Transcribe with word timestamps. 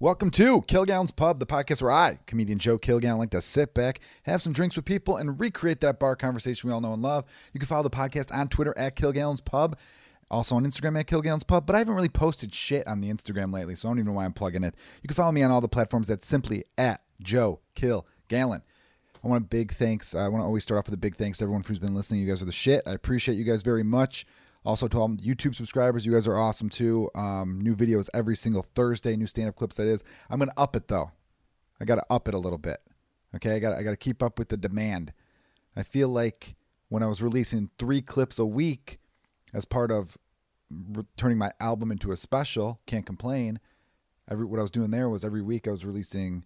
Welcome 0.00 0.30
to 0.32 0.60
Kilgallen's 0.62 1.12
Pub, 1.12 1.38
the 1.38 1.46
podcast 1.46 1.80
where 1.80 1.92
I, 1.92 2.18
comedian 2.26 2.58
Joe 2.58 2.78
Kilgallen, 2.78 3.16
like 3.16 3.30
to 3.30 3.40
sit 3.40 3.74
back, 3.74 4.00
have 4.24 4.42
some 4.42 4.52
drinks 4.52 4.74
with 4.74 4.84
people, 4.84 5.16
and 5.16 5.38
recreate 5.38 5.80
that 5.82 6.00
bar 6.00 6.16
conversation 6.16 6.68
we 6.68 6.74
all 6.74 6.80
know 6.80 6.94
and 6.94 7.00
love. 7.00 7.24
You 7.52 7.60
can 7.60 7.68
follow 7.68 7.84
the 7.84 7.90
podcast 7.90 8.34
on 8.36 8.48
Twitter 8.48 8.76
at 8.76 8.96
Kilgallen's 8.96 9.40
Pub, 9.40 9.78
also 10.32 10.56
on 10.56 10.66
Instagram 10.66 10.98
at 10.98 11.06
Kilgallen's 11.06 11.44
Pub, 11.44 11.64
but 11.64 11.76
I 11.76 11.78
haven't 11.78 11.94
really 11.94 12.08
posted 12.08 12.52
shit 12.52 12.88
on 12.88 13.02
the 13.02 13.08
Instagram 13.08 13.54
lately, 13.54 13.76
so 13.76 13.86
I 13.86 13.90
don't 13.90 13.98
even 13.98 14.06
know 14.06 14.14
why 14.14 14.24
I'm 14.24 14.32
plugging 14.32 14.64
it. 14.64 14.74
You 15.00 15.06
can 15.06 15.14
follow 15.14 15.30
me 15.30 15.44
on 15.44 15.52
all 15.52 15.60
the 15.60 15.68
platforms 15.68 16.08
that's 16.08 16.26
simply 16.26 16.64
at 16.76 17.00
Joe 17.20 17.60
Kilgallen. 17.76 18.62
I 19.22 19.28
want 19.28 19.44
a 19.44 19.46
big 19.46 19.74
thanks. 19.74 20.12
I 20.12 20.26
want 20.26 20.42
to 20.42 20.46
always 20.46 20.64
start 20.64 20.78
off 20.80 20.86
with 20.86 20.94
a 20.94 20.98
big 20.98 21.14
thanks 21.14 21.38
to 21.38 21.44
everyone 21.44 21.62
who's 21.62 21.78
been 21.78 21.94
listening. 21.94 22.20
You 22.20 22.26
guys 22.26 22.42
are 22.42 22.46
the 22.46 22.52
shit. 22.52 22.82
I 22.84 22.90
appreciate 22.94 23.36
you 23.36 23.44
guys 23.44 23.62
very 23.62 23.84
much. 23.84 24.26
Also, 24.64 24.88
to 24.88 24.98
all 24.98 25.10
YouTube 25.10 25.54
subscribers, 25.54 26.06
you 26.06 26.12
guys 26.12 26.26
are 26.26 26.38
awesome 26.38 26.70
too. 26.70 27.10
Um, 27.14 27.60
new 27.60 27.76
videos 27.76 28.08
every 28.14 28.34
single 28.34 28.62
Thursday, 28.62 29.14
new 29.14 29.26
stand 29.26 29.48
up 29.48 29.56
clips, 29.56 29.76
that 29.76 29.86
is. 29.86 30.02
I'm 30.30 30.38
going 30.38 30.48
to 30.48 30.58
up 30.58 30.74
it 30.74 30.88
though. 30.88 31.10
I 31.80 31.84
got 31.84 31.96
to 31.96 32.04
up 32.08 32.28
it 32.28 32.34
a 32.34 32.38
little 32.38 32.58
bit. 32.58 32.78
Okay. 33.34 33.56
I 33.56 33.58
got 33.58 33.76
I 33.76 33.82
got 33.82 33.90
to 33.90 33.96
keep 33.96 34.22
up 34.22 34.38
with 34.38 34.48
the 34.48 34.56
demand. 34.56 35.12
I 35.76 35.82
feel 35.82 36.08
like 36.08 36.54
when 36.88 37.02
I 37.02 37.06
was 37.06 37.22
releasing 37.22 37.70
three 37.78 38.00
clips 38.00 38.38
a 38.38 38.46
week 38.46 39.00
as 39.52 39.64
part 39.64 39.90
of 39.92 40.16
turning 41.16 41.38
my 41.38 41.50
album 41.60 41.90
into 41.90 42.12
a 42.12 42.16
special, 42.16 42.80
can't 42.86 43.04
complain. 43.04 43.60
Every 44.30 44.46
what 44.46 44.58
I 44.58 44.62
was 44.62 44.70
doing 44.70 44.90
there 44.90 45.10
was 45.10 45.24
every 45.24 45.42
week 45.42 45.68
I 45.68 45.72
was 45.72 45.84
releasing 45.84 46.44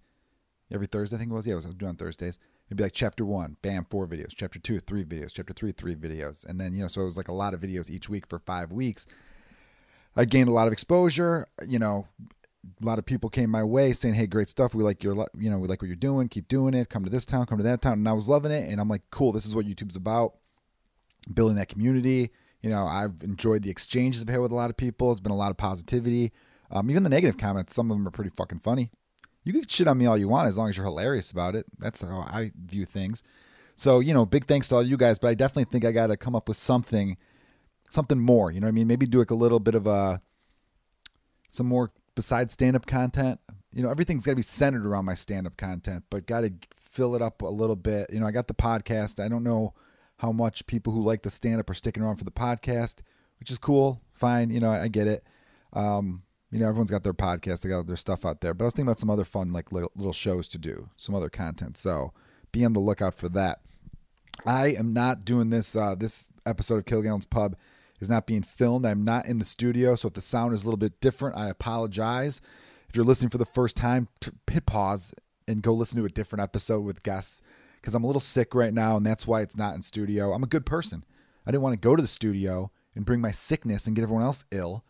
every 0.72 0.86
Thursday, 0.86 1.16
I 1.16 1.18
think 1.20 1.30
it 1.30 1.34
was. 1.34 1.46
Yeah, 1.46 1.54
I 1.54 1.56
was 1.56 1.66
doing 1.66 1.90
on 1.90 1.96
Thursdays. 1.96 2.38
It'd 2.68 2.76
be 2.76 2.84
like 2.84 2.92
chapter 2.92 3.24
one, 3.24 3.56
bam, 3.62 3.86
four 3.88 4.06
videos. 4.06 4.34
Chapter 4.36 4.58
two, 4.58 4.78
three 4.80 5.04
videos. 5.04 5.32
Chapter 5.32 5.54
three, 5.54 5.72
three 5.72 5.96
videos. 5.96 6.46
And 6.46 6.60
then, 6.60 6.74
you 6.74 6.82
know, 6.82 6.88
so 6.88 7.00
it 7.00 7.06
was 7.06 7.16
like 7.16 7.28
a 7.28 7.32
lot 7.32 7.54
of 7.54 7.60
videos 7.60 7.88
each 7.88 8.10
week 8.10 8.26
for 8.26 8.38
five 8.38 8.70
weeks. 8.70 9.06
I 10.14 10.26
gained 10.26 10.48
a 10.48 10.52
lot 10.52 10.66
of 10.66 10.72
exposure. 10.72 11.46
You 11.66 11.78
know, 11.78 12.06
a 12.82 12.84
lot 12.84 12.98
of 12.98 13.06
people 13.06 13.30
came 13.30 13.48
my 13.48 13.64
way 13.64 13.92
saying, 13.94 14.14
"Hey, 14.14 14.26
great 14.26 14.48
stuff. 14.48 14.74
We 14.74 14.84
like 14.84 15.02
your, 15.02 15.14
you 15.38 15.48
know, 15.48 15.58
we 15.58 15.66
like 15.66 15.80
what 15.80 15.86
you're 15.86 15.96
doing. 15.96 16.28
Keep 16.28 16.48
doing 16.48 16.74
it. 16.74 16.90
Come 16.90 17.04
to 17.04 17.10
this 17.10 17.24
town. 17.24 17.46
Come 17.46 17.58
to 17.58 17.64
that 17.64 17.80
town." 17.80 17.94
And 17.94 18.08
I 18.08 18.12
was 18.12 18.28
loving 18.28 18.52
it. 18.52 18.68
And 18.68 18.80
I'm 18.80 18.88
like, 18.88 19.10
"Cool. 19.10 19.32
This 19.32 19.46
is 19.46 19.56
what 19.56 19.64
YouTube's 19.64 19.96
about. 19.96 20.34
Building 21.32 21.56
that 21.56 21.68
community." 21.68 22.30
You 22.60 22.70
know, 22.70 22.84
I've 22.86 23.22
enjoyed 23.22 23.62
the 23.62 23.70
exchanges 23.70 24.20
I've 24.20 24.28
had 24.28 24.40
with 24.40 24.52
a 24.52 24.56
lot 24.56 24.68
of 24.68 24.76
people. 24.76 25.10
It's 25.12 25.20
been 25.20 25.32
a 25.32 25.36
lot 25.36 25.52
of 25.52 25.56
positivity. 25.56 26.32
Um, 26.70 26.90
even 26.90 27.02
the 27.04 27.08
negative 27.08 27.38
comments, 27.38 27.74
some 27.74 27.90
of 27.90 27.96
them 27.96 28.06
are 28.06 28.10
pretty 28.10 28.30
fucking 28.30 28.58
funny. 28.58 28.90
You 29.48 29.54
can 29.54 29.66
shit 29.66 29.88
on 29.88 29.96
me 29.96 30.04
all 30.06 30.18
you 30.18 30.28
want 30.28 30.48
as 30.48 30.58
long 30.58 30.68
as 30.68 30.76
you're 30.76 30.84
hilarious 30.84 31.30
about 31.30 31.54
it. 31.54 31.64
That's 31.78 32.02
how 32.02 32.18
I 32.20 32.52
view 32.66 32.84
things. 32.84 33.22
So, 33.76 34.00
you 34.00 34.12
know, 34.12 34.26
big 34.26 34.44
thanks 34.44 34.68
to 34.68 34.74
all 34.74 34.82
you 34.82 34.96
guys, 34.96 35.18
but 35.18 35.28
I 35.28 35.34
definitely 35.34 35.70
think 35.70 35.84
I 35.84 35.92
got 35.92 36.08
to 36.08 36.16
come 36.16 36.36
up 36.36 36.48
with 36.48 36.56
something 36.56 37.16
something 37.90 38.20
more, 38.20 38.50
you 38.50 38.60
know 38.60 38.66
what 38.66 38.72
I 38.72 38.72
mean? 38.72 38.86
Maybe 38.86 39.06
do 39.06 39.18
like 39.18 39.30
a 39.30 39.34
little 39.34 39.60
bit 39.60 39.74
of 39.74 39.86
a 39.86 40.20
some 41.50 41.66
more 41.66 41.90
besides 42.14 42.52
stand-up 42.52 42.84
content. 42.84 43.40
You 43.72 43.82
know, 43.82 43.90
everything's 43.90 44.26
got 44.26 44.32
to 44.32 44.36
be 44.36 44.42
centered 44.42 44.86
around 44.86 45.06
my 45.06 45.14
stand-up 45.14 45.56
content, 45.56 46.04
but 46.10 46.26
got 46.26 46.42
to 46.42 46.52
fill 46.76 47.14
it 47.14 47.22
up 47.22 47.40
a 47.40 47.46
little 47.46 47.76
bit. 47.76 48.12
You 48.12 48.20
know, 48.20 48.26
I 48.26 48.30
got 48.30 48.48
the 48.48 48.54
podcast. 48.54 49.24
I 49.24 49.28
don't 49.28 49.44
know 49.44 49.72
how 50.18 50.32
much 50.32 50.66
people 50.66 50.92
who 50.92 51.02
like 51.02 51.22
the 51.22 51.30
stand-up 51.30 51.70
are 51.70 51.74
sticking 51.74 52.02
around 52.02 52.16
for 52.16 52.24
the 52.24 52.30
podcast, 52.30 52.96
which 53.40 53.50
is 53.50 53.58
cool. 53.58 54.00
Fine, 54.12 54.50
you 54.50 54.60
know, 54.60 54.70
I 54.70 54.88
get 54.88 55.06
it. 55.06 55.24
Um, 55.72 56.24
you 56.50 56.58
know, 56.58 56.68
everyone's 56.68 56.90
got 56.90 57.02
their 57.02 57.14
podcast, 57.14 57.62
they 57.62 57.68
got 57.68 57.86
their 57.86 57.96
stuff 57.96 58.24
out 58.24 58.40
there. 58.40 58.54
But 58.54 58.64
I 58.64 58.66
was 58.66 58.74
thinking 58.74 58.88
about 58.88 58.98
some 58.98 59.10
other 59.10 59.24
fun, 59.24 59.52
like 59.52 59.72
little, 59.72 60.12
shows 60.12 60.48
to 60.48 60.58
do, 60.58 60.88
some 60.96 61.14
other 61.14 61.28
content. 61.28 61.76
So 61.76 62.12
be 62.52 62.64
on 62.64 62.72
the 62.72 62.80
lookout 62.80 63.14
for 63.14 63.28
that. 63.30 63.60
I 64.46 64.68
am 64.68 64.92
not 64.92 65.24
doing 65.24 65.50
this. 65.50 65.76
Uh, 65.76 65.94
this 65.94 66.30
episode 66.46 66.78
of 66.78 66.84
Kilgallen's 66.84 67.26
Pub 67.26 67.56
is 68.00 68.08
not 68.08 68.26
being 68.26 68.42
filmed. 68.42 68.86
I'm 68.86 69.04
not 69.04 69.26
in 69.26 69.38
the 69.38 69.44
studio, 69.44 69.94
so 69.94 70.08
if 70.08 70.14
the 70.14 70.20
sound 70.20 70.54
is 70.54 70.62
a 70.62 70.66
little 70.66 70.78
bit 70.78 71.00
different, 71.00 71.36
I 71.36 71.48
apologize. 71.48 72.40
If 72.88 72.96
you're 72.96 73.04
listening 73.04 73.30
for 73.30 73.38
the 73.38 73.44
first 73.44 73.76
time, 73.76 74.08
hit 74.50 74.64
pause 74.64 75.14
and 75.46 75.62
go 75.62 75.74
listen 75.74 75.98
to 75.98 76.04
a 76.06 76.10
different 76.10 76.42
episode 76.42 76.80
with 76.80 77.02
guests 77.02 77.42
because 77.76 77.94
I'm 77.94 78.04
a 78.04 78.06
little 78.06 78.20
sick 78.20 78.54
right 78.54 78.72
now, 78.72 78.96
and 78.96 79.04
that's 79.04 79.26
why 79.26 79.42
it's 79.42 79.56
not 79.56 79.74
in 79.74 79.82
studio. 79.82 80.32
I'm 80.32 80.42
a 80.42 80.48
good 80.48 80.64
person. 80.64 81.04
I 81.46 81.50
didn't 81.50 81.62
want 81.62 81.74
to 81.74 81.86
go 81.86 81.96
to 81.96 82.02
the 82.02 82.08
studio 82.08 82.70
and 82.94 83.04
bring 83.04 83.20
my 83.20 83.30
sickness 83.30 83.86
and 83.86 83.96
get 83.96 84.02
everyone 84.02 84.24
else 84.24 84.44
ill 84.50 84.84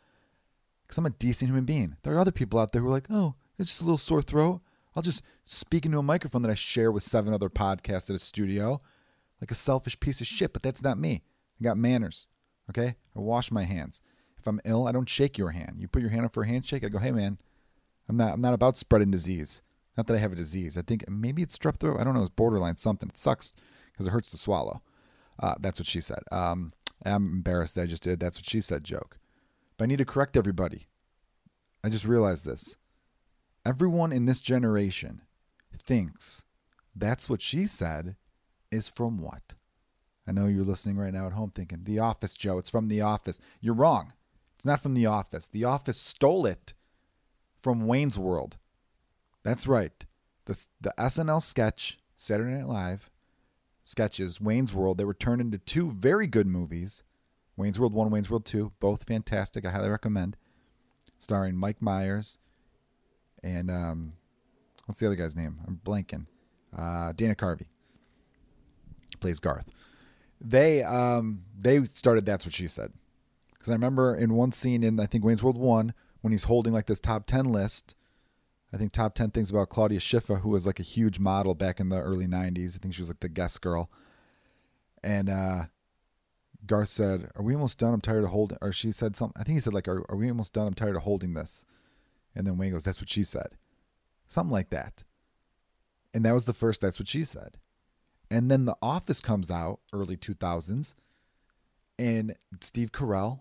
because 0.89 0.99
I'm 0.99 1.07
a 1.07 1.11
decent 1.11 1.51
human 1.51 1.67
being. 1.67 1.97
There 2.03 2.15
are 2.15 2.19
other 2.19 2.33
people 2.33 2.59
out 2.59 2.73
there 2.73 2.81
who 2.83 2.89
are 2.89 2.93
like, 2.93 3.09
oh, 3.11 3.35
it's 3.59 3.69
just 3.71 3.83
a 3.83 3.85
little 3.85 3.99
sore 3.99 4.23
throat. 4.23 4.63
I'll 4.97 5.03
just 5.03 5.23
speak 5.45 5.85
into 5.85 5.99
a 5.99 6.03
microphone 6.03 6.43
that 6.43 6.51
I 6.51 6.55
share 6.55 6.91
with 6.91 7.03
seven 7.03 7.33
other 7.33 7.51
podcasts 7.51 8.09
at 8.09 8.17
a 8.17 8.19
studio 8.19 8.81
like 9.41 9.51
a 9.51 9.55
selfish 9.55 10.01
piece 10.01 10.21
of 10.21 10.27
shit, 10.27 10.53
but 10.53 10.63
that's 10.63 10.83
not 10.83 10.99
me. 10.99 11.23
I 11.61 11.65
got 11.65 11.77
manners. 11.77 12.27
Okay? 12.71 12.97
I 13.17 13.21
wash 13.21 13.51
my 13.51 13.65
hands. 13.65 14.01
If 14.39 14.47
I'm 14.47 14.61
ill, 14.65 14.87
I 14.87 14.93
don't 14.93 15.09
shake 15.09 15.39
your 15.39 15.51
hand. 15.51 15.77
You 15.79 15.89
put 15.89 16.03
your 16.03 16.11
hand 16.11 16.25
up 16.25 16.33
for 16.33 16.43
a 16.43 16.49
handshake, 16.49 16.85
I 16.85 16.89
go, 16.89 16.99
hey 16.99 17.13
man, 17.13 17.39
I'm 18.09 18.17
not 18.17 18.35
I'm 18.35 18.41
not 18.41 18.55
about 18.55 18.77
spreading 18.77 19.11
disease. 19.11 19.63
Not 19.97 20.07
that 20.07 20.15
I 20.15 20.19
have 20.19 20.33
a 20.33 20.37
disease. 20.37 20.79
I 20.79 20.83
think 20.83 21.09
maybe 21.09 21.43
it's 21.43 21.59
strep 21.59 21.79
throat. 21.79 21.99
I 22.01 22.05
don't 22.05 22.15
know. 22.15 22.21
It's 22.23 22.31
borderline 22.31 22.77
something. 22.77 23.09
It 23.09 23.17
sucks 23.17 23.53
because 23.93 24.07
it 24.07 24.11
hurts 24.11 24.31
to 24.31 24.37
swallow. 24.37 24.81
Uh, 25.41 25.55
that's 25.59 25.81
what 25.81 25.89
she 25.89 26.01
said. 26.01 26.23
Um, 26.31 26.73
I'm 27.05 27.27
embarrassed 27.29 27.75
that 27.75 27.83
I 27.83 27.87
just 27.87 28.05
did. 28.05 28.21
That's 28.21 28.39
what 28.39 28.47
she 28.47 28.61
said 28.61 28.85
joke. 28.85 29.19
But 29.79 29.85
I 29.85 29.87
need 29.87 29.99
to 29.99 30.05
correct 30.05 30.37
everybody. 30.37 30.89
I 31.83 31.89
just 31.89 32.05
realized 32.05 32.45
this. 32.45 32.77
Everyone 33.65 34.13
in 34.13 34.27
this 34.27 34.41
generation 34.41 35.23
thinks 35.77 36.45
that's 36.95 37.31
what 37.31 37.41
she 37.41 37.65
said 37.65 38.17
is 38.71 38.89
from 38.89 39.19
what? 39.19 39.55
I 40.27 40.33
know 40.33 40.47
you're 40.47 40.65
listening 40.65 40.99
right 40.99 41.15
now 41.15 41.27
at 41.27 41.33
home 41.33 41.53
thinking, 41.55 41.85
The 41.85 42.01
Office, 42.01 42.35
Joe. 42.35 42.59
It's 42.59 42.69
from 42.69 42.87
The 42.87 43.01
Office. 43.01 43.41
You're 43.61 43.75
wrong. 43.75 44.13
It's 44.57 44.67
not 44.67 44.81
from 44.81 44.95
The 44.95 45.07
Office. 45.07 45.49
The 45.49 45.65
Office 45.65 45.97
stole 45.97 46.45
it 46.45 46.75
from 47.57 47.87
Wayne's 47.87 48.19
World. 48.19 48.59
That's 49.43 49.67
right. 49.67 50.05
The, 50.45 50.67
the 50.81 50.93
SNL 50.99 51.41
sketch, 51.41 51.99
Saturday 52.17 52.57
Night 52.57 52.67
Live 52.67 53.11
sketches, 53.85 54.41
Wayne's 54.41 54.75
World, 54.75 54.99
they 54.99 55.05
were 55.05 55.15
turned 55.15 55.41
into 55.41 55.57
two 55.57 55.93
very 55.93 56.27
good 56.27 56.47
movies 56.47 57.03
Wayne's 57.59 57.79
World 57.79 57.93
1, 57.93 58.11
Wayne's 58.11 58.31
World 58.31 58.47
2, 58.47 58.73
both 58.81 59.03
fantastic. 59.03 59.67
I 59.67 59.71
highly 59.71 59.91
recommend. 59.91 60.37
Starring 61.19 61.57
Mike 61.57 61.83
Myers 61.83 62.39
and 63.43 63.71
um, 63.71 64.13
what's 64.87 65.01
the 65.01 65.07
other 65.07 65.17
guy's 65.17 65.37
name? 65.37 65.59
I'm 65.67 65.81
blanking. 65.85 66.27
Uh, 66.77 67.13
Dana 67.13 67.35
Carvey 67.35 67.67
plays 69.21 69.41
Garth. 69.41 69.69
They 70.41 70.83
um, 70.83 71.43
they 71.59 71.83
started. 71.85 72.25
That's 72.25 72.45
what 72.45 72.55
she 72.55 72.69
said. 72.69 72.93
Because 73.53 73.71
I 73.71 73.73
remember 73.73 74.15
in 74.15 74.35
one 74.35 74.53
scene 74.53 74.85
in 74.85 75.01
I 75.01 75.07
think 75.07 75.25
Wayne's 75.25 75.43
World 75.43 75.59
One 75.59 75.95
when 76.21 76.33
he's 76.33 76.45
holding 76.45 76.73
like 76.73 76.87
this 76.87 77.01
top 77.01 77.27
ten 77.27 77.45
list. 77.45 77.95
I 78.73 78.77
think 78.77 78.93
top 78.93 79.15
ten 79.15 79.31
things 79.31 79.51
about 79.51 79.71
Claudia 79.71 79.99
Schiffer, 79.99 80.37
who 80.37 80.51
was 80.51 80.67
like 80.67 80.79
a 80.79 80.85
huge 80.85 81.19
model 81.19 81.55
back 81.55 81.81
in 81.81 81.89
the 81.89 82.01
early 82.01 82.27
'90s. 82.27 82.77
I 82.77 82.79
think 82.79 82.95
she 82.95 83.03
was 83.03 83.09
like 83.09 83.21
the 83.21 83.29
guest 83.29 83.61
girl. 83.61 83.91
And 85.03 85.29
uh, 85.29 85.65
Garth 86.67 86.89
said, 86.89 87.31
"Are 87.35 87.43
we 87.43 87.55
almost 87.55 87.79
done? 87.79 87.95
I'm 87.95 88.01
tired 88.01 88.25
of 88.25 88.31
holding." 88.31 88.59
Or 88.61 88.73
she 88.73 88.93
said 88.93 89.17
something. 89.17 89.41
I 89.41 89.45
think 89.45 89.57
he 89.57 89.61
said 89.61 89.75
like, 89.75 89.89
"Are, 89.89 90.05
are 90.11 90.17
we 90.17 90.29
almost 90.29 90.53
done? 90.53 90.67
I'm 90.67 90.75
tired 90.75 90.97
of 90.97 91.03
holding 91.03 91.35
this." 91.35 91.65
And 92.35 92.47
then 92.47 92.59
Wayne 92.59 92.73
goes, 92.73 92.85
"That's 92.85 93.01
what 93.01 93.09
she 93.09 93.25
said," 93.25 93.57
something 94.27 94.53
like 94.53 94.71
that. 94.71 95.05
And 96.13 96.25
that 96.25 96.35
was 96.35 96.47
the 96.47 96.53
first. 96.53 96.81
That's 96.81 96.99
what 96.99 97.09
she 97.09 97.25
said. 97.25 97.59
And 98.31 98.51
then 98.51 98.65
The 98.65 98.77
Office 98.83 99.21
comes 99.21 99.51
out 99.51 99.81
early 99.93 100.17
2000s, 100.17 100.95
and 101.99 102.35
Steve 102.61 102.93
Carell 102.93 103.41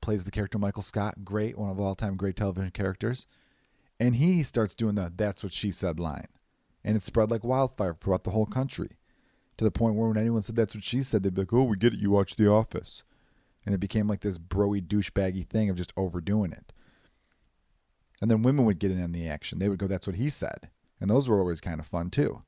plays 0.00 0.24
the 0.24 0.30
character 0.30 0.58
Michael 0.58 0.82
Scott. 0.82 1.24
Great, 1.24 1.58
one 1.58 1.70
of 1.70 1.80
all 1.80 1.94
time 1.94 2.16
great 2.16 2.36
television 2.36 2.70
characters. 2.70 3.26
And 4.00 4.16
he 4.16 4.42
starts 4.42 4.74
doing 4.74 4.94
the 4.94 5.12
"That's 5.14 5.42
what 5.42 5.52
she 5.52 5.70
said" 5.70 6.00
line, 6.00 6.28
and 6.82 6.96
it 6.96 7.04
spread 7.04 7.30
like 7.30 7.44
wildfire 7.44 7.94
throughout 7.94 8.24
the 8.24 8.30
whole 8.30 8.46
country 8.46 8.90
to 9.56 9.64
the 9.64 9.70
point 9.70 9.94
where 9.94 10.08
when 10.08 10.16
anyone 10.18 10.42
said 10.42 10.56
that's 10.56 10.74
what 10.74 10.84
she 10.84 11.02
said, 11.02 11.22
they'd 11.22 11.34
be 11.34 11.42
like, 11.42 11.52
"Oh, 11.52 11.64
we 11.64 11.76
get 11.76 11.94
it. 11.94 12.00
You 12.00 12.10
watch 12.10 12.36
The 12.36 12.50
Office," 12.50 13.02
and 13.64 13.74
it 13.74 13.78
became 13.78 14.08
like 14.08 14.20
this 14.20 14.38
broy 14.38 14.82
douchebaggy 14.82 15.46
thing 15.46 15.70
of 15.70 15.76
just 15.76 15.92
overdoing 15.96 16.52
it. 16.52 16.72
And 18.20 18.30
then 18.30 18.42
women 18.42 18.64
would 18.64 18.78
get 18.78 18.90
in 18.90 19.02
on 19.02 19.12
the 19.12 19.28
action. 19.28 19.58
They 19.58 19.68
would 19.68 19.78
go, 19.78 19.86
"That's 19.86 20.06
what 20.06 20.16
he 20.16 20.28
said," 20.28 20.70
and 21.00 21.10
those 21.10 21.28
were 21.28 21.38
always 21.38 21.60
kind 21.60 21.80
of 21.80 21.86
fun 21.86 22.10
too. 22.10 22.40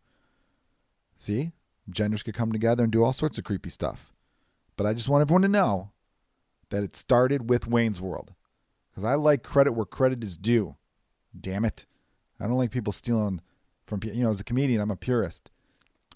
See, 1.19 1.53
genders 1.89 2.23
could 2.23 2.35
come 2.35 2.53
together 2.53 2.85
and 2.85 2.93
do 2.93 3.03
all 3.03 3.13
sorts 3.13 3.39
of 3.39 3.45
creepy 3.45 3.71
stuff. 3.71 4.13
But 4.77 4.87
I 4.87 4.93
just 4.93 5.09
want 5.09 5.23
everyone 5.23 5.43
to 5.43 5.49
know 5.49 5.93
that 6.71 6.83
it 6.83 6.97
started 6.97 7.49
with 7.49 7.69
Wayne's 7.69 8.01
World, 8.01 8.35
because 8.91 9.05
I 9.05 9.15
like 9.15 9.43
credit 9.43 9.73
where 9.73 9.87
credit 9.87 10.23
is 10.23 10.37
due. 10.37 10.77
Damn 11.39 11.65
it, 11.65 11.87
I 12.41 12.47
don't 12.47 12.59
like 12.59 12.71
people 12.71 12.93
stealing 12.93 13.41
from 13.85 14.01
you 14.03 14.25
know. 14.25 14.31
As 14.31 14.41
a 14.41 14.45
comedian, 14.45 14.81
I'm 14.81 14.91
a 14.91 14.97
purist 14.97 15.51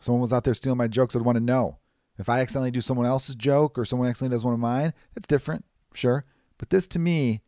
someone 0.00 0.20
was 0.20 0.32
out 0.32 0.44
there 0.44 0.54
stealing 0.54 0.78
my 0.78 0.88
jokes, 0.88 1.14
I'd 1.14 1.22
want 1.22 1.36
to 1.36 1.44
know. 1.44 1.78
If 2.18 2.28
I 2.28 2.40
accidentally 2.40 2.70
do 2.70 2.80
someone 2.80 3.06
else's 3.06 3.34
joke 3.34 3.78
or 3.78 3.84
someone 3.84 4.08
accidentally 4.08 4.34
does 4.34 4.44
one 4.44 4.54
of 4.54 4.60
mine, 4.60 4.92
that's 5.14 5.26
different, 5.26 5.64
sure. 5.94 6.24
But 6.58 6.70
this 6.70 6.86
to 6.88 6.98
me, 6.98 7.40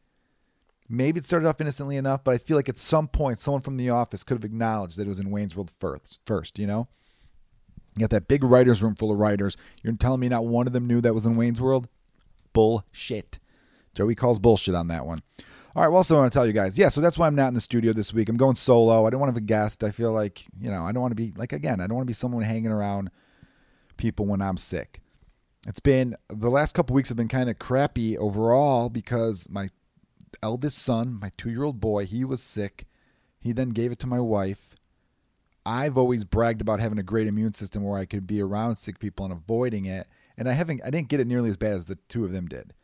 maybe 0.88 1.18
it 1.18 1.26
started 1.26 1.46
off 1.46 1.60
innocently 1.60 1.96
enough, 1.96 2.24
but 2.24 2.34
I 2.34 2.38
feel 2.38 2.56
like 2.56 2.68
at 2.68 2.78
some 2.78 3.08
point 3.08 3.40
someone 3.40 3.60
from 3.60 3.76
the 3.76 3.90
office 3.90 4.22
could 4.22 4.36
have 4.36 4.44
acknowledged 4.44 4.96
that 4.96 5.06
it 5.06 5.08
was 5.08 5.18
in 5.18 5.30
Wayne's 5.30 5.54
World 5.54 5.72
first, 5.78 6.20
first 6.24 6.58
you 6.58 6.66
know? 6.66 6.88
You 7.96 8.00
got 8.00 8.10
that 8.10 8.28
big 8.28 8.42
writer's 8.42 8.82
room 8.82 8.94
full 8.94 9.12
of 9.12 9.18
writers. 9.18 9.56
You're 9.82 9.92
telling 9.94 10.20
me 10.20 10.28
not 10.30 10.46
one 10.46 10.66
of 10.66 10.72
them 10.72 10.86
knew 10.86 11.02
that 11.02 11.12
was 11.12 11.26
in 11.26 11.36
Wayne's 11.36 11.60
World? 11.60 11.88
Bullshit. 12.54 13.38
Joey 13.94 14.14
calls 14.14 14.38
bullshit 14.38 14.74
on 14.74 14.88
that 14.88 15.04
one. 15.04 15.18
All 15.74 15.82
right. 15.82 15.88
Well, 15.88 15.98
also 15.98 16.16
I 16.16 16.20
want 16.20 16.32
to 16.32 16.36
tell 16.36 16.46
you 16.46 16.52
guys, 16.52 16.78
yeah. 16.78 16.90
So 16.90 17.00
that's 17.00 17.18
why 17.18 17.26
I'm 17.26 17.34
not 17.34 17.48
in 17.48 17.54
the 17.54 17.60
studio 17.60 17.94
this 17.94 18.12
week. 18.12 18.28
I'm 18.28 18.36
going 18.36 18.56
solo. 18.56 19.06
I 19.06 19.10
don't 19.10 19.20
want 19.20 19.30
to 19.30 19.32
have 19.32 19.42
a 19.42 19.46
guest. 19.46 19.82
I 19.82 19.90
feel 19.90 20.12
like 20.12 20.44
you 20.60 20.70
know 20.70 20.84
I 20.84 20.92
don't 20.92 21.00
want 21.00 21.12
to 21.12 21.16
be 21.16 21.32
like 21.36 21.52
again. 21.52 21.80
I 21.80 21.86
don't 21.86 21.96
want 21.96 22.06
to 22.06 22.10
be 22.10 22.14
someone 22.14 22.42
hanging 22.42 22.70
around 22.70 23.10
people 23.96 24.26
when 24.26 24.42
I'm 24.42 24.58
sick. 24.58 25.00
It's 25.66 25.80
been 25.80 26.16
the 26.28 26.50
last 26.50 26.74
couple 26.74 26.94
weeks 26.94 27.08
have 27.08 27.16
been 27.16 27.28
kind 27.28 27.48
of 27.48 27.58
crappy 27.58 28.18
overall 28.18 28.90
because 28.90 29.48
my 29.48 29.68
eldest 30.42 30.78
son, 30.78 31.18
my 31.20 31.30
two 31.36 31.50
year 31.50 31.62
old 31.62 31.80
boy, 31.80 32.04
he 32.04 32.24
was 32.24 32.42
sick. 32.42 32.86
He 33.40 33.52
then 33.52 33.70
gave 33.70 33.92
it 33.92 33.98
to 34.00 34.06
my 34.06 34.20
wife. 34.20 34.76
I've 35.64 35.96
always 35.96 36.24
bragged 36.24 36.60
about 36.60 36.80
having 36.80 36.98
a 36.98 37.04
great 37.04 37.28
immune 37.28 37.54
system 37.54 37.84
where 37.84 37.98
I 37.98 38.04
could 38.04 38.26
be 38.26 38.42
around 38.42 38.76
sick 38.76 38.98
people 38.98 39.24
and 39.24 39.32
avoiding 39.32 39.84
it. 39.86 40.08
And 40.36 40.48
I 40.48 40.52
haven't 40.52 40.82
I 40.84 40.90
didn't 40.90 41.08
get 41.08 41.20
it 41.20 41.26
nearly 41.26 41.48
as 41.48 41.56
bad 41.56 41.76
as 41.76 41.86
the 41.86 41.96
two 42.08 42.24
of 42.24 42.32
them 42.32 42.46
did. 42.46 42.74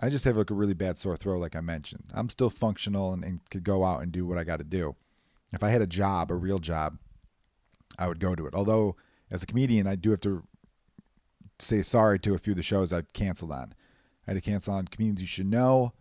I 0.00 0.08
just 0.10 0.24
have 0.24 0.36
like 0.36 0.50
a 0.50 0.54
really 0.54 0.74
bad 0.74 0.96
sore 0.96 1.16
throat, 1.16 1.40
like 1.40 1.56
I 1.56 1.60
mentioned. 1.60 2.04
I'm 2.14 2.28
still 2.28 2.50
functional 2.50 3.12
and, 3.12 3.24
and 3.24 3.40
could 3.50 3.64
go 3.64 3.84
out 3.84 4.02
and 4.02 4.12
do 4.12 4.26
what 4.26 4.38
I 4.38 4.44
got 4.44 4.58
to 4.58 4.64
do. 4.64 4.94
If 5.52 5.62
I 5.62 5.70
had 5.70 5.82
a 5.82 5.86
job, 5.86 6.30
a 6.30 6.34
real 6.34 6.58
job, 6.58 6.98
I 7.98 8.06
would 8.06 8.20
go 8.20 8.34
to 8.34 8.46
it. 8.46 8.54
Although, 8.54 8.96
as 9.30 9.42
a 9.42 9.46
comedian, 9.46 9.86
I 9.86 9.96
do 9.96 10.10
have 10.10 10.20
to 10.20 10.44
say 11.58 11.82
sorry 11.82 12.18
to 12.20 12.34
a 12.34 12.38
few 12.38 12.52
of 12.52 12.56
the 12.56 12.62
shows 12.62 12.92
I've 12.92 13.12
canceled 13.12 13.50
on. 13.50 13.74
I 14.26 14.32
had 14.32 14.42
to 14.42 14.50
cancel 14.50 14.74
on 14.74 14.86
Comedians 14.86 15.20
You 15.20 15.26
Should 15.26 15.46
Know. 15.46 15.94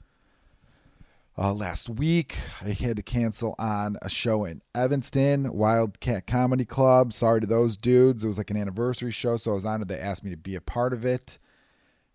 Uh, 1.39 1.53
last 1.53 1.88
week, 1.88 2.38
I 2.61 2.69
had 2.71 2.97
to 2.97 3.03
cancel 3.03 3.55
on 3.57 3.97
a 4.01 4.09
show 4.09 4.44
in 4.44 4.61
Evanston, 4.75 5.53
Wildcat 5.53 6.27
Comedy 6.27 6.65
Club. 6.65 7.13
Sorry 7.13 7.39
to 7.41 7.47
those 7.47 7.77
dudes. 7.77 8.23
It 8.23 8.27
was 8.27 8.39
like 8.39 8.49
an 8.49 8.57
anniversary 8.57 9.11
show, 9.11 9.38
so 9.38 9.51
I 9.51 9.53
was 9.53 9.65
honored 9.65 9.88
they 9.88 9.99
asked 9.99 10.23
me 10.23 10.31
to 10.31 10.38
be 10.38 10.55
a 10.55 10.61
part 10.61 10.94
of 10.94 11.05
it 11.05 11.38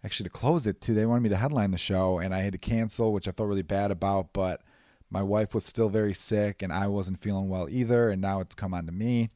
actually 0.05 0.25
to 0.25 0.31
close 0.31 0.67
it 0.67 0.81
too. 0.81 0.95
They 0.95 1.07
wanted 1.07 1.23
me 1.23 1.29
to 1.31 1.37
headline 1.37 1.71
the 1.71 1.79
show, 1.79 2.19
and 2.19 2.35
I 2.35 2.41
had 2.41 2.53
to 2.53 2.59
cancel, 2.59 3.13
which 3.13 3.29
I 3.29 3.33
felt 3.33 3.49
really 3.49 3.63
bad 3.63 3.91
about. 3.91 4.33
But 4.33 4.63
my 5.11 5.23
wife 5.23 5.55
was 5.55 5.65
still 5.65 5.89
very 5.89 6.15
sick, 6.15 6.63
and 6.63 6.73
I 6.73 6.87
wasn't 6.89 7.21
feeling 7.21 7.49
well 7.49 7.69
either. 7.71 8.11
And 8.11 8.21
now 8.21 8.41
it's 8.41 8.55
come 8.55 8.75
on 8.75 8.87
to 8.87 8.93
me, 8.93 9.31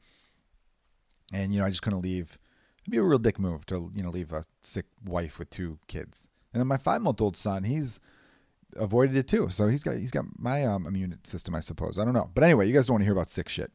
and 1.33 1.53
you 1.53 1.59
know 1.59 1.65
I 1.65 1.69
just 1.69 1.81
couldn't 1.81 2.01
leave. 2.01 2.37
It'd 2.81 2.91
be 2.91 2.97
a 2.97 3.03
real 3.03 3.19
dick 3.19 3.39
move 3.39 3.65
to 3.67 3.91
you 3.95 4.03
know 4.03 4.09
leave 4.09 4.33
a 4.33 4.43
sick 4.61 4.85
wife 5.03 5.39
with 5.39 5.49
two 5.49 5.79
kids. 5.87 6.29
And 6.53 6.59
then 6.59 6.67
my 6.67 6.77
five 6.77 7.01
month 7.01 7.21
old 7.21 7.37
son, 7.37 7.63
he's 7.63 7.99
avoided 8.75 9.15
it 9.15 9.27
too. 9.27 9.49
So 9.49 9.67
he's 9.67 9.83
got 9.83 9.95
he's 9.95 10.11
got 10.11 10.25
my 10.37 10.65
um, 10.65 10.85
immune 10.85 11.17
system, 11.23 11.55
I 11.55 11.61
suppose. 11.61 11.97
I 11.97 12.05
don't 12.05 12.13
know, 12.13 12.29
but 12.33 12.43
anyway, 12.43 12.67
you 12.67 12.73
guys 12.73 12.87
don't 12.87 12.95
want 12.95 13.01
to 13.01 13.05
hear 13.05 13.13
about 13.13 13.29
sick 13.29 13.49
shit. 13.49 13.71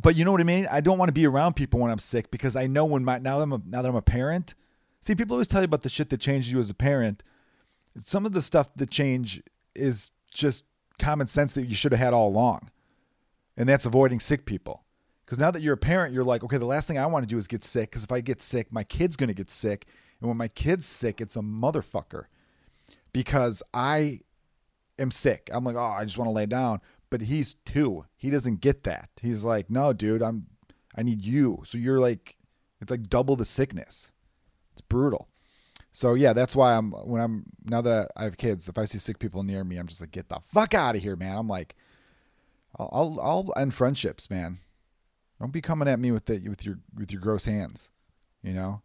But 0.00 0.16
you 0.16 0.24
know 0.24 0.32
what 0.32 0.40
I 0.40 0.44
mean. 0.44 0.66
I 0.70 0.80
don't 0.80 0.98
want 0.98 1.08
to 1.08 1.12
be 1.12 1.24
around 1.24 1.54
people 1.54 1.78
when 1.78 1.90
I'm 1.90 2.00
sick 2.00 2.32
because 2.32 2.56
I 2.56 2.66
know 2.66 2.84
when 2.84 3.04
my 3.04 3.18
now 3.18 3.40
I'm 3.40 3.52
a, 3.52 3.62
now 3.64 3.82
that 3.82 3.88
I'm 3.88 3.94
a 3.94 4.02
parent 4.02 4.54
See, 5.04 5.14
people 5.14 5.34
always 5.34 5.48
tell 5.48 5.60
you 5.60 5.66
about 5.66 5.82
the 5.82 5.90
shit 5.90 6.08
that 6.08 6.20
changes 6.22 6.50
you 6.50 6.58
as 6.60 6.70
a 6.70 6.74
parent. 6.74 7.22
Some 8.00 8.24
of 8.24 8.32
the 8.32 8.40
stuff 8.40 8.70
that 8.76 8.90
change 8.90 9.42
is 9.74 10.10
just 10.32 10.64
common 10.98 11.26
sense 11.26 11.52
that 11.52 11.66
you 11.66 11.74
should 11.74 11.92
have 11.92 11.98
had 11.98 12.14
all 12.14 12.28
along. 12.28 12.70
And 13.54 13.68
that's 13.68 13.84
avoiding 13.84 14.18
sick 14.18 14.46
people. 14.46 14.82
Because 15.26 15.38
now 15.38 15.50
that 15.50 15.60
you're 15.60 15.74
a 15.74 15.76
parent, 15.76 16.14
you're 16.14 16.24
like, 16.24 16.42
okay, 16.42 16.56
the 16.56 16.64
last 16.64 16.88
thing 16.88 16.96
I 16.96 17.04
want 17.04 17.22
to 17.22 17.28
do 17.28 17.36
is 17.36 17.46
get 17.46 17.62
sick. 17.62 17.90
Because 17.90 18.02
if 18.04 18.12
I 18.12 18.22
get 18.22 18.40
sick, 18.40 18.72
my 18.72 18.82
kid's 18.82 19.14
going 19.14 19.28
to 19.28 19.34
get 19.34 19.50
sick. 19.50 19.84
And 20.20 20.28
when 20.28 20.38
my 20.38 20.48
kid's 20.48 20.86
sick, 20.86 21.20
it's 21.20 21.36
a 21.36 21.40
motherfucker. 21.40 22.24
Because 23.12 23.62
I 23.74 24.20
am 24.98 25.10
sick. 25.10 25.50
I'm 25.52 25.64
like, 25.64 25.76
oh, 25.76 25.80
I 25.98 26.06
just 26.06 26.16
want 26.16 26.28
to 26.28 26.32
lay 26.32 26.46
down. 26.46 26.80
But 27.10 27.20
he's 27.20 27.56
two. 27.66 28.06
He 28.16 28.30
doesn't 28.30 28.62
get 28.62 28.84
that. 28.84 29.10
He's 29.20 29.44
like, 29.44 29.68
no, 29.68 29.92
dude, 29.92 30.22
I'm, 30.22 30.46
I 30.96 31.02
need 31.02 31.26
you. 31.26 31.60
So 31.66 31.76
you're 31.76 32.00
like, 32.00 32.38
it's 32.80 32.90
like 32.90 33.10
double 33.10 33.36
the 33.36 33.44
sickness. 33.44 34.13
Brutal. 34.94 35.28
So 35.90 36.14
yeah, 36.14 36.32
that's 36.32 36.54
why 36.54 36.76
I'm 36.76 36.92
when 36.92 37.20
I'm 37.20 37.46
now 37.64 37.80
that 37.80 38.12
I 38.16 38.22
have 38.22 38.36
kids, 38.36 38.68
if 38.68 38.78
I 38.78 38.84
see 38.84 38.98
sick 38.98 39.18
people 39.18 39.42
near 39.42 39.64
me, 39.64 39.76
I'm 39.76 39.88
just 39.88 40.00
like, 40.00 40.12
get 40.12 40.28
the 40.28 40.38
fuck 40.44 40.72
out 40.72 40.94
of 40.94 41.02
here, 41.02 41.16
man. 41.16 41.36
I'm 41.36 41.48
like, 41.48 41.74
I'll 42.78 42.88
I'll, 42.92 43.20
I'll 43.20 43.60
end 43.60 43.74
friendships, 43.74 44.30
man. 44.30 44.60
Don't 45.40 45.52
be 45.52 45.60
coming 45.60 45.88
at 45.88 45.98
me 45.98 46.12
with 46.12 46.26
the 46.26 46.48
with 46.48 46.64
your 46.64 46.78
with 46.94 47.10
your 47.10 47.20
gross 47.20 47.44
hands, 47.44 47.90
you 48.40 48.52
know, 48.52 48.82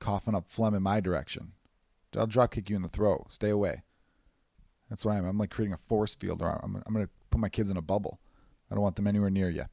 coughing 0.00 0.34
up 0.34 0.50
phlegm 0.50 0.74
in 0.74 0.82
my 0.82 0.98
direction. 0.98 1.52
I'll 2.18 2.26
drop 2.26 2.50
kick 2.50 2.68
you 2.68 2.74
in 2.74 2.82
the 2.82 2.88
throat. 2.88 3.26
Stay 3.28 3.50
away. 3.50 3.84
That's 4.90 5.04
what 5.04 5.14
I 5.14 5.18
am. 5.18 5.24
I'm 5.24 5.38
like 5.38 5.50
creating 5.50 5.74
a 5.74 5.88
force 5.88 6.16
field, 6.16 6.42
or 6.42 6.50
I'm 6.50 6.82
I'm 6.84 6.92
gonna 6.92 7.10
put 7.30 7.40
my 7.40 7.48
kids 7.48 7.70
in 7.70 7.76
a 7.76 7.82
bubble. 7.82 8.18
I 8.72 8.74
don't 8.74 8.82
want 8.82 8.96
them 8.96 9.06
anywhere 9.06 9.30
near 9.30 9.50
you. 9.50 9.66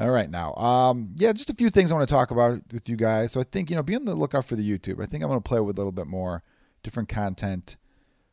All 0.00 0.08
right, 0.08 0.30
now, 0.30 0.54
um, 0.54 1.12
yeah, 1.16 1.30
just 1.34 1.50
a 1.50 1.54
few 1.54 1.68
things 1.68 1.92
I 1.92 1.94
want 1.94 2.08
to 2.08 2.14
talk 2.14 2.30
about 2.30 2.62
with 2.72 2.88
you 2.88 2.96
guys. 2.96 3.32
So 3.32 3.40
I 3.40 3.42
think 3.42 3.68
you 3.68 3.76
know, 3.76 3.82
be 3.82 3.94
on 3.94 4.06
the 4.06 4.14
lookout 4.14 4.46
for 4.46 4.56
the 4.56 4.66
YouTube. 4.66 5.02
I 5.02 5.04
think 5.04 5.22
I'm 5.22 5.28
going 5.28 5.42
to 5.42 5.46
play 5.46 5.60
with 5.60 5.76
a 5.76 5.80
little 5.80 5.92
bit 5.92 6.06
more 6.06 6.42
different 6.82 7.10
content. 7.10 7.76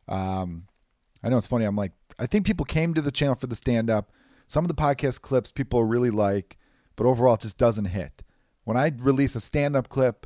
Um, 0.08 0.68
I 1.22 1.28
know 1.28 1.36
it's 1.36 1.46
funny. 1.46 1.66
I'm 1.66 1.76
like, 1.76 1.92
I 2.18 2.26
think 2.26 2.46
people 2.46 2.66
came 2.66 2.94
to 2.94 3.02
the 3.02 3.12
channel 3.12 3.36
for 3.36 3.48
the 3.48 3.56
stand 3.58 3.90
up. 3.90 4.14
Some 4.48 4.64
of 4.64 4.70
the 4.70 4.82
podcast 4.82 5.22
clips 5.22 5.52
people 5.52 5.84
really 5.84 6.10
like, 6.10 6.58
but 6.96 7.06
overall, 7.06 7.34
it 7.34 7.42
just 7.42 7.58
doesn't 7.58 7.86
hit. 7.86 8.24
When 8.64 8.78
I 8.78 8.94
release 9.00 9.36
a 9.36 9.42
stand 9.42 9.76
up 9.76 9.90
clip, 9.90 10.26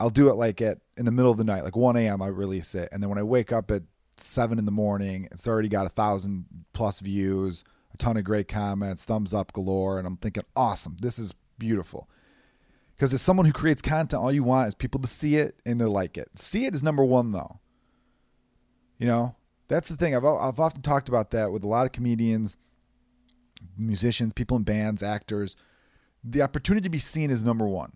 I'll 0.00 0.10
do 0.10 0.28
it 0.30 0.34
like 0.34 0.60
at 0.60 0.78
in 0.96 1.04
the 1.04 1.12
middle 1.12 1.30
of 1.30 1.38
the 1.38 1.44
night, 1.44 1.62
like 1.62 1.76
1 1.76 1.96
a.m. 1.96 2.20
I 2.20 2.26
release 2.26 2.74
it, 2.74 2.88
and 2.90 3.00
then 3.00 3.08
when 3.08 3.20
I 3.20 3.22
wake 3.22 3.52
up 3.52 3.70
at 3.70 3.84
seven 4.16 4.58
in 4.58 4.64
the 4.64 4.72
morning, 4.72 5.28
it's 5.30 5.46
already 5.46 5.68
got 5.68 5.86
a 5.86 5.90
thousand 5.90 6.46
plus 6.72 6.98
views 6.98 7.62
a 7.94 7.96
ton 7.96 8.16
of 8.16 8.24
great 8.24 8.48
comments, 8.48 9.04
thumbs 9.04 9.32
up 9.32 9.52
galore, 9.52 9.98
and 9.98 10.06
I'm 10.06 10.16
thinking, 10.16 10.42
awesome, 10.56 10.96
this 11.00 11.18
is 11.18 11.34
beautiful. 11.58 12.08
Because 12.94 13.14
as 13.14 13.22
someone 13.22 13.46
who 13.46 13.52
creates 13.52 13.82
content, 13.82 14.20
all 14.20 14.32
you 14.32 14.44
want 14.44 14.68
is 14.68 14.74
people 14.74 15.00
to 15.00 15.08
see 15.08 15.36
it 15.36 15.60
and 15.64 15.78
to 15.78 15.88
like 15.88 16.18
it. 16.18 16.28
See 16.38 16.66
it 16.66 16.74
is 16.74 16.82
number 16.82 17.04
one, 17.04 17.32
though. 17.32 17.60
You 18.98 19.06
know, 19.06 19.34
that's 19.68 19.88
the 19.88 19.96
thing. 19.96 20.14
I've, 20.14 20.24
I've 20.24 20.60
often 20.60 20.82
talked 20.82 21.08
about 21.08 21.30
that 21.30 21.50
with 21.50 21.64
a 21.64 21.68
lot 21.68 21.86
of 21.86 21.92
comedians, 21.92 22.56
musicians, 23.76 24.32
people 24.32 24.56
in 24.56 24.64
bands, 24.64 25.02
actors. 25.02 25.56
The 26.22 26.42
opportunity 26.42 26.84
to 26.84 26.90
be 26.90 26.98
seen 26.98 27.30
is 27.30 27.44
number 27.44 27.66
one. 27.66 27.92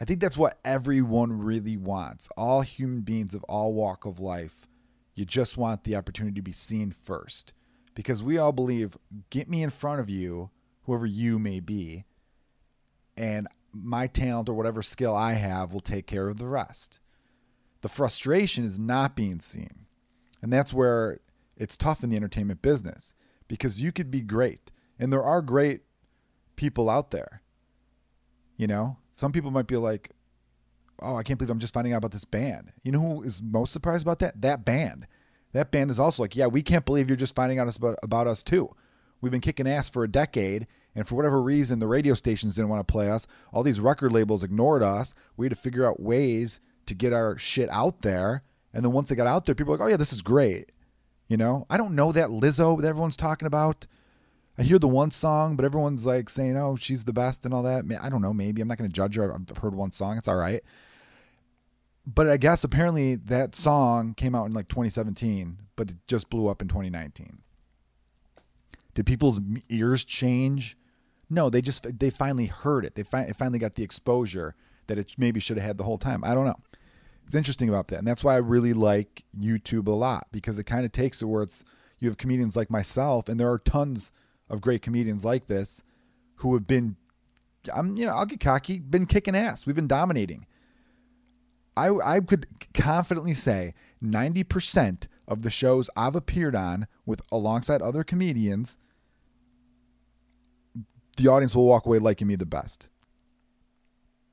I 0.00 0.04
think 0.04 0.20
that's 0.20 0.36
what 0.36 0.58
everyone 0.64 1.38
really 1.40 1.76
wants. 1.76 2.28
All 2.36 2.62
human 2.62 3.02
beings 3.02 3.34
of 3.34 3.44
all 3.44 3.72
walk 3.74 4.04
of 4.04 4.20
life, 4.20 4.66
you 5.14 5.24
just 5.24 5.56
want 5.56 5.84
the 5.84 5.96
opportunity 5.96 6.34
to 6.34 6.42
be 6.42 6.52
seen 6.52 6.90
first 6.90 7.52
because 7.94 8.22
we 8.22 8.38
all 8.38 8.52
believe 8.52 8.96
get 9.30 9.48
me 9.48 9.62
in 9.62 9.70
front 9.70 10.00
of 10.00 10.10
you, 10.10 10.50
whoever 10.82 11.06
you 11.06 11.38
may 11.38 11.60
be, 11.60 12.04
and 13.16 13.46
my 13.72 14.06
talent 14.06 14.48
or 14.48 14.54
whatever 14.54 14.82
skill 14.82 15.14
I 15.14 15.32
have 15.32 15.72
will 15.72 15.80
take 15.80 16.06
care 16.06 16.28
of 16.28 16.38
the 16.38 16.46
rest. 16.46 17.00
The 17.80 17.88
frustration 17.88 18.64
is 18.64 18.78
not 18.78 19.16
being 19.16 19.40
seen. 19.40 19.86
And 20.42 20.52
that's 20.52 20.72
where 20.72 21.20
it's 21.56 21.76
tough 21.76 22.04
in 22.04 22.10
the 22.10 22.16
entertainment 22.16 22.62
business 22.62 23.14
because 23.48 23.82
you 23.82 23.92
could 23.92 24.10
be 24.10 24.22
great. 24.22 24.70
And 24.98 25.12
there 25.12 25.22
are 25.22 25.42
great 25.42 25.82
people 26.56 26.88
out 26.88 27.10
there. 27.10 27.42
You 28.56 28.66
know, 28.66 28.98
some 29.12 29.32
people 29.32 29.50
might 29.50 29.66
be 29.66 29.76
like, 29.76 30.10
oh, 31.02 31.16
I 31.16 31.22
can't 31.22 31.38
believe 31.38 31.50
I'm 31.50 31.58
just 31.58 31.74
finding 31.74 31.92
out 31.92 31.98
about 31.98 32.12
this 32.12 32.24
band. 32.24 32.72
You 32.82 32.92
know 32.92 33.00
who 33.00 33.22
is 33.22 33.42
most 33.42 33.72
surprised 33.72 34.04
about 34.04 34.20
that? 34.20 34.40
That 34.40 34.64
band 34.64 35.06
that 35.54 35.70
band 35.70 35.90
is 35.90 35.98
also 35.98 36.22
like, 36.22 36.36
yeah, 36.36 36.46
we 36.46 36.62
can't 36.62 36.84
believe 36.84 37.08
you're 37.08 37.16
just 37.16 37.34
finding 37.34 37.58
out 37.58 37.74
about, 37.74 37.96
about 38.02 38.26
us 38.26 38.42
too. 38.42 38.74
We've 39.20 39.32
been 39.32 39.40
kicking 39.40 39.68
ass 39.68 39.88
for 39.88 40.04
a 40.04 40.10
decade, 40.10 40.66
and 40.94 41.08
for 41.08 41.14
whatever 41.14 41.40
reason, 41.40 41.78
the 41.78 41.86
radio 41.86 42.14
stations 42.14 42.56
didn't 42.56 42.68
want 42.68 42.86
to 42.86 42.92
play 42.92 43.08
us. 43.08 43.26
All 43.52 43.62
these 43.62 43.80
record 43.80 44.12
labels 44.12 44.42
ignored 44.42 44.82
us. 44.82 45.14
We 45.36 45.46
had 45.46 45.52
to 45.52 45.56
figure 45.56 45.86
out 45.86 46.00
ways 46.00 46.60
to 46.86 46.94
get 46.94 47.12
our 47.12 47.38
shit 47.38 47.70
out 47.70 48.02
there. 48.02 48.42
And 48.74 48.84
then 48.84 48.92
once 48.92 49.08
they 49.08 49.14
got 49.14 49.28
out 49.28 49.46
there, 49.46 49.54
people 49.54 49.70
were 49.70 49.78
like, 49.78 49.86
oh, 49.86 49.90
yeah, 49.90 49.96
this 49.96 50.12
is 50.12 50.22
great. 50.22 50.72
You 51.28 51.36
know, 51.36 51.66
I 51.70 51.78
don't 51.78 51.94
know 51.94 52.12
that 52.12 52.28
Lizzo 52.28 52.80
that 52.82 52.88
everyone's 52.88 53.16
talking 53.16 53.46
about. 53.46 53.86
I 54.58 54.64
hear 54.64 54.78
the 54.78 54.88
one 54.88 55.12
song, 55.12 55.56
but 55.56 55.64
everyone's 55.64 56.04
like 56.04 56.28
saying, 56.28 56.56
oh, 56.56 56.76
she's 56.76 57.04
the 57.04 57.12
best 57.12 57.44
and 57.44 57.54
all 57.54 57.62
that. 57.62 57.84
I 58.02 58.08
don't 58.08 58.22
know. 58.22 58.32
Maybe 58.32 58.60
I'm 58.60 58.68
not 58.68 58.78
going 58.78 58.90
to 58.90 58.94
judge 58.94 59.16
her. 59.16 59.32
I've 59.32 59.56
heard 59.56 59.74
one 59.74 59.92
song. 59.92 60.18
It's 60.18 60.28
all 60.28 60.36
right 60.36 60.62
but 62.06 62.28
I 62.28 62.36
guess 62.36 62.64
apparently 62.64 63.14
that 63.14 63.54
song 63.54 64.14
came 64.14 64.34
out 64.34 64.46
in 64.46 64.52
like 64.52 64.68
2017, 64.68 65.58
but 65.76 65.90
it 65.90 65.96
just 66.06 66.28
blew 66.28 66.48
up 66.48 66.60
in 66.60 66.68
2019. 66.68 67.38
Did 68.94 69.06
people's 69.06 69.40
ears 69.68 70.04
change? 70.04 70.76
No, 71.30 71.50
they 71.50 71.62
just 71.62 71.98
they 71.98 72.10
finally 72.10 72.46
heard 72.46 72.84
it. 72.84 72.94
They 72.94 73.02
fi- 73.02 73.32
finally 73.32 73.58
got 73.58 73.74
the 73.74 73.82
exposure 73.82 74.54
that 74.86 74.98
it 74.98 75.14
maybe 75.16 75.40
should 75.40 75.56
have 75.56 75.66
had 75.66 75.78
the 75.78 75.84
whole 75.84 75.98
time. 75.98 76.22
I 76.24 76.34
don't 76.34 76.44
know. 76.44 76.60
It's 77.24 77.34
interesting 77.34 77.70
about 77.70 77.88
that, 77.88 77.98
and 77.98 78.06
that's 78.06 78.22
why 78.22 78.34
I 78.34 78.38
really 78.38 78.74
like 78.74 79.24
YouTube 79.36 79.88
a 79.88 79.92
lot 79.92 80.28
because 80.30 80.58
it 80.58 80.64
kind 80.64 80.84
of 80.84 80.92
takes 80.92 81.22
it 81.22 81.24
where 81.24 81.42
it's 81.42 81.64
you 81.98 82.08
have 82.08 82.18
comedians 82.18 82.54
like 82.54 82.70
myself, 82.70 83.28
and 83.28 83.40
there 83.40 83.50
are 83.50 83.58
tons 83.58 84.12
of 84.50 84.60
great 84.60 84.82
comedians 84.82 85.24
like 85.24 85.46
this 85.46 85.82
who 86.36 86.52
have 86.54 86.66
been. 86.66 86.96
I'm 87.74 87.96
you 87.96 88.04
know 88.04 88.12
I'll 88.12 88.26
get 88.26 88.40
cocky, 88.40 88.78
been 88.78 89.06
kicking 89.06 89.34
ass. 89.34 89.64
We've 89.64 89.74
been 89.74 89.88
dominating 89.88 90.46
I, 91.76 91.90
I 92.04 92.20
could 92.20 92.46
confidently 92.72 93.34
say 93.34 93.74
90% 94.02 95.08
of 95.26 95.42
the 95.42 95.50
shows 95.50 95.90
I've 95.96 96.14
appeared 96.14 96.54
on 96.54 96.86
with 97.06 97.22
alongside 97.32 97.82
other 97.82 98.04
comedians, 98.04 98.76
the 101.16 101.28
audience 101.28 101.54
will 101.54 101.66
walk 101.66 101.86
away 101.86 101.98
liking 101.98 102.26
me 102.26 102.36
the 102.36 102.46
best. 102.46 102.88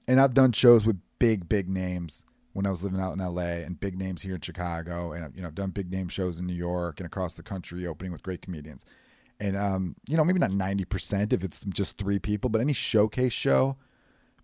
And 0.07 0.19
I've 0.19 0.33
done 0.33 0.51
shows 0.51 0.85
with 0.85 0.99
big, 1.19 1.47
big 1.47 1.69
names, 1.69 2.25
when 2.53 2.65
I 2.65 2.69
was 2.69 2.83
living 2.83 2.99
out 2.99 3.13
in 3.13 3.19
LA 3.19 3.63
and 3.63 3.79
big 3.79 3.97
names 3.97 4.21
here 4.21 4.35
in 4.35 4.41
Chicago. 4.41 5.13
And, 5.13 5.33
you 5.35 5.41
know, 5.41 5.47
I've 5.47 5.55
done 5.55 5.69
big 5.69 5.91
name 5.91 6.09
shows 6.09 6.39
in 6.39 6.47
New 6.47 6.53
York 6.53 6.99
and 6.99 7.07
across 7.07 7.35
the 7.35 7.43
country, 7.43 7.87
opening 7.87 8.11
with 8.11 8.23
great 8.23 8.41
comedians. 8.41 8.85
And, 9.39 9.55
um, 9.55 9.95
you 10.07 10.17
know, 10.17 10.23
maybe 10.23 10.39
not 10.39 10.51
90% 10.51 11.33
if 11.33 11.43
it's 11.43 11.63
just 11.65 11.97
three 11.97 12.19
people, 12.19 12.49
but 12.49 12.61
any 12.61 12.73
showcase 12.73 13.33
show, 13.33 13.77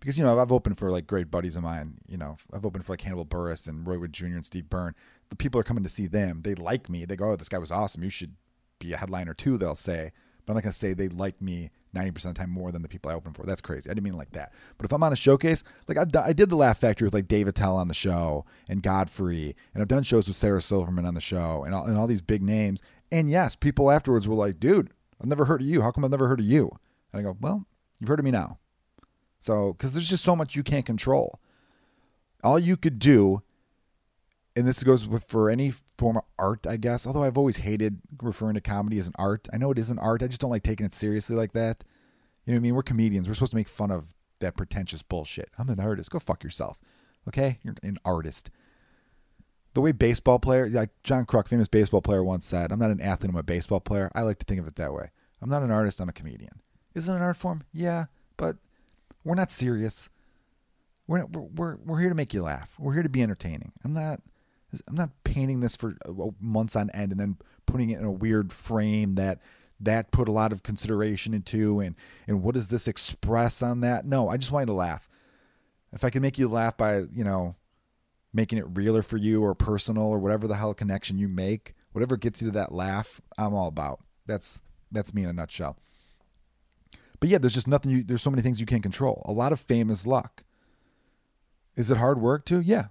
because, 0.00 0.18
you 0.18 0.24
know, 0.24 0.38
I've 0.38 0.52
opened 0.52 0.78
for 0.78 0.90
like 0.90 1.06
great 1.06 1.30
buddies 1.30 1.56
of 1.56 1.62
mine. 1.62 1.98
You 2.08 2.16
know, 2.16 2.36
I've 2.52 2.64
opened 2.64 2.84
for 2.84 2.92
like 2.92 3.00
Hannibal 3.00 3.26
Buress 3.26 3.68
and 3.68 3.86
Roy 3.86 3.98
Wood 3.98 4.12
Jr. 4.12 4.26
and 4.26 4.46
Steve 4.46 4.70
Byrne. 4.70 4.94
The 5.30 5.36
people 5.36 5.60
are 5.60 5.64
coming 5.64 5.82
to 5.82 5.88
see 5.88 6.06
them. 6.06 6.42
They 6.42 6.54
like 6.54 6.88
me. 6.88 7.04
They 7.04 7.16
go, 7.16 7.32
oh, 7.32 7.36
this 7.36 7.48
guy 7.48 7.58
was 7.58 7.70
awesome. 7.70 8.02
You 8.02 8.10
should 8.10 8.34
be 8.78 8.92
a 8.92 8.96
headliner 8.96 9.34
too, 9.34 9.58
they'll 9.58 9.74
say. 9.74 10.12
But 10.46 10.52
I'm 10.52 10.56
not 10.56 10.64
to 10.64 10.72
say 10.72 10.94
they 10.94 11.08
like 11.08 11.42
me 11.42 11.70
90% 11.94 12.08
of 12.08 12.22
the 12.22 12.34
time 12.34 12.50
more 12.50 12.72
than 12.72 12.80
the 12.80 12.88
people 12.88 13.10
I 13.10 13.14
open 13.14 13.34
for. 13.34 13.44
That's 13.44 13.60
crazy. 13.60 13.90
I 13.90 13.92
didn't 13.92 14.04
mean 14.04 14.16
like 14.16 14.32
that. 14.32 14.52
But 14.78 14.86
if 14.86 14.92
I'm 14.92 15.02
on 15.02 15.12
a 15.12 15.16
showcase, 15.16 15.62
like 15.88 15.98
I've 15.98 16.10
did 16.36 16.48
the 16.48 16.56
Laugh 16.56 16.78
Factory 16.78 17.06
with 17.06 17.12
like 17.12 17.28
Dave 17.28 17.48
Attell 17.48 17.76
on 17.76 17.88
the 17.88 17.94
show 17.94 18.46
and 18.68 18.82
Godfrey, 18.82 19.54
and 19.74 19.82
I've 19.82 19.88
done 19.88 20.02
shows 20.02 20.26
with 20.26 20.36
Sarah 20.36 20.62
Silverman 20.62 21.04
on 21.04 21.14
the 21.14 21.20
show 21.20 21.64
and 21.64 21.74
all, 21.74 21.84
and 21.84 21.98
all 21.98 22.06
these 22.06 22.22
big 22.22 22.42
names. 22.42 22.82
And 23.12 23.28
yes, 23.30 23.56
people 23.56 23.90
afterwards 23.90 24.26
were 24.26 24.34
like, 24.34 24.58
dude, 24.58 24.90
I've 25.20 25.28
never 25.28 25.44
heard 25.44 25.60
of 25.60 25.66
you. 25.66 25.82
How 25.82 25.90
come 25.90 26.04
I've 26.04 26.10
never 26.10 26.28
heard 26.28 26.40
of 26.40 26.46
you? 26.46 26.70
And 27.12 27.20
I 27.20 27.22
go, 27.22 27.36
well, 27.40 27.66
you've 28.00 28.08
heard 28.08 28.18
of 28.18 28.24
me 28.24 28.30
now. 28.30 28.58
So, 29.40 29.72
because 29.72 29.94
there's 29.94 30.08
just 30.08 30.24
so 30.24 30.34
much 30.34 30.56
you 30.56 30.62
can't 30.62 30.86
control. 30.86 31.38
All 32.42 32.58
you 32.58 32.76
could 32.76 32.98
do 32.98 33.42
and 34.58 34.66
this 34.66 34.82
goes 34.82 35.06
with 35.06 35.22
for 35.24 35.48
any 35.48 35.72
form 35.98 36.16
of 36.16 36.24
art, 36.36 36.66
I 36.66 36.78
guess. 36.78 37.06
Although 37.06 37.22
I've 37.22 37.38
always 37.38 37.58
hated 37.58 38.00
referring 38.20 38.54
to 38.54 38.60
comedy 38.60 38.98
as 38.98 39.06
an 39.06 39.14
art. 39.16 39.46
I 39.52 39.56
know 39.56 39.70
it 39.70 39.78
is 39.78 39.88
an 39.88 40.00
art. 40.00 40.20
I 40.20 40.26
just 40.26 40.40
don't 40.40 40.50
like 40.50 40.64
taking 40.64 40.84
it 40.84 40.92
seriously 40.92 41.36
like 41.36 41.52
that. 41.52 41.84
You 42.44 42.52
know 42.52 42.56
what 42.56 42.62
I 42.62 42.62
mean? 42.62 42.74
We're 42.74 42.82
comedians. 42.82 43.28
We're 43.28 43.34
supposed 43.34 43.52
to 43.52 43.56
make 43.56 43.68
fun 43.68 43.92
of 43.92 44.14
that 44.40 44.56
pretentious 44.56 45.00
bullshit. 45.00 45.50
I'm 45.60 45.68
an 45.68 45.78
artist. 45.78 46.10
Go 46.10 46.18
fuck 46.18 46.42
yourself. 46.42 46.76
Okay? 47.28 47.60
You're 47.62 47.76
an 47.84 47.98
artist. 48.04 48.50
The 49.74 49.80
way 49.80 49.92
baseball 49.92 50.40
player, 50.40 50.68
like 50.68 50.90
John 51.04 51.24
Kruk, 51.24 51.46
famous 51.46 51.68
baseball 51.68 52.02
player, 52.02 52.24
once 52.24 52.44
said, 52.44 52.72
I'm 52.72 52.80
not 52.80 52.90
an 52.90 53.00
athlete, 53.00 53.30
I'm 53.30 53.36
a 53.36 53.44
baseball 53.44 53.78
player. 53.78 54.10
I 54.12 54.22
like 54.22 54.40
to 54.40 54.44
think 54.44 54.60
of 54.60 54.66
it 54.66 54.74
that 54.74 54.92
way. 54.92 55.10
I'm 55.40 55.50
not 55.50 55.62
an 55.62 55.70
artist, 55.70 56.00
I'm 56.00 56.08
a 56.08 56.12
comedian. 56.12 56.60
Is 56.96 57.08
it 57.08 57.14
an 57.14 57.22
art 57.22 57.36
form? 57.36 57.62
Yeah, 57.72 58.06
but 58.36 58.56
we're 59.28 59.34
not 59.34 59.50
serious. 59.50 60.08
We're, 61.06 61.26
we're, 61.26 61.76
we're, 61.76 62.00
here 62.00 62.08
to 62.08 62.14
make 62.14 62.32
you 62.32 62.42
laugh. 62.42 62.74
We're 62.78 62.94
here 62.94 63.02
to 63.02 63.10
be 63.10 63.22
entertaining. 63.22 63.72
I'm 63.84 63.92
not 63.92 64.20
I'm 64.86 64.94
not 64.94 65.10
painting 65.24 65.60
this 65.60 65.76
for 65.76 65.96
uh, 66.06 66.12
months 66.40 66.76
on 66.76 66.90
end 66.90 67.12
and 67.12 67.20
then 67.20 67.36
putting 67.66 67.90
it 67.90 67.98
in 67.98 68.04
a 68.04 68.10
weird 68.10 68.52
frame 68.52 69.14
that 69.14 69.40
that 69.80 70.10
put 70.10 70.28
a 70.28 70.32
lot 70.32 70.52
of 70.52 70.62
consideration 70.62 71.32
into 71.32 71.80
and 71.80 71.94
and 72.26 72.42
what 72.42 72.54
does 72.54 72.68
this 72.68 72.88
express 72.88 73.62
on 73.62 73.80
that? 73.80 74.06
No, 74.06 74.28
I 74.30 74.38
just 74.38 74.50
want 74.50 74.62
you 74.62 74.72
to 74.72 74.78
laugh. 74.78 75.08
If 75.92 76.04
I 76.04 76.10
can 76.10 76.22
make 76.22 76.38
you 76.38 76.48
laugh 76.48 76.76
by, 76.76 76.98
you 76.98 77.24
know, 77.24 77.54
making 78.32 78.58
it 78.58 78.66
realer 78.76 79.02
for 79.02 79.16
you 79.16 79.42
or 79.42 79.54
personal 79.54 80.08
or 80.08 80.18
whatever 80.18 80.46
the 80.46 80.56
hell 80.56 80.74
connection 80.74 81.18
you 81.18 81.28
make, 81.28 81.74
whatever 81.92 82.16
gets 82.16 82.42
you 82.42 82.48
to 82.48 82.52
that 82.52 82.72
laugh, 82.72 83.20
I'm 83.38 83.54
all 83.54 83.68
about. 83.68 84.00
That's 84.26 84.62
that's 84.90 85.14
me 85.14 85.22
in 85.24 85.28
a 85.28 85.34
nutshell. 85.34 85.78
But 87.20 87.28
yeah, 87.28 87.38
there's 87.38 87.54
just 87.54 87.68
nothing 87.68 87.90
you 87.90 88.04
there's 88.04 88.22
so 88.22 88.30
many 88.30 88.42
things 88.42 88.60
you 88.60 88.66
can't 88.66 88.82
control. 88.82 89.22
A 89.26 89.32
lot 89.32 89.52
of 89.52 89.60
fame 89.60 89.90
is 89.90 90.06
luck. 90.06 90.44
Is 91.76 91.90
it 91.90 91.96
hard 91.96 92.20
work 92.20 92.44
too? 92.44 92.60
Yeah, 92.60 92.86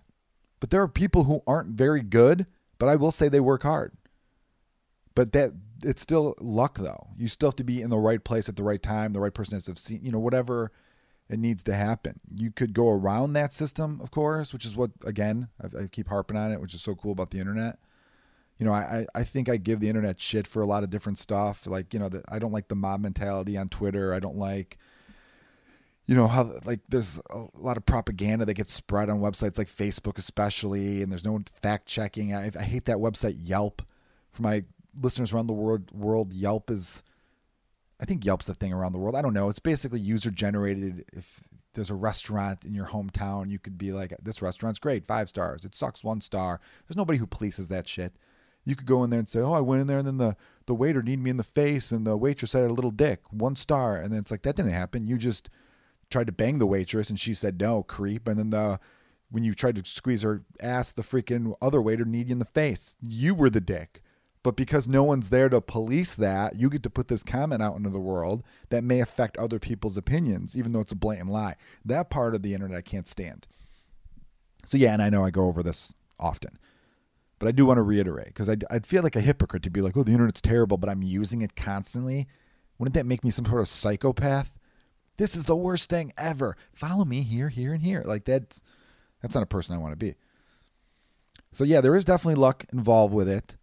but 0.59 0.69
there 0.69 0.81
are 0.81 0.87
people 0.87 1.25
who 1.25 1.41
aren't 1.47 1.69
very 1.69 2.01
good, 2.01 2.47
but 2.77 2.89
I 2.89 2.95
will 2.95 3.11
say 3.11 3.29
they 3.29 3.39
work 3.39 3.63
hard. 3.63 3.93
But 5.15 5.31
that 5.33 5.53
it's 5.83 6.01
still 6.01 6.35
luck 6.39 6.77
though. 6.77 7.07
You 7.17 7.27
still 7.27 7.49
have 7.49 7.55
to 7.57 7.63
be 7.63 7.81
in 7.81 7.89
the 7.89 7.97
right 7.97 8.23
place 8.23 8.49
at 8.49 8.55
the 8.55 8.63
right 8.63 8.81
time, 8.81 9.13
the 9.13 9.19
right 9.19 9.33
person 9.33 9.55
has 9.55 9.65
to 9.65 9.75
see, 9.75 9.97
you 9.97 10.11
know, 10.11 10.19
whatever 10.19 10.71
it 11.29 11.39
needs 11.39 11.63
to 11.63 11.73
happen. 11.73 12.19
You 12.35 12.51
could 12.51 12.73
go 12.73 12.89
around 12.89 13.33
that 13.33 13.53
system, 13.53 13.99
of 14.01 14.11
course, 14.11 14.53
which 14.53 14.65
is 14.65 14.75
what 14.75 14.91
again 15.05 15.49
I, 15.61 15.83
I 15.83 15.87
keep 15.87 16.07
harping 16.07 16.37
on 16.37 16.51
it, 16.51 16.61
which 16.61 16.73
is 16.73 16.81
so 16.81 16.95
cool 16.95 17.11
about 17.11 17.31
the 17.31 17.39
internet. 17.39 17.79
You 18.57 18.65
know, 18.65 18.73
I, 18.73 19.05
I 19.13 19.23
think 19.23 19.49
I 19.49 19.57
give 19.57 19.79
the 19.79 19.87
internet 19.87 20.19
shit 20.19 20.47
for 20.47 20.61
a 20.61 20.65
lot 20.65 20.83
of 20.83 20.89
different 20.89 21.19
stuff. 21.19 21.67
Like, 21.67 21.93
you 21.93 21.99
know, 21.99 22.09
the, 22.09 22.23
I 22.27 22.39
don't 22.39 22.51
like 22.51 22.69
the 22.69 22.75
mob 22.75 23.01
mentality 23.01 23.55
on 23.55 23.69
Twitter. 23.69 24.13
I 24.13 24.19
don't 24.19 24.37
like 24.37 24.77
you 26.07 26.15
know 26.15 26.27
how 26.27 26.53
like 26.65 26.79
there's 26.87 27.21
a 27.29 27.47
lot 27.53 27.77
of 27.77 27.85
propaganda 27.85 28.45
that 28.45 28.53
gets 28.53 28.73
spread 28.73 29.09
on 29.09 29.19
websites 29.19 29.57
like 29.57 29.67
Facebook 29.67 30.17
especially 30.17 31.03
and 31.03 31.11
there's 31.11 31.25
no 31.25 31.39
fact 31.61 31.85
checking 31.85 32.33
I, 32.33 32.49
I, 32.57 32.63
hate 32.63 32.85
that 32.85 32.97
website 32.97 33.35
Yelp. 33.37 33.81
For 34.31 34.41
my 34.41 34.63
listeners 34.99 35.33
around 35.33 35.47
the 35.47 35.53
world 35.53 35.91
world 35.91 36.33
Yelp 36.33 36.71
is 36.71 37.03
I 37.99 38.05
think 38.05 38.25
Yelp's 38.25 38.47
the 38.47 38.53
thing 38.53 38.71
around 38.71 38.93
the 38.93 38.99
world. 38.99 39.15
I 39.15 39.21
don't 39.21 39.33
know. 39.33 39.49
It's 39.49 39.59
basically 39.59 39.99
user 39.99 40.31
generated 40.31 41.03
if 41.11 41.41
there's 41.73 41.89
a 41.89 41.95
restaurant 41.95 42.63
in 42.63 42.73
your 42.73 42.85
hometown 42.85 43.49
you 43.49 43.59
could 43.59 43.77
be 43.77 43.91
like 43.91 44.13
this 44.21 44.41
restaurant's 44.41 44.79
great. 44.79 45.05
Five 45.05 45.27
stars. 45.27 45.65
It 45.65 45.75
sucks 45.75 46.03
one 46.05 46.21
star. 46.21 46.61
There's 46.87 46.97
nobody 46.97 47.19
who 47.19 47.27
polices 47.27 47.67
that 47.67 47.87
shit 47.87 48.15
you 48.67 48.75
could 48.75 48.85
go 48.85 49.03
in 49.03 49.09
there 49.09 49.19
and 49.19 49.29
say 49.29 49.39
oh 49.39 49.53
I 49.53 49.61
went 49.61 49.81
in 49.81 49.87
there 49.87 49.99
and 49.99 50.07
then 50.07 50.17
the 50.17 50.35
the 50.65 50.75
waiter 50.75 51.01
needed 51.01 51.23
me 51.23 51.29
in 51.29 51.37
the 51.37 51.43
face 51.43 51.91
and 51.91 52.05
the 52.05 52.17
waitress 52.17 52.53
had 52.53 52.63
a 52.63 52.73
little 52.73 52.91
dick 52.91 53.21
one 53.31 53.55
star 53.55 53.97
and 53.97 54.11
then 54.11 54.19
it's 54.19 54.31
like 54.31 54.41
that 54.43 54.55
didn't 54.55 54.71
happen 54.71 55.07
you 55.07 55.17
just 55.17 55.49
tried 56.09 56.27
to 56.27 56.33
bang 56.33 56.59
the 56.59 56.67
waitress 56.67 57.09
and 57.09 57.19
she 57.19 57.33
said 57.33 57.59
no, 57.59 57.83
creep. 57.83 58.27
And 58.27 58.39
then 58.39 58.49
the 58.49 58.79
when 59.29 59.43
you 59.43 59.53
tried 59.53 59.75
to 59.75 59.85
squeeze 59.85 60.21
her 60.21 60.43
ass, 60.61 60.93
the 60.93 61.01
freaking 61.01 61.53
other 61.61 61.81
waiter 61.81 62.05
kneed 62.05 62.29
you 62.29 62.33
in 62.33 62.39
the 62.39 62.45
face. 62.45 62.95
You 63.01 63.35
were 63.35 63.49
the 63.49 63.61
dick. 63.61 64.01
But 64.41 64.55
because 64.55 64.87
no 64.87 65.03
one's 65.03 65.29
there 65.29 65.49
to 65.49 65.59
police 65.59 66.15
that, 66.15 66.55
you 66.55 66.69
get 66.69 66.83
to 66.83 66.89
put 66.89 67.09
this 67.09 67.23
comment 67.23 67.61
out 67.61 67.75
into 67.75 67.89
the 67.89 67.99
world 67.99 68.43
that 68.69 68.85
may 68.85 69.01
affect 69.01 69.35
other 69.35 69.59
people's 69.59 69.97
opinions, 69.97 70.55
even 70.55 70.71
though 70.71 70.79
it's 70.79 70.93
a 70.93 70.95
blatant 70.95 71.29
lie. 71.29 71.55
That 71.83 72.09
part 72.09 72.33
of 72.33 72.43
the 72.43 72.53
internet 72.53 72.77
I 72.77 72.81
can't 72.81 73.07
stand. 73.07 73.47
So, 74.63 74.77
yeah, 74.77 74.93
and 74.93 75.01
I 75.01 75.09
know 75.09 75.25
I 75.25 75.31
go 75.31 75.47
over 75.47 75.61
this 75.61 75.93
often, 76.17 76.57
but 77.39 77.47
I 77.47 77.51
do 77.51 77.65
want 77.65 77.77
to 77.77 77.83
reiterate 77.83 78.27
because 78.27 78.49
I'd, 78.49 78.63
I'd 78.69 78.85
feel 78.85 79.03
like 79.03 79.15
a 79.15 79.21
hypocrite 79.21 79.63
to 79.63 79.69
be 79.69 79.81
like, 79.81 79.95
oh, 79.95 80.03
the 80.03 80.11
internet's 80.11 80.41
terrible, 80.41 80.77
but 80.77 80.89
I'm 80.89 81.03
using 81.03 81.41
it 81.41 81.55
constantly. 81.55 82.27
Wouldn't 82.77 82.95
that 82.95 83.05
make 83.05 83.23
me 83.23 83.29
some 83.29 83.45
sort 83.45 83.61
of 83.61 83.67
psychopath? 83.67 84.57
This 85.17 85.35
is 85.35 85.45
the 85.45 85.55
worst 85.55 85.89
thing 85.89 86.13
ever. 86.17 86.55
Follow 86.73 87.05
me 87.05 87.21
here, 87.21 87.49
here, 87.49 87.73
and 87.73 87.81
here. 87.81 88.03
Like 88.05 88.25
that's 88.25 88.61
that's 89.21 89.33
not 89.33 89.43
a 89.43 89.47
person 89.47 89.75
I 89.75 89.79
want 89.79 89.93
to 89.93 90.05
be. 90.05 90.15
So 91.51 91.63
yeah, 91.63 91.81
there 91.81 91.95
is 91.95 92.05
definitely 92.05 92.39
luck 92.39 92.65
involved 92.71 93.13
with 93.13 93.27
it. 93.27 93.57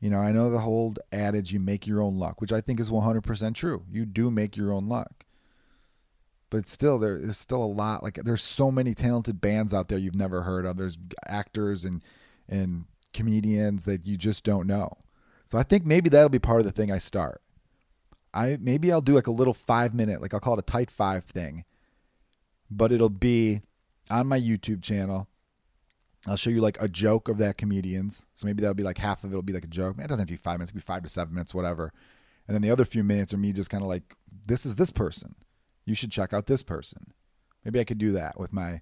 You 0.00 0.10
know, 0.10 0.18
I 0.18 0.32
know 0.32 0.50
the 0.50 0.58
whole 0.58 0.94
adage 1.12 1.52
you 1.52 1.60
make 1.60 1.86
your 1.86 2.02
own 2.02 2.18
luck, 2.18 2.40
which 2.40 2.52
I 2.52 2.60
think 2.60 2.80
is 2.80 2.90
100% 2.90 3.54
true. 3.54 3.84
You 3.88 4.04
do 4.04 4.30
make 4.32 4.56
your 4.56 4.72
own 4.72 4.88
luck. 4.88 5.24
But 6.50 6.68
still 6.68 6.98
there 6.98 7.16
is 7.16 7.38
still 7.38 7.62
a 7.62 7.64
lot 7.64 8.02
like 8.02 8.16
there's 8.16 8.42
so 8.42 8.70
many 8.70 8.94
talented 8.94 9.40
bands 9.40 9.72
out 9.72 9.88
there 9.88 9.98
you've 9.98 10.16
never 10.16 10.42
heard 10.42 10.66
of. 10.66 10.76
There's 10.76 10.98
actors 11.26 11.84
and 11.84 12.02
and 12.48 12.84
comedians 13.12 13.84
that 13.84 14.06
you 14.06 14.16
just 14.16 14.44
don't 14.44 14.66
know. 14.66 14.98
So 15.46 15.58
I 15.58 15.62
think 15.62 15.84
maybe 15.84 16.08
that'll 16.08 16.28
be 16.28 16.38
part 16.38 16.60
of 16.60 16.66
the 16.66 16.72
thing 16.72 16.90
I 16.90 16.98
start. 16.98 17.42
I 18.34 18.56
maybe 18.60 18.90
I'll 18.90 19.00
do 19.00 19.14
like 19.14 19.26
a 19.26 19.32
little 19.32 19.54
five 19.54 19.94
minute, 19.94 20.22
like 20.22 20.32
I'll 20.32 20.40
call 20.40 20.54
it 20.54 20.60
a 20.60 20.62
tight 20.62 20.90
five 20.90 21.24
thing, 21.24 21.64
but 22.70 22.92
it'll 22.92 23.10
be 23.10 23.60
on 24.10 24.26
my 24.26 24.40
YouTube 24.40 24.82
channel. 24.82 25.28
I'll 26.26 26.36
show 26.36 26.50
you 26.50 26.60
like 26.60 26.80
a 26.80 26.88
joke 26.88 27.28
of 27.28 27.38
that 27.38 27.58
comedian's. 27.58 28.26
So 28.32 28.46
maybe 28.46 28.62
that'll 28.62 28.74
be 28.74 28.84
like 28.84 28.98
half 28.98 29.24
of 29.24 29.30
it'll 29.30 29.42
be 29.42 29.52
like 29.52 29.64
a 29.64 29.68
joke. 29.68 29.96
Man, 29.96 30.06
it 30.06 30.08
doesn't 30.08 30.22
have 30.22 30.28
to 30.28 30.32
be 30.32 30.42
five 30.42 30.58
minutes, 30.58 30.70
it 30.70 30.74
will 30.74 30.80
be 30.80 30.84
five 30.84 31.02
to 31.02 31.08
seven 31.08 31.34
minutes, 31.34 31.52
whatever. 31.52 31.92
And 32.46 32.54
then 32.54 32.62
the 32.62 32.70
other 32.70 32.84
few 32.84 33.04
minutes 33.04 33.34
are 33.34 33.38
me 33.38 33.52
just 33.52 33.70
kind 33.70 33.82
of 33.82 33.88
like, 33.88 34.16
this 34.46 34.64
is 34.64 34.76
this 34.76 34.90
person. 34.90 35.34
You 35.84 35.94
should 35.94 36.10
check 36.10 36.32
out 36.32 36.46
this 36.46 36.62
person. 36.62 37.12
Maybe 37.64 37.80
I 37.80 37.84
could 37.84 37.98
do 37.98 38.12
that 38.12 38.38
with 38.38 38.52
my 38.52 38.80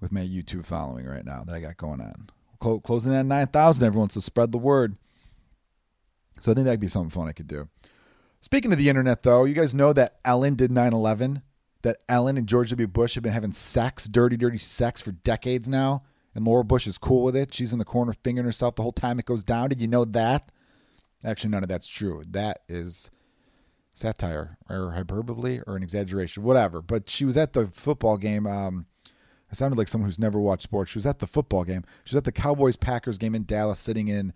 with 0.00 0.12
my 0.12 0.20
YouTube 0.20 0.66
following 0.66 1.06
right 1.06 1.24
now 1.24 1.44
that 1.44 1.54
I 1.54 1.60
got 1.60 1.76
going 1.76 2.00
on. 2.00 2.30
Closing 2.62 3.14
at 3.14 3.26
nine 3.26 3.48
thousand, 3.48 3.84
everyone. 3.84 4.10
So 4.10 4.20
spread 4.20 4.52
the 4.52 4.58
word. 4.58 4.96
So 6.40 6.50
I 6.50 6.54
think 6.54 6.64
that'd 6.64 6.80
be 6.80 6.88
something 6.88 7.10
fun 7.10 7.28
I 7.28 7.32
could 7.32 7.46
do. 7.46 7.68
Speaking 8.40 8.72
of 8.72 8.78
the 8.78 8.88
internet, 8.88 9.22
though, 9.22 9.44
you 9.44 9.54
guys 9.54 9.74
know 9.74 9.92
that 9.92 10.18
Ellen 10.24 10.56
did 10.56 10.72
9 10.72 10.92
11, 10.92 11.42
that 11.82 11.98
Ellen 12.08 12.36
and 12.36 12.48
George 12.48 12.70
W. 12.70 12.88
Bush 12.88 13.14
have 13.14 13.22
been 13.22 13.32
having 13.32 13.52
sex, 13.52 14.08
dirty, 14.08 14.36
dirty 14.36 14.58
sex 14.58 15.00
for 15.00 15.12
decades 15.12 15.68
now, 15.68 16.02
and 16.34 16.44
Laura 16.44 16.64
Bush 16.64 16.88
is 16.88 16.98
cool 16.98 17.22
with 17.22 17.36
it. 17.36 17.54
She's 17.54 17.72
in 17.72 17.78
the 17.78 17.84
corner 17.84 18.12
fingering 18.24 18.44
herself 18.44 18.74
the 18.74 18.82
whole 18.82 18.92
time 18.92 19.20
it 19.20 19.26
goes 19.26 19.44
down. 19.44 19.68
Did 19.68 19.80
you 19.80 19.86
know 19.86 20.04
that? 20.04 20.50
Actually, 21.24 21.50
none 21.50 21.62
of 21.62 21.68
that's 21.68 21.86
true. 21.86 22.24
That 22.28 22.62
is 22.68 23.12
satire 23.94 24.58
or 24.68 24.90
hyperbole 24.90 25.60
or 25.64 25.76
an 25.76 25.84
exaggeration, 25.84 26.42
whatever. 26.42 26.82
But 26.82 27.08
she 27.08 27.24
was 27.24 27.36
at 27.36 27.52
the 27.52 27.68
football 27.68 28.16
game. 28.16 28.48
Um, 28.48 28.86
I 29.52 29.54
sounded 29.54 29.76
like 29.76 29.88
someone 29.88 30.08
who's 30.08 30.18
never 30.18 30.40
watched 30.40 30.62
sports. 30.62 30.90
She 30.90 30.98
was 30.98 31.06
at 31.06 31.18
the 31.18 31.26
football 31.26 31.64
game. 31.64 31.84
She 32.04 32.14
was 32.14 32.18
at 32.18 32.24
the 32.24 32.32
Cowboys 32.32 32.76
Packers 32.76 33.18
game 33.18 33.34
in 33.34 33.44
Dallas, 33.44 33.78
sitting 33.78 34.08
in 34.08 34.32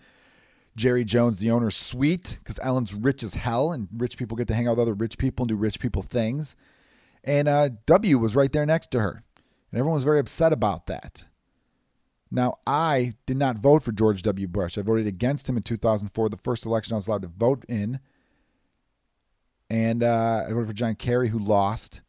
Jerry 0.76 1.06
Jones, 1.06 1.38
the 1.38 1.50
owner's 1.50 1.74
suite, 1.74 2.38
because 2.42 2.60
Ellen's 2.62 2.92
rich 2.92 3.22
as 3.22 3.34
hell, 3.34 3.72
and 3.72 3.88
rich 3.96 4.18
people 4.18 4.36
get 4.36 4.46
to 4.48 4.54
hang 4.54 4.68
out 4.68 4.72
with 4.72 4.80
other 4.80 4.92
rich 4.92 5.16
people 5.16 5.44
and 5.44 5.48
do 5.48 5.56
rich 5.56 5.80
people 5.80 6.02
things. 6.02 6.54
And 7.24 7.48
uh, 7.48 7.70
W 7.86 8.18
was 8.18 8.36
right 8.36 8.52
there 8.52 8.66
next 8.66 8.90
to 8.90 9.00
her, 9.00 9.24
and 9.72 9.78
everyone 9.78 9.94
was 9.94 10.04
very 10.04 10.18
upset 10.18 10.52
about 10.52 10.86
that. 10.86 11.24
Now, 12.30 12.58
I 12.66 13.14
did 13.24 13.38
not 13.38 13.56
vote 13.56 13.82
for 13.82 13.92
George 13.92 14.22
W. 14.22 14.46
Bush. 14.46 14.76
I 14.76 14.82
voted 14.82 15.06
against 15.06 15.48
him 15.48 15.56
in 15.56 15.62
2004, 15.62 16.28
the 16.28 16.36
first 16.38 16.66
election 16.66 16.92
I 16.92 16.96
was 16.96 17.08
allowed 17.08 17.22
to 17.22 17.28
vote 17.28 17.64
in. 17.68 18.00
And 19.70 20.02
uh, 20.02 20.44
I 20.46 20.52
voted 20.52 20.66
for 20.66 20.72
John 20.74 20.94
Kerry, 20.94 21.28
who 21.28 21.38
lost. 21.38 22.02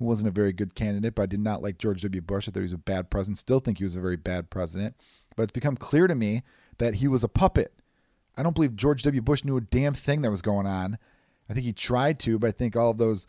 Who 0.00 0.06
wasn't 0.06 0.28
a 0.28 0.32
very 0.32 0.52
good 0.52 0.74
candidate, 0.74 1.14
but 1.14 1.22
I 1.22 1.26
did 1.26 1.40
not 1.40 1.62
like 1.62 1.78
George 1.78 2.02
W. 2.02 2.22
Bush. 2.22 2.48
I 2.48 2.50
thought 2.50 2.60
he 2.60 2.64
was 2.64 2.72
a 2.72 2.78
bad 2.78 3.10
president. 3.10 3.38
Still 3.38 3.60
think 3.60 3.78
he 3.78 3.84
was 3.84 3.96
a 3.96 4.00
very 4.00 4.16
bad 4.16 4.50
president. 4.50 4.96
But 5.36 5.44
it's 5.44 5.52
become 5.52 5.76
clear 5.76 6.06
to 6.06 6.14
me 6.14 6.42
that 6.78 6.94
he 6.96 7.06
was 7.06 7.22
a 7.22 7.28
puppet. 7.28 7.72
I 8.36 8.42
don't 8.42 8.54
believe 8.54 8.74
George 8.74 9.02
W. 9.02 9.20
Bush 9.20 9.44
knew 9.44 9.58
a 9.58 9.60
damn 9.60 9.92
thing 9.92 10.22
that 10.22 10.30
was 10.30 10.42
going 10.42 10.66
on. 10.66 10.98
I 11.50 11.52
think 11.52 11.66
he 11.66 11.74
tried 11.74 12.18
to, 12.20 12.38
but 12.38 12.48
I 12.48 12.52
think 12.52 12.76
all 12.76 12.90
of 12.90 12.98
those 12.98 13.26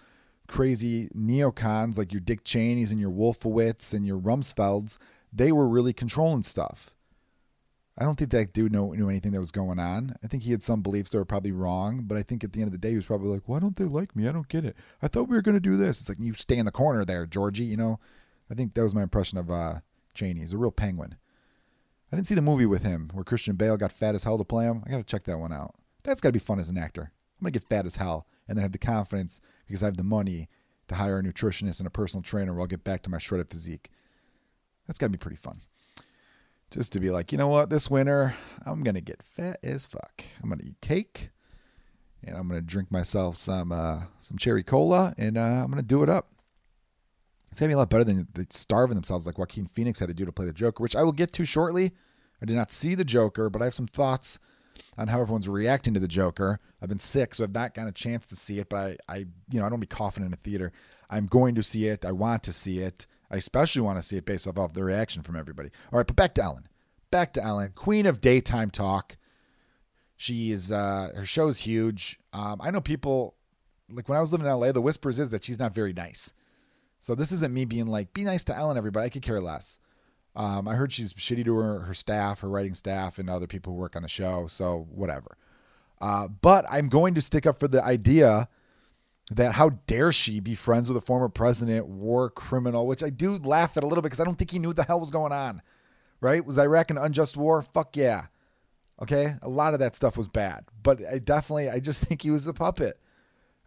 crazy 0.48 1.10
neocons 1.10 1.98
like 1.98 2.14
your 2.14 2.22
Dick 2.22 2.46
Cheneys 2.46 2.92
and 2.92 3.02
your 3.02 3.12
Wolfowitz 3.12 3.94
and 3.94 4.06
your 4.06 4.20
Rumsfelds, 4.20 4.98
they 5.34 5.52
were 5.52 5.68
really 5.68 5.94
controlling 5.94 6.44
stuff. 6.44 6.94
I 7.98 8.06
don't 8.06 8.16
think 8.16 8.32
that 8.32 8.54
dude 8.54 8.72
knew, 8.72 8.96
knew 8.96 9.10
anything 9.10 9.34
that 9.34 9.40
was 9.40 9.52
going 9.52 9.78
on. 9.78 10.16
I 10.24 10.28
think 10.28 10.44
he 10.44 10.52
had 10.52 10.64
some 10.64 10.82
beliefs 10.82 11.10
that 11.10 11.18
were 11.18 11.26
probably 11.26 11.52
wrong, 11.52 12.04
but 12.06 12.18
I 12.18 12.24
think 12.24 12.44
at 12.44 12.54
the 12.54 12.62
end 12.62 12.70
of 12.70 12.72
the 12.72 12.78
day, 12.78 12.92
he 12.92 12.96
was 12.96 13.06
probably 13.06 13.30
like, 13.30 13.48
why 13.48 13.60
don't 13.60 13.76
they 13.76 13.84
like 13.84 14.16
me? 14.16 14.28
I 14.28 14.32
don't 14.32 14.48
get 14.48 14.64
it. 14.64 14.78
I 15.02 15.08
thought 15.08 15.28
we 15.28 15.36
were 15.36 15.42
going 15.42 15.56
to 15.56 15.60
do 15.60 15.76
this. 15.76 16.00
It's 16.00 16.10
like, 16.10 16.20
you 16.20 16.34
stay 16.34 16.58
in 16.58 16.66
the 16.66 16.72
corner 16.72 17.04
there, 17.04 17.26
Georgie. 17.26 17.66
You 17.66 17.78
know, 17.78 18.00
I 18.50 18.54
think 18.54 18.74
that 18.74 18.84
was 18.84 18.96
my 18.96 19.04
impression 19.04 19.38
of 19.38 19.52
uh, 19.52 19.80
Cheney. 20.14 20.40
He's 20.40 20.54
a 20.54 20.58
real 20.58 20.72
penguin. 20.72 21.16
I 22.12 22.16
didn't 22.16 22.28
see 22.28 22.36
the 22.36 22.42
movie 22.42 22.66
with 22.66 22.84
him 22.84 23.10
where 23.14 23.24
Christian 23.24 23.56
Bale 23.56 23.78
got 23.78 23.92
fat 23.92 24.16
as 24.16 24.24
hell 24.24 24.38
to 24.38 24.44
play 24.44 24.66
him. 24.66 24.84
I 24.86 24.90
got 24.90 24.98
to 24.98 25.04
check 25.04 25.26
that 25.26 25.40
one 25.40 25.54
out. 25.54 25.76
That's 26.04 26.22
got 26.22 26.30
to 26.30 26.34
be 26.34 26.40
fun 26.40 26.60
as 26.60 26.70
an 26.70 26.78
actor. 26.78 27.12
I'm 27.40 27.46
going 27.46 27.54
to 27.54 27.60
get 27.60 27.70
fat 27.70 27.86
as 27.86 27.98
hell 27.98 28.26
and 28.48 28.58
then 28.58 28.64
have 28.64 28.72
the 28.72 28.78
confidence 28.78 29.42
because 29.66 29.84
I 29.84 29.88
have 29.88 29.98
the 29.98 30.04
money 30.04 30.50
to 30.88 30.96
hire 30.96 31.20
a 31.20 31.24
nutritionist 31.24 31.80
and 31.80 31.88
a 31.88 31.92
personal 31.92 32.22
trainer 32.22 32.54
where 32.54 32.62
I'll 32.62 32.68
get 32.68 32.84
back 32.84 33.02
to 33.04 33.10
my 33.10 33.18
shredded 33.18 33.50
physique. 33.50 33.90
That's 34.88 35.00
got 35.00 35.08
to 35.08 35.12
be 35.12 35.18
pretty 35.18 35.38
fun. 35.38 35.62
Just 36.72 36.94
to 36.94 37.02
be 37.02 37.12
like, 37.12 37.34
you 37.34 37.38
know 37.38 37.50
what, 37.50 37.70
this 37.70 37.92
winter, 37.92 38.36
I'm 38.66 38.82
to 38.84 39.02
get 39.02 39.22
fat 39.24 39.60
as 39.62 39.86
fuck. 39.86 40.24
I'm 40.42 40.58
to 40.58 40.66
eat 40.66 40.80
cake 40.82 41.30
and 42.24 42.38
I'm 42.38 42.50
to 42.50 42.62
drink 42.62 42.92
myself 42.92 43.36
some 43.36 43.72
uh, 43.72 44.04
some 44.20 44.38
cherry 44.38 44.64
cola 44.64 45.14
and 45.18 45.38
uh, 45.38 45.64
I'm 45.64 45.72
to 45.74 45.82
do 45.82 46.02
it 46.02 46.10
up. 46.10 46.30
It's 47.52 47.60
to 47.60 47.68
be 47.68 47.74
a 47.74 47.78
lot 47.78 47.90
better 47.90 48.06
than 48.06 48.28
the 48.34 48.48
starving 48.50 48.96
themselves 48.96 49.28
like 49.28 49.38
Joaquin 49.38 49.66
Phoenix 49.66 50.00
had 50.00 50.08
to 50.08 50.14
do 50.14 50.24
to 50.24 50.32
play 50.32 50.46
the 50.46 50.54
Joker, 50.54 50.82
which 50.82 50.96
I 50.96 51.04
will 51.04 51.12
get 51.12 51.34
to 51.34 51.44
shortly. 51.44 51.92
I 52.42 52.46
did 52.46 52.56
not 52.56 52.72
see 52.72 52.96
the 52.96 53.04
Joker, 53.04 53.50
but 53.50 53.62
I 53.62 53.66
have 53.66 53.74
some 53.74 53.88
thoughts 53.88 54.40
on 54.98 55.10
how 55.10 55.20
everyone's 55.20 55.50
reacting 55.50 55.94
to 55.94 56.00
the 56.00 56.08
Joker. 56.08 56.60
I've 56.82 56.88
been 56.88 57.00
sick, 57.00 57.36
so 57.36 57.44
I've 57.44 57.54
not 57.54 57.74
gotten 57.74 57.90
a 57.90 57.94
chance 57.94 58.28
to 58.28 58.38
see 58.38 58.60
it, 58.60 58.70
but 58.70 58.78
I, 59.10 59.14
I 59.14 59.18
you 59.52 59.60
know, 59.60 59.66
I 59.66 59.70
don't 59.70 59.82
be 59.82 59.88
coughing 59.88 60.26
in 60.26 60.32
a 60.32 60.38
theater. 60.38 60.72
I'm 61.10 61.28
going 61.28 61.56
to 61.56 61.64
see 61.64 61.88
it. 61.88 62.06
I 62.06 62.14
want 62.14 62.44
to 62.44 62.54
see 62.54 62.80
it. 62.80 63.06
I 63.32 63.38
especially 63.38 63.82
want 63.82 63.98
to 63.98 64.04
see 64.04 64.18
it 64.18 64.26
based 64.26 64.48
off 64.48 64.58
of 64.58 64.74
the 64.74 64.84
reaction 64.84 65.24
from 65.24 65.38
everybody. 65.38 65.70
All 65.92 65.98
right, 65.98 66.06
but 66.06 66.16
back 66.16 66.36
to 66.36 66.44
Ellen. 66.44 66.68
Back 67.10 67.34
to 67.34 67.44
Ellen, 67.44 67.72
queen 67.76 68.06
of 68.06 68.22
daytime 68.22 68.70
talk. 68.70 69.18
She 70.18 70.52
is 70.52 70.72
uh, 70.72 71.12
her 71.16 71.26
show's 71.26 71.60
huge. 71.60 72.20
Um, 72.34 72.60
I 72.62 72.72
know 72.72 72.82
people 72.82 73.36
like 73.90 74.08
when 74.08 74.18
I 74.18 74.22
was 74.22 74.32
living 74.32 74.48
in 74.48 74.54
LA. 74.54 74.72
The 74.72 74.82
whispers 74.82 75.20
is 75.20 75.30
that 75.32 75.44
she's 75.44 75.60
not 75.60 75.74
very 75.74 75.94
nice. 75.94 76.32
So 77.00 77.16
this 77.16 77.32
isn't 77.32 77.54
me 77.54 77.66
being 77.66 77.88
like, 77.88 78.14
be 78.14 78.24
nice 78.24 78.44
to 78.46 78.56
Ellen, 78.56 78.78
everybody. 78.78 79.06
I 79.06 79.10
could 79.10 79.24
care 79.24 79.42
less. 79.42 79.80
Um, 80.36 80.68
I 80.68 80.76
heard 80.76 80.94
she's 80.94 81.14
shitty 81.14 81.44
to 81.46 81.56
her, 81.58 81.80
her 81.80 81.94
staff, 81.94 82.42
her 82.42 82.50
writing 82.50 82.76
staff, 82.76 83.18
and 83.18 83.30
other 83.30 83.48
people 83.48 83.74
who 83.74 83.80
work 83.80 83.96
on 83.96 84.04
the 84.04 84.10
show. 84.10 84.48
So 84.48 84.88
whatever. 84.92 85.38
Uh, 86.00 86.28
but 86.28 86.66
I'm 86.70 86.90
going 86.90 87.16
to 87.16 87.22
stick 87.22 87.46
up 87.46 87.60
for 87.60 87.68
the 87.68 87.84
idea 87.84 88.48
that 89.36 89.54
how 89.54 89.70
dare 89.88 90.12
she 90.12 90.40
be 90.40 90.56
friends 90.56 90.90
with 90.90 90.98
a 90.98 91.02
former 91.02 91.30
president, 91.30 91.88
war 91.88 92.30
criminal, 92.30 92.86
which 92.86 93.02
I 93.02 93.10
do 93.10 93.38
laugh 93.38 93.78
at 93.78 93.84
a 93.84 93.88
little 93.88 94.02
bit 94.02 94.10
because 94.10 94.20
I 94.20 94.26
don't 94.26 94.38
think 94.38 94.52
he 94.52 94.60
knew 94.60 94.70
what 94.70 94.78
the 94.78 94.84
hell 94.84 95.00
was 95.00 95.12
going 95.12 95.32
on. 95.32 95.62
Right? 96.20 96.46
Was 96.46 96.60
Iraq 96.60 96.92
an 96.92 96.98
unjust 96.98 97.38
war? 97.38 97.62
Fuck 97.62 97.98
yeah. 97.98 98.26
Okay. 99.02 99.36
A 99.42 99.50
lot 99.50 99.74
of 99.74 99.80
that 99.80 99.96
stuff 99.96 100.18
was 100.18 100.28
bad, 100.28 100.66
but 100.84 101.02
I 101.12 101.18
definitely, 101.18 101.70
I 101.70 101.80
just 101.80 102.04
think 102.06 102.22
he 102.22 102.30
was 102.30 102.46
a 102.46 102.54
puppet. 102.54 103.00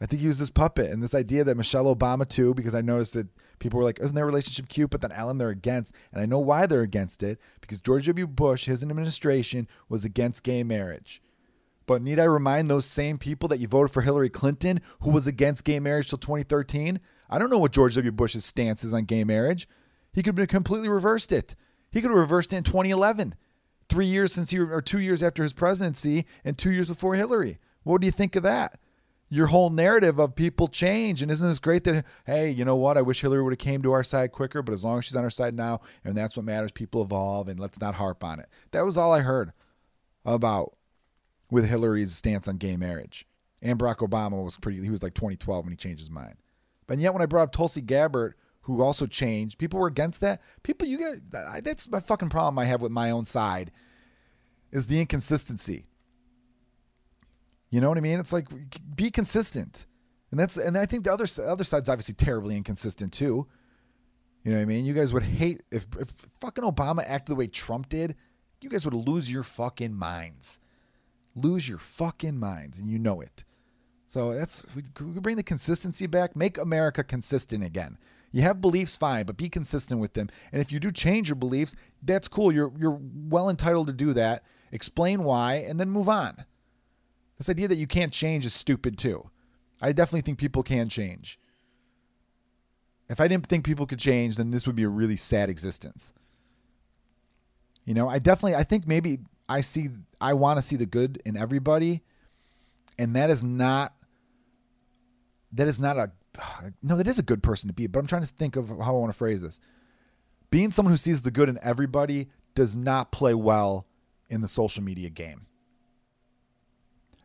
I 0.01 0.07
think 0.07 0.21
he 0.21 0.29
was 0.29 0.39
this 0.39 0.51
puppet 0.51 0.91
and 0.91 1.03
this 1.03 1.15
idea 1.15 1.45
that 1.45 1.57
Michelle 1.57 1.95
Obama 1.95 2.29
too, 2.29 2.53
because 2.53 2.75
I 2.75 2.83
noticed 2.83 3.15
that 3.15 3.29
people 3.59 3.79
were 3.79 3.85
like, 3.85 4.01
isn't 4.01 4.15
their 4.15 4.27
relationship 4.27 4.69
cute? 4.69 4.91
But 4.91 5.01
then 5.01 5.13
Ellen, 5.13 5.39
they're 5.39 5.49
against. 5.49 5.95
And 6.13 6.21
I 6.21 6.27
know 6.27 6.41
why 6.41 6.67
they're 6.67 6.83
against 6.83 7.23
it 7.23 7.41
because 7.61 7.81
George 7.81 8.07
W. 8.07 8.27
Bush, 8.27 8.67
his 8.67 8.83
administration 8.83 9.67
was 9.89 10.05
against 10.05 10.43
gay 10.43 10.63
marriage. 10.63 11.23
But 11.87 12.03
need 12.03 12.19
I 12.19 12.25
remind 12.25 12.69
those 12.69 12.87
same 12.87 13.19
people 13.19 13.49
that 13.49 13.59
you 13.59 13.69
voted 13.69 13.93
for 13.93 14.03
Hillary 14.03 14.31
Clinton, 14.31 14.81
who 15.01 15.11
was 15.11 15.27
against 15.27 15.65
gay 15.65 15.81
marriage 15.81 16.09
till 16.09 16.19
2013? 16.19 17.01
I 17.29 17.39
don't 17.39 17.51
know 17.51 17.59
what 17.59 17.73
George 17.73 17.95
W. 17.95 18.13
Bush's 18.13 18.45
stance 18.45 18.85
is 18.85 18.95
on 18.95 19.05
gay 19.05 19.25
marriage. 19.25 19.69
He 20.13 20.23
could 20.23 20.39
have 20.39 20.49
completely 20.49 20.89
reversed 20.89 21.33
it. 21.33 21.55
He 21.91 22.01
could 22.01 22.11
have 22.11 22.19
reversed 22.19 22.53
it 22.53 22.57
in 22.57 22.65
2011, 22.65 23.35
three 23.89 24.07
years 24.07 24.33
since 24.33 24.51
he, 24.51 24.59
or 24.59 24.81
two 24.81 25.01
years 25.01 25.23
after 25.23 25.43
his 25.43 25.53
presidency, 25.53 26.27
and 26.45 26.57
two 26.57 26.71
years 26.71 26.89
before 26.89 27.15
Hillary. 27.15 27.59
What 27.83 28.01
do 28.01 28.07
you 28.07 28.13
think 28.13 28.37
of 28.37 28.43
that? 28.45 28.79
your 29.35 29.49
whole 29.49 29.71
narrative 29.71 30.21
of 30.21 30.37
people 30.37 30.69
change. 30.69 31.21
And 31.21 31.31
isn't 31.31 31.49
this 31.49 31.59
great 31.59 31.83
that 31.85 32.05
hey, 32.25 32.51
you 32.51 32.65
know 32.65 32.77
what? 32.77 32.97
I 32.97 33.03
wish 33.03 33.21
Hillary 33.21 33.43
would 33.43 33.53
have 33.53 33.59
came 33.59 33.83
to 33.83 33.93
our 33.93 34.05
side 34.05 34.31
quicker, 34.31 34.63
but 34.63 34.73
as 34.73 34.85
long 34.85 34.99
as 34.99 35.07
she's 35.07 35.17
on 35.17 35.25
our 35.25 35.31
side 35.31 35.55
now, 35.55 35.81
and 36.05 36.17
that's 36.17 36.37
what 36.37 36.47
matters, 36.47 36.71
people 36.71 37.03
evolve, 37.03 37.49
and 37.49 37.59
let's 37.59 37.81
not 37.81 37.97
harp 37.97 38.23
on 38.23 38.39
it. 38.39 38.49
That 38.71 38.85
was 38.85 38.97
all 38.97 39.13
I 39.13 39.21
heard 39.21 39.53
about 40.25 40.77
with 41.55 41.69
Hillary's 41.69 42.13
stance 42.13 42.49
on 42.49 42.57
gay 42.57 42.77
marriage. 42.77 43.29
And 43.63 43.79
Barack 43.79 43.99
Obama 43.99 44.43
was 44.43 44.57
pretty. 44.57 44.83
He 44.83 44.91
was 44.91 45.05
like 45.05 45.15
2012 45.15 45.65
when 45.65 45.73
he 45.73 45.77
changed 45.77 46.01
his 46.01 46.11
mind. 46.11 46.35
But 46.89 46.99
yet, 46.99 47.13
when 47.13 47.23
I 47.23 47.27
brought 47.27 47.45
up 47.45 47.53
Tulsi 47.53 47.81
Gabbard, 47.81 48.35
who 48.63 48.83
also 48.83 49.07
changed, 49.07 49.57
people 49.57 49.79
were 49.79 49.87
against 49.87 50.21
that. 50.21 50.43
People, 50.65 50.89
you 50.89 50.99
get 50.99 51.31
that's 51.65 51.89
my 51.89 52.01
fucking 52.01 52.29
problem 52.29 52.59
I 52.59 52.65
have 52.65 52.83
with 52.83 52.91
my 52.91 53.13
own 53.13 53.25
side 53.25 53.71
is 54.73 54.89
the 54.89 55.01
inconsistency. 55.01 55.87
You 57.71 57.81
know 57.81 57.89
what 57.89 57.99
I 57.99 58.03
mean? 58.03 58.19
It's 58.19 58.33
like 58.33 58.49
be 58.97 59.13
consistent, 59.13 59.87
and 60.33 60.41
that's 60.41 60.57
and 60.57 60.77
I 60.77 60.87
think 60.87 61.05
the 61.05 61.13
other 61.13 61.27
other 61.47 61.65
side's 61.65 61.89
obviously 61.89 62.15
terribly 62.15 62.57
inconsistent 62.57 63.13
too. 63.13 63.47
You 64.43 64.51
know 64.51 64.57
what 64.57 64.63
I 64.63 64.67
mean? 64.67 64.85
You 64.85 64.93
guys 64.93 65.13
would 65.13 65.23
hate 65.23 65.63
if, 65.71 65.87
if 66.01 66.11
fucking 66.41 66.65
Obama 66.65 67.05
acted 67.07 67.33
the 67.33 67.37
way 67.37 67.47
Trump 67.47 67.89
did. 67.89 68.17
You 68.61 68.69
guys 68.69 68.85
would 68.85 68.95
lose 68.95 69.31
your 69.31 69.45
fucking 69.45 69.95
minds, 69.95 70.59
lose 71.35 71.69
your 71.69 71.79
fucking 71.79 72.39
minds, 72.39 72.79
and 72.79 72.91
you 72.91 72.99
know 72.99 73.21
it. 73.21 73.45
So 74.09 74.33
that's 74.33 74.65
we, 74.75 74.83
bring 75.01 75.37
the 75.37 75.43
consistency 75.43 76.07
back. 76.07 76.37
Make 76.37 76.59
America 76.59 77.03
consistent 77.03 77.65
again. 77.65 77.99
You 78.31 78.43
have 78.43 78.61
beliefs, 78.61 78.97
fine, 78.97 79.27
but 79.27 79.37
be 79.37 79.49
consistent 79.49 80.01
with 80.01 80.15
them. 80.15 80.29
And 80.53 80.61
if 80.61 80.73
you 80.73 80.81
do 80.81 80.91
change 80.91 81.29
your 81.29 81.37
beliefs, 81.37 81.75
that's 82.03 82.29
cool. 82.29 82.53
You're 82.53 82.73
you're 82.79 83.01
well 83.01 83.49
entitled 83.49 83.89
to 83.89 83.93
do 83.93 84.13
that. 84.13 84.45
Explain 84.73 85.25
why, 85.25 85.65
and 85.69 85.79
then 85.79 85.91
move 85.91 86.09
on. 86.09 86.45
This 87.39 87.49
idea 87.49 87.69
that 87.69 87.77
you 87.77 87.87
can't 87.87 88.13
change 88.13 88.47
is 88.47 88.55
stupid 88.55 88.99
too. 88.99 89.31
I 89.83 89.93
definitely 89.93 90.23
think 90.23 90.39
people 90.39 90.63
can 90.63 90.89
change. 90.89 91.39
If 93.09 93.21
I 93.21 93.29
didn't 93.29 93.47
think 93.47 93.65
people 93.65 93.87
could 93.87 93.99
change, 93.99 94.37
then 94.37 94.51
this 94.51 94.67
would 94.67 94.77
be 94.77 94.85
a 94.85 94.89
really 94.89 95.17
sad 95.17 95.51
existence. 95.51 96.15
You 97.85 97.95
know, 97.95 98.09
I 98.09 98.19
definitely 98.19 98.55
I 98.55 98.63
think 98.63 98.87
maybe 98.87 99.19
I 99.49 99.61
see 99.61 99.91
I 100.21 100.35
want 100.35 100.59
to 100.59 100.63
see 100.63 100.77
the 100.77 100.87
good 100.87 101.21
in 101.25 101.37
everybody 101.37 102.03
and 102.99 103.17
that 103.17 103.31
is 103.31 103.43
not 103.43 103.95
that 105.53 105.69
is 105.69 105.79
not 105.79 105.97
a 105.97 106.13
no, 106.83 106.97
that 106.97 107.07
is 107.07 107.19
a 107.19 107.23
good 107.23 107.43
person 107.43 107.69
to 107.69 107.75
be, 107.75 107.87
but 107.87 108.01
I'm 108.01 108.07
trying 108.07 108.23
to 108.23 108.29
think 108.29 108.57
of 108.57 108.69
how 108.69 108.97
I 108.97 108.99
want 108.99 109.13
to 109.13 109.17
phrase 109.19 109.43
this. 109.43 109.61
Being 110.51 110.71
someone 110.71 110.93
who 110.93 110.99
sees 110.99 111.23
the 111.23 111.31
good 111.31 111.49
in 111.49 111.59
everybody 111.63 112.29
does 112.55 112.77
not 112.77 113.11
play 113.11 113.35
well 113.35 113.87
in 114.31 114.41
the 114.41 114.49
social 114.49 114.83
media 114.83 115.11
game 115.11 115.47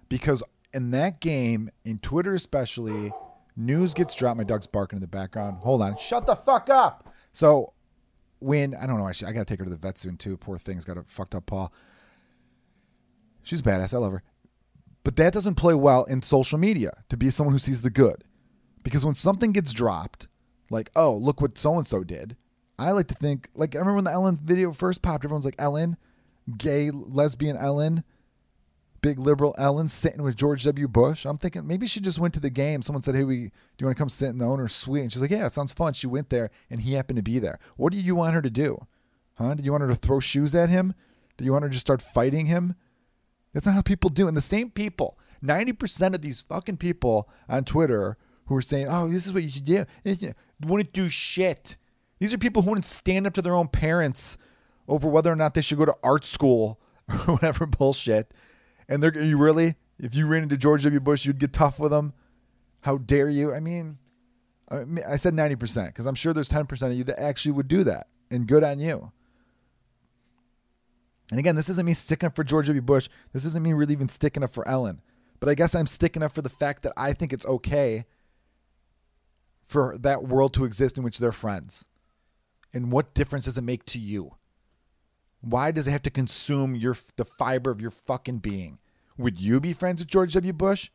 because 0.09 0.43
in 0.73 0.91
that 0.91 1.19
game, 1.19 1.69
in 1.85 1.99
Twitter 1.99 2.33
especially, 2.33 3.11
news 3.55 3.93
gets 3.93 4.13
dropped. 4.13 4.37
My 4.37 4.43
dog's 4.43 4.67
barking 4.67 4.97
in 4.97 5.01
the 5.01 5.07
background. 5.07 5.57
Hold 5.59 5.81
on. 5.81 5.97
Shut 5.97 6.25
the 6.25 6.35
fuck 6.35 6.69
up. 6.69 7.13
So 7.31 7.73
when 8.39 8.75
I 8.75 8.85
don't 8.87 8.97
know, 8.97 9.07
actually, 9.07 9.29
I 9.29 9.33
gotta 9.33 9.45
take 9.45 9.59
her 9.59 9.65
to 9.65 9.71
the 9.71 9.77
vet 9.77 9.97
soon 9.97 10.17
too. 10.17 10.37
Poor 10.37 10.57
thing's 10.57 10.85
got 10.85 10.97
a 10.97 11.03
fucked 11.03 11.35
up 11.35 11.45
paw. 11.45 11.69
She's 13.43 13.61
badass. 13.61 13.93
I 13.93 13.97
love 13.97 14.13
her. 14.13 14.23
But 15.03 15.15
that 15.15 15.33
doesn't 15.33 15.55
play 15.55 15.73
well 15.73 16.03
in 16.03 16.21
social 16.21 16.57
media 16.57 16.91
to 17.09 17.17
be 17.17 17.29
someone 17.29 17.53
who 17.53 17.59
sees 17.59 17.81
the 17.81 17.89
good. 17.89 18.23
Because 18.83 19.05
when 19.05 19.15
something 19.15 19.51
gets 19.51 19.73
dropped, 19.73 20.27
like, 20.69 20.89
oh, 20.95 21.15
look 21.15 21.41
what 21.41 21.57
so 21.57 21.75
and 21.75 21.87
so 21.87 22.03
did, 22.03 22.35
I 22.77 22.91
like 22.91 23.07
to 23.07 23.15
think, 23.15 23.49
like, 23.55 23.75
I 23.75 23.79
remember 23.79 23.95
when 23.95 24.03
the 24.05 24.11
Ellen 24.11 24.37
video 24.41 24.71
first 24.71 25.01
popped, 25.01 25.25
everyone's 25.25 25.45
like, 25.45 25.55
Ellen, 25.57 25.97
gay, 26.57 26.91
lesbian 26.91 27.57
Ellen, 27.57 28.03
big 29.01 29.19
liberal 29.19 29.55
Ellen 29.57 29.87
sitting 29.87 30.21
with 30.21 30.35
George 30.35 30.63
W. 30.63 30.87
Bush. 30.87 31.25
I'm 31.25 31.37
thinking 31.37 31.65
maybe 31.65 31.87
she 31.87 31.99
just 31.99 32.19
went 32.19 32.33
to 32.33 32.39
the 32.39 32.49
game. 32.49 32.81
Someone 32.81 33.01
said, 33.01 33.15
"Hey, 33.15 33.23
we 33.23 33.35
do 33.37 33.51
you 33.79 33.85
want 33.85 33.97
to 33.97 34.01
come 34.01 34.09
sit 34.09 34.29
in 34.29 34.37
the 34.37 34.45
owner's 34.45 34.75
suite?" 34.75 35.03
And 35.03 35.11
she's 35.11 35.21
like, 35.21 35.31
"Yeah, 35.31 35.45
it 35.45 35.53
sounds 35.53 35.73
fun." 35.73 35.93
She 35.93 36.07
went 36.07 36.29
there, 36.29 36.49
and 36.69 36.81
he 36.81 36.93
happened 36.93 37.17
to 37.17 37.23
be 37.23 37.39
there. 37.39 37.59
What 37.77 37.93
do 37.93 37.99
you 37.99 38.15
want 38.15 38.33
her 38.33 38.41
to 38.41 38.49
do? 38.49 38.87
Huh? 39.35 39.53
Did 39.53 39.65
you 39.65 39.71
want 39.71 39.83
her 39.83 39.87
to 39.87 39.95
throw 39.95 40.19
shoes 40.19 40.53
at 40.53 40.69
him? 40.69 40.93
Do 41.37 41.45
you 41.45 41.51
want 41.51 41.63
her 41.63 41.69
to 41.69 41.73
just 41.73 41.85
start 41.85 42.01
fighting 42.01 42.47
him? 42.47 42.75
That's 43.53 43.65
not 43.65 43.75
how 43.75 43.81
people 43.81 44.09
do. 44.09 44.27
And 44.27 44.37
the 44.37 44.41
same 44.41 44.69
people, 44.69 45.17
90% 45.43 46.13
of 46.13 46.21
these 46.21 46.41
fucking 46.41 46.77
people 46.77 47.29
on 47.47 47.63
Twitter 47.63 48.17
who 48.45 48.55
are 48.55 48.61
saying, 48.61 48.87
"Oh, 48.89 49.07
this 49.07 49.27
is 49.27 49.33
what 49.33 49.43
you 49.43 49.49
should 49.49 49.65
do," 49.65 49.85
wouldn't 50.61 50.93
do 50.93 51.09
shit. 51.09 51.77
These 52.19 52.33
are 52.33 52.37
people 52.37 52.63
who 52.63 52.69
wouldn't 52.69 52.85
stand 52.85 53.25
up 53.25 53.33
to 53.33 53.41
their 53.41 53.55
own 53.55 53.69
parents 53.69 54.37
over 54.87 55.07
whether 55.07 55.31
or 55.31 55.35
not 55.35 55.53
they 55.53 55.61
should 55.61 55.77
go 55.77 55.85
to 55.85 55.95
art 56.03 56.25
school 56.25 56.79
or 57.09 57.35
whatever 57.35 57.65
bullshit. 57.65 58.33
And 58.87 59.01
they're 59.01 59.17
you 59.17 59.37
really, 59.37 59.75
if 59.99 60.15
you 60.15 60.27
ran 60.27 60.43
into 60.43 60.57
George 60.57 60.83
W. 60.83 60.99
Bush, 60.99 61.25
you'd 61.25 61.39
get 61.39 61.53
tough 61.53 61.79
with 61.79 61.93
him. 61.93 62.13
How 62.81 62.97
dare 62.97 63.29
you? 63.29 63.53
I 63.53 63.59
mean, 63.59 63.97
I, 64.71 65.15
said 65.15 65.33
90% 65.33 65.87
because 65.87 66.05
I'm 66.05 66.15
sure 66.15 66.31
there's 66.33 66.49
10% 66.49 66.81
of 66.87 66.93
you 66.93 67.03
that 67.05 67.19
actually 67.19 67.51
would 67.53 67.67
do 67.67 67.83
that, 67.85 68.07
and 68.29 68.47
good 68.47 68.63
on 68.63 68.79
you. 68.79 69.11
And 71.31 71.39
again, 71.39 71.55
this 71.55 71.69
isn't 71.69 71.85
me 71.85 71.93
sticking 71.93 72.27
up 72.27 72.35
for 72.35 72.43
George 72.43 72.67
W. 72.67 72.81
Bush. 72.81 73.07
This 73.33 73.45
isn't 73.45 73.63
me 73.63 73.73
really 73.73 73.93
even 73.93 74.09
sticking 74.09 74.43
up 74.43 74.51
for 74.51 74.67
Ellen. 74.67 75.01
But 75.39 75.49
I 75.49 75.55
guess 75.55 75.75
I'm 75.75 75.85
sticking 75.85 76.23
up 76.23 76.33
for 76.33 76.41
the 76.41 76.49
fact 76.49 76.83
that 76.83 76.93
I 76.97 77.13
think 77.13 77.31
it's 77.31 77.45
okay 77.45 78.05
for 79.65 79.95
that 79.99 80.23
world 80.23 80.53
to 80.55 80.65
exist 80.65 80.97
in 80.97 81.03
which 81.03 81.19
they're 81.19 81.31
friends. 81.31 81.85
And 82.73 82.91
what 82.91 83.13
difference 83.13 83.45
does 83.45 83.57
it 83.57 83.63
make 83.63 83.85
to 83.85 83.99
you? 83.99 84.35
Why 85.41 85.71
does 85.71 85.87
it 85.87 85.91
have 85.91 86.01
to 86.03 86.09
consume 86.09 86.75
your 86.75 86.97
the 87.15 87.25
fiber 87.25 87.71
of 87.71 87.79
your 87.79 87.91
fucking 87.91 88.39
being? 88.39 88.79
Would 89.17 89.39
you 89.39 89.59
be 89.59 89.73
friends 89.73 90.01
with 90.01 90.09
George 90.09 90.33
W. 90.33 90.53
Bush? 90.53 90.89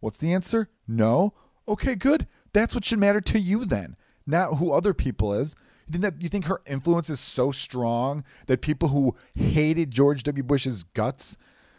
What's 0.00 0.18
the 0.18 0.32
answer? 0.32 0.70
No. 0.88 1.34
Okay, 1.68 1.94
good. 1.94 2.26
That's 2.52 2.74
what 2.74 2.84
should 2.84 2.98
matter 2.98 3.20
to 3.20 3.38
you 3.38 3.64
then, 3.64 3.96
not 4.26 4.56
who 4.56 4.72
other 4.72 4.94
people 4.94 5.34
is. 5.34 5.54
Think 5.90 6.02
that 6.02 6.22
you 6.22 6.28
think 6.28 6.46
her 6.46 6.60
influence 6.66 7.10
is 7.10 7.20
so 7.20 7.50
strong 7.50 8.24
that 8.46 8.62
people 8.62 8.88
who 8.88 9.16
hated 9.34 9.90
George 9.90 10.22
W. 10.22 10.42
Bush's 10.42 10.82
guts, 10.82 11.36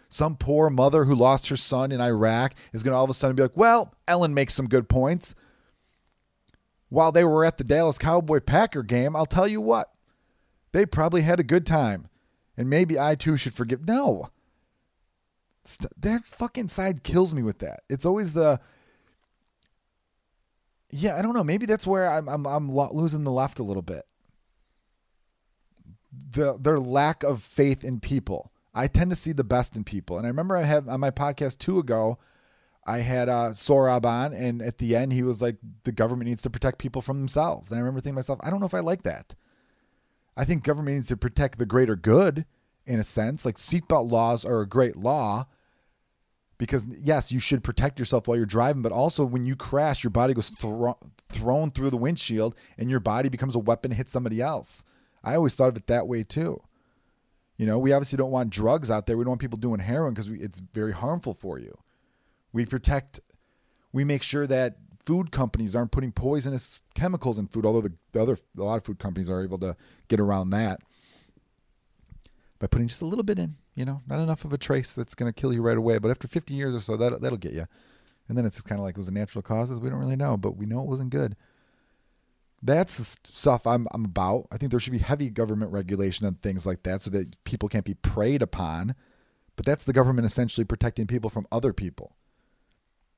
some 0.09 0.35
poor 0.35 0.69
mother 0.69 1.05
who 1.05 1.15
lost 1.15 1.49
her 1.49 1.55
son 1.55 1.91
in 1.91 2.01
Iraq 2.01 2.53
is 2.73 2.83
going 2.83 2.91
to 2.91 2.97
all 2.97 3.05
of 3.05 3.09
a 3.09 3.13
sudden 3.13 3.35
be 3.35 3.43
like, 3.43 3.55
"Well, 3.55 3.93
Ellen 4.07 4.33
makes 4.33 4.53
some 4.53 4.67
good 4.67 4.89
points." 4.89 5.33
While 6.89 7.13
they 7.13 7.23
were 7.23 7.45
at 7.45 7.57
the 7.57 7.63
Dallas 7.63 7.97
Cowboy 7.97 8.41
Packer 8.41 8.83
game, 8.83 9.15
I'll 9.15 9.25
tell 9.25 9.47
you 9.47 9.61
what, 9.61 9.93
they 10.73 10.85
probably 10.85 11.21
had 11.21 11.39
a 11.39 11.43
good 11.43 11.65
time. 11.65 12.09
And 12.57 12.69
maybe 12.69 12.99
I 12.99 13.15
too 13.15 13.37
should 13.37 13.53
forgive. 13.53 13.87
No. 13.87 14.27
That 15.97 16.25
fucking 16.25 16.67
side 16.67 17.03
kills 17.03 17.33
me 17.33 17.43
with 17.43 17.59
that. 17.59 17.83
It's 17.89 18.05
always 18.05 18.33
the 18.33 18.59
yeah, 20.91 21.17
I 21.17 21.21
don't 21.21 21.33
know. 21.33 21.43
Maybe 21.43 21.65
that's 21.65 21.87
where 21.87 22.11
I'm 22.11 22.27
I'm 22.27 22.45
I'm 22.45 22.71
losing 22.71 23.23
the 23.23 23.31
left 23.31 23.59
a 23.59 23.63
little 23.63 23.81
bit. 23.81 24.03
The 26.31 26.57
their 26.57 26.79
lack 26.79 27.23
of 27.23 27.41
faith 27.41 27.83
in 27.83 27.99
people. 27.99 28.51
I 28.73 28.87
tend 28.87 29.09
to 29.09 29.15
see 29.17 29.33
the 29.33 29.43
best 29.43 29.75
in 29.75 29.83
people, 29.83 30.17
and 30.17 30.25
I 30.25 30.29
remember 30.29 30.55
I 30.55 30.63
had 30.63 30.87
on 30.87 30.99
my 30.99 31.11
podcast 31.11 31.57
two 31.57 31.77
ago, 31.79 32.19
I 32.85 32.99
had 32.99 33.27
uh, 33.27 33.49
Sohrab 33.51 34.05
on, 34.05 34.33
and 34.33 34.61
at 34.61 34.77
the 34.77 34.95
end 34.95 35.13
he 35.13 35.23
was 35.23 35.41
like, 35.41 35.57
"The 35.83 35.91
government 35.91 36.29
needs 36.29 36.41
to 36.43 36.49
protect 36.49 36.79
people 36.79 37.01
from 37.01 37.19
themselves." 37.19 37.71
And 37.71 37.77
I 37.77 37.81
remember 37.81 37.99
thinking 37.99 38.15
to 38.15 38.19
myself, 38.19 38.39
I 38.43 38.49
don't 38.49 38.59
know 38.59 38.65
if 38.65 38.73
I 38.73 38.79
like 38.79 39.03
that. 39.03 39.35
I 40.37 40.45
think 40.45 40.63
government 40.63 40.95
needs 40.95 41.09
to 41.09 41.17
protect 41.17 41.59
the 41.59 41.65
greater 41.65 41.95
good, 41.95 42.45
in 42.85 42.99
a 42.99 43.03
sense. 43.03 43.45
Like 43.45 43.57
seatbelt 43.57 44.09
laws 44.09 44.45
are 44.45 44.61
a 44.61 44.67
great 44.67 44.95
law, 44.95 45.47
because 46.61 46.85
yes, 47.01 47.31
you 47.31 47.39
should 47.39 47.63
protect 47.63 47.97
yourself 47.97 48.27
while 48.27 48.37
you're 48.37 48.45
driving, 48.45 48.83
but 48.83 48.91
also 48.91 49.25
when 49.25 49.47
you 49.47 49.55
crash, 49.55 50.03
your 50.03 50.11
body 50.11 50.35
goes 50.35 50.49
thro- 50.49 50.99
thrown 51.25 51.71
through 51.71 51.89
the 51.89 51.97
windshield 51.97 52.53
and 52.77 52.87
your 52.87 52.99
body 52.99 53.29
becomes 53.29 53.55
a 53.55 53.59
weapon 53.59 53.89
to 53.89 53.97
hit 53.97 54.07
somebody 54.07 54.39
else. 54.39 54.83
I 55.23 55.33
always 55.33 55.55
thought 55.55 55.69
of 55.69 55.77
it 55.77 55.87
that 55.87 56.07
way 56.07 56.21
too. 56.21 56.61
You 57.57 57.65
know, 57.65 57.79
we 57.79 57.93
obviously 57.93 58.17
don't 58.17 58.29
want 58.29 58.51
drugs 58.51 58.91
out 58.91 59.07
there. 59.07 59.17
We 59.17 59.23
don't 59.23 59.31
want 59.31 59.41
people 59.41 59.57
doing 59.57 59.79
heroin 59.79 60.13
because 60.13 60.27
it's 60.27 60.59
very 60.59 60.93
harmful 60.93 61.33
for 61.33 61.57
you. 61.57 61.75
We 62.53 62.67
protect, 62.67 63.21
we 63.91 64.03
make 64.03 64.21
sure 64.21 64.45
that 64.45 64.75
food 65.03 65.31
companies 65.31 65.75
aren't 65.75 65.89
putting 65.89 66.11
poisonous 66.11 66.83
chemicals 66.93 67.39
in 67.39 67.47
food, 67.47 67.65
although 67.65 67.81
the, 67.81 67.93
the 68.11 68.21
other, 68.21 68.37
a 68.55 68.61
lot 68.61 68.77
of 68.77 68.85
food 68.85 68.99
companies 68.99 69.31
are 69.31 69.43
able 69.43 69.57
to 69.57 69.75
get 70.09 70.19
around 70.19 70.51
that 70.51 70.79
by 72.59 72.67
putting 72.67 72.87
just 72.87 73.01
a 73.01 73.05
little 73.05 73.23
bit 73.23 73.39
in 73.39 73.55
you 73.75 73.85
know, 73.85 74.01
not 74.07 74.19
enough 74.19 74.45
of 74.45 74.53
a 74.53 74.57
trace 74.57 74.95
that's 74.95 75.15
going 75.15 75.31
to 75.31 75.39
kill 75.39 75.53
you 75.53 75.61
right 75.61 75.77
away. 75.77 75.97
But 75.97 76.11
after 76.11 76.27
15 76.27 76.57
years 76.57 76.75
or 76.75 76.79
so, 76.79 76.97
that 76.97 77.21
that'll 77.21 77.37
get 77.37 77.53
you. 77.53 77.67
And 78.27 78.37
then 78.37 78.45
it's 78.45 78.61
kind 78.61 78.79
of 78.79 78.83
like, 78.83 78.95
it 78.95 78.97
was 78.97 79.07
a 79.07 79.13
natural 79.13 79.41
causes? 79.41 79.79
We 79.79 79.89
don't 79.89 79.99
really 79.99 80.15
know, 80.15 80.37
but 80.37 80.57
we 80.57 80.65
know 80.65 80.81
it 80.81 80.87
wasn't 80.87 81.09
good. 81.09 81.35
That's 82.61 82.97
the 82.97 83.03
stuff 83.03 83.65
I'm, 83.65 83.87
I'm 83.93 84.05
about. 84.05 84.47
I 84.51 84.57
think 84.57 84.71
there 84.71 84.79
should 84.79 84.93
be 84.93 84.99
heavy 84.99 85.29
government 85.29 85.71
regulation 85.71 86.27
on 86.27 86.35
things 86.35 86.65
like 86.65 86.83
that 86.83 87.01
so 87.01 87.09
that 87.11 87.43
people 87.43 87.69
can't 87.69 87.85
be 87.85 87.95
preyed 87.95 88.41
upon. 88.41 88.95
But 89.55 89.65
that's 89.65 89.83
the 89.83 89.93
government 89.93 90.25
essentially 90.25 90.63
protecting 90.63 91.07
people 91.07 91.29
from 91.29 91.47
other 91.51 91.73
people. 91.73 92.15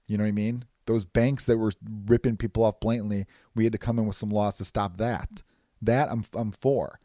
You 0.08 0.18
know 0.18 0.24
what 0.24 0.30
I 0.30 0.34
mean? 0.34 0.66
Those 0.86 1.06
banks 1.06 1.46
that 1.46 1.58
were 1.58 1.74
ripping 2.06 2.38
people 2.38 2.64
off 2.64 2.80
blatantly, 2.80 3.26
we 3.56 3.64
had 3.64 3.74
to 3.74 3.80
come 3.80 4.00
in 4.00 4.06
with 4.06 4.16
some 4.16 4.30
laws 4.30 4.58
to 4.58 4.66
stop 4.66 4.98
that. 4.98 5.44
That 5.82 6.10
I'm, 6.10 6.26
I'm 6.34 6.52
for. 6.52 7.00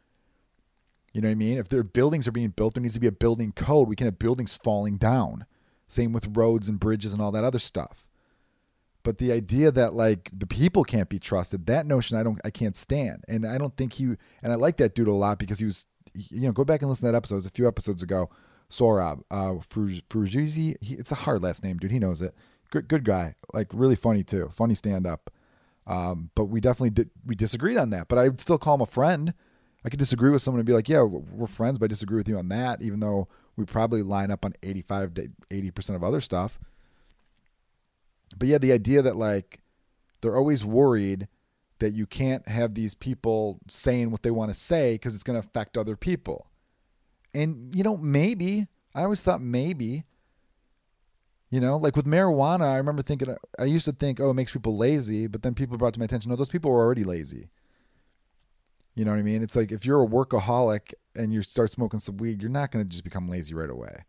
You 1.13 1.21
know 1.21 1.27
what 1.27 1.33
I 1.33 1.35
mean? 1.35 1.57
If 1.57 1.69
their 1.69 1.83
buildings 1.83 2.27
are 2.27 2.31
being 2.31 2.49
built, 2.49 2.75
there 2.75 2.83
needs 2.83 2.93
to 2.93 2.99
be 2.99 3.07
a 3.07 3.11
building 3.11 3.51
code. 3.51 3.87
We 3.87 3.95
can 3.95 4.05
have 4.05 4.19
buildings 4.19 4.55
falling 4.55 4.97
down. 4.97 5.45
Same 5.87 6.13
with 6.13 6.37
roads 6.37 6.69
and 6.69 6.79
bridges 6.79 7.13
and 7.13 7.21
all 7.21 7.31
that 7.31 7.43
other 7.43 7.59
stuff. 7.59 8.05
But 9.03 9.17
the 9.17 9.31
idea 9.31 9.71
that 9.71 9.93
like 9.93 10.29
the 10.31 10.45
people 10.45 10.83
can't 10.83 11.09
be 11.09 11.19
trusted, 11.19 11.65
that 11.65 11.87
notion 11.87 12.17
I 12.17 12.23
don't 12.23 12.39
I 12.45 12.51
can't 12.51 12.77
stand. 12.77 13.23
And 13.27 13.47
I 13.47 13.57
don't 13.57 13.75
think 13.75 13.93
he 13.93 14.03
and 14.43 14.51
I 14.51 14.55
like 14.55 14.77
that 14.77 14.93
dude 14.93 15.07
a 15.07 15.13
lot 15.13 15.39
because 15.39 15.57
he 15.59 15.65
was 15.65 15.85
you 16.13 16.41
know, 16.41 16.51
go 16.51 16.65
back 16.65 16.81
and 16.81 16.89
listen 16.89 17.05
to 17.05 17.11
that 17.11 17.17
episode. 17.17 17.35
It 17.35 17.37
was 17.37 17.45
a 17.45 17.51
few 17.51 17.67
episodes 17.67 18.03
ago. 18.03 18.29
Sohrab, 18.69 19.23
uh 19.31 19.53
Frujizi, 19.53 20.75
it's 20.81 21.11
a 21.11 21.15
hard 21.15 21.41
last 21.41 21.63
name, 21.63 21.77
dude. 21.77 21.91
He 21.91 21.97
knows 21.97 22.21
it. 22.21 22.35
Good 22.71 22.87
good 22.87 23.03
guy. 23.03 23.35
Like 23.53 23.67
really 23.73 23.95
funny 23.95 24.23
too. 24.23 24.51
Funny 24.53 24.75
stand 24.75 25.07
up. 25.07 25.31
Um, 25.87 26.29
but 26.35 26.45
we 26.45 26.61
definitely 26.61 26.91
did 26.91 27.09
we 27.25 27.33
disagreed 27.33 27.77
on 27.77 27.89
that. 27.91 28.09
But 28.09 28.19
I 28.19 28.27
would 28.27 28.41
still 28.41 28.59
call 28.59 28.75
him 28.75 28.81
a 28.81 28.85
friend 28.85 29.33
I 29.83 29.89
could 29.89 29.99
disagree 29.99 30.29
with 30.29 30.41
someone 30.41 30.59
and 30.59 30.67
be 30.67 30.73
like, 30.73 30.89
yeah, 30.89 31.03
we're 31.03 31.47
friends, 31.47 31.79
but 31.79 31.85
I 31.85 31.87
disagree 31.87 32.17
with 32.17 32.27
you 32.27 32.37
on 32.37 32.49
that, 32.49 32.81
even 32.81 32.99
though 32.99 33.27
we 33.55 33.65
probably 33.65 34.01
line 34.01 34.31
up 34.31 34.43
on 34.43 34.53
85 34.61 35.13
to 35.15 35.31
80% 35.49 35.95
of 35.95 36.03
other 36.03 36.19
stuff. 36.21 36.59
But 38.37 38.47
yeah, 38.47 38.57
the 38.57 38.73
idea 38.73 39.01
that 39.01 39.15
like 39.15 39.61
they're 40.21 40.35
always 40.35 40.65
worried 40.65 41.27
that 41.79 41.91
you 41.91 42.05
can't 42.05 42.47
have 42.47 42.75
these 42.75 42.93
people 42.93 43.59
saying 43.69 44.11
what 44.11 44.21
they 44.21 44.31
want 44.31 44.51
to 44.51 44.55
say 44.55 44.95
because 44.95 45.15
it's 45.15 45.23
going 45.23 45.41
to 45.41 45.47
affect 45.47 45.77
other 45.77 45.95
people. 45.95 46.47
And, 47.33 47.73
you 47.73 47.83
know, 47.83 47.95
maybe, 47.97 48.67
I 48.93 49.03
always 49.03 49.23
thought 49.23 49.41
maybe, 49.41 50.03
you 51.49 51.59
know, 51.61 51.77
like 51.77 51.95
with 51.95 52.05
marijuana, 52.05 52.73
I 52.73 52.77
remember 52.77 53.01
thinking, 53.01 53.33
I 53.57 53.63
used 53.63 53.85
to 53.85 53.93
think, 53.93 54.19
oh, 54.19 54.31
it 54.31 54.33
makes 54.33 54.51
people 54.51 54.75
lazy. 54.75 55.27
But 55.27 55.41
then 55.41 55.55
people 55.55 55.77
brought 55.77 55.93
to 55.93 55.99
my 55.99 56.05
attention, 56.05 56.29
no, 56.29 56.35
those 56.35 56.49
people 56.49 56.69
were 56.69 56.79
already 56.79 57.03
lazy. 57.03 57.49
You 58.95 59.05
know 59.05 59.11
what 59.11 59.19
I 59.19 59.23
mean? 59.23 59.41
It's 59.41 59.55
like 59.55 59.71
if 59.71 59.85
you're 59.85 60.03
a 60.03 60.07
workaholic 60.07 60.93
and 61.15 61.33
you 61.33 61.41
start 61.41 61.71
smoking 61.71 61.99
some 61.99 62.17
weed, 62.17 62.41
you're 62.41 62.51
not 62.51 62.71
going 62.71 62.85
to 62.85 62.91
just 62.91 63.03
become 63.03 63.27
lazy 63.27 63.53
right 63.53 63.69
away. 63.69 64.05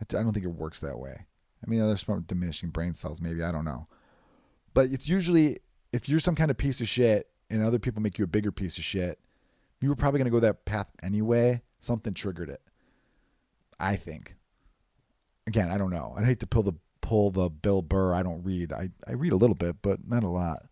I 0.00 0.04
don't 0.04 0.32
think 0.32 0.46
it 0.46 0.48
works 0.48 0.80
that 0.80 0.98
way. 0.98 1.26
I 1.62 1.68
mean, 1.68 1.80
there's 1.80 2.04
some 2.04 2.22
diminishing 2.22 2.70
brain 2.70 2.94
cells, 2.94 3.20
maybe. 3.20 3.42
I 3.42 3.52
don't 3.52 3.66
know. 3.66 3.84
But 4.72 4.86
it's 4.90 5.08
usually 5.08 5.58
if 5.92 6.08
you're 6.08 6.20
some 6.20 6.34
kind 6.34 6.50
of 6.50 6.56
piece 6.56 6.80
of 6.80 6.88
shit 6.88 7.28
and 7.50 7.62
other 7.62 7.78
people 7.78 8.00
make 8.00 8.18
you 8.18 8.24
a 8.24 8.28
bigger 8.28 8.52
piece 8.52 8.78
of 8.78 8.84
shit, 8.84 9.18
you 9.80 9.88
were 9.88 9.96
probably 9.96 10.18
going 10.18 10.26
to 10.26 10.30
go 10.30 10.40
that 10.40 10.64
path 10.64 10.88
anyway. 11.02 11.62
Something 11.80 12.14
triggered 12.14 12.48
it. 12.48 12.62
I 13.78 13.96
think. 13.96 14.36
Again, 15.46 15.70
I 15.70 15.78
don't 15.78 15.90
know. 15.90 16.14
I'd 16.16 16.24
hate 16.24 16.40
to 16.40 16.46
pull 16.46 16.62
the 16.62 16.74
pull 17.00 17.30
the 17.30 17.48
Bill 17.48 17.82
Burr. 17.82 18.14
I 18.14 18.22
don't 18.22 18.42
read. 18.44 18.72
I, 18.72 18.90
I 19.06 19.12
read 19.12 19.32
a 19.32 19.36
little 19.36 19.54
bit, 19.54 19.76
but 19.82 20.06
not 20.06 20.22
a 20.22 20.28
lot. 20.28 20.62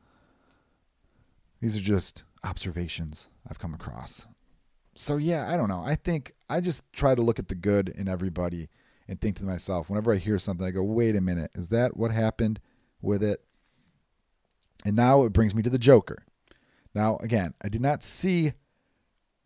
These 1.61 1.77
are 1.77 1.81
just 1.81 2.23
observations 2.45 3.29
I've 3.49 3.59
come 3.59 3.75
across. 3.75 4.27
So 4.95 5.17
yeah, 5.17 5.49
I 5.53 5.57
don't 5.57 5.69
know. 5.69 5.83
I 5.85 5.95
think 5.95 6.33
I 6.51 6.61
just 6.61 6.83
try 6.93 7.15
to 7.15 7.23
look 7.23 7.39
at 7.39 7.49
the 7.49 7.55
good 7.55 7.89
in 7.89 8.09
everybody 8.09 8.69
and 9.07 9.21
think 9.21 9.37
to 9.37 9.45
myself, 9.45 9.89
whenever 9.89 10.13
I 10.13 10.17
hear 10.17 10.39
something, 10.39 10.67
I 10.67 10.71
go, 10.71 10.83
wait 10.83 11.17
a 11.17 11.21
minute, 11.21 11.51
is 11.55 11.71
that 11.71 11.97
what 11.97 12.11
happened 12.11 12.61
with 13.01 13.23
it? 13.23 13.45
And 14.85 14.97
now 14.97 15.25
it 15.25 15.33
brings 15.33 15.55
me 15.55 15.63
to 15.63 15.71
the 15.71 15.79
Joker. 15.79 16.25
Now, 16.95 17.17
again, 17.19 17.55
I 17.63 17.69
did 17.69 17.81
not 17.81 18.03
see 18.03 18.53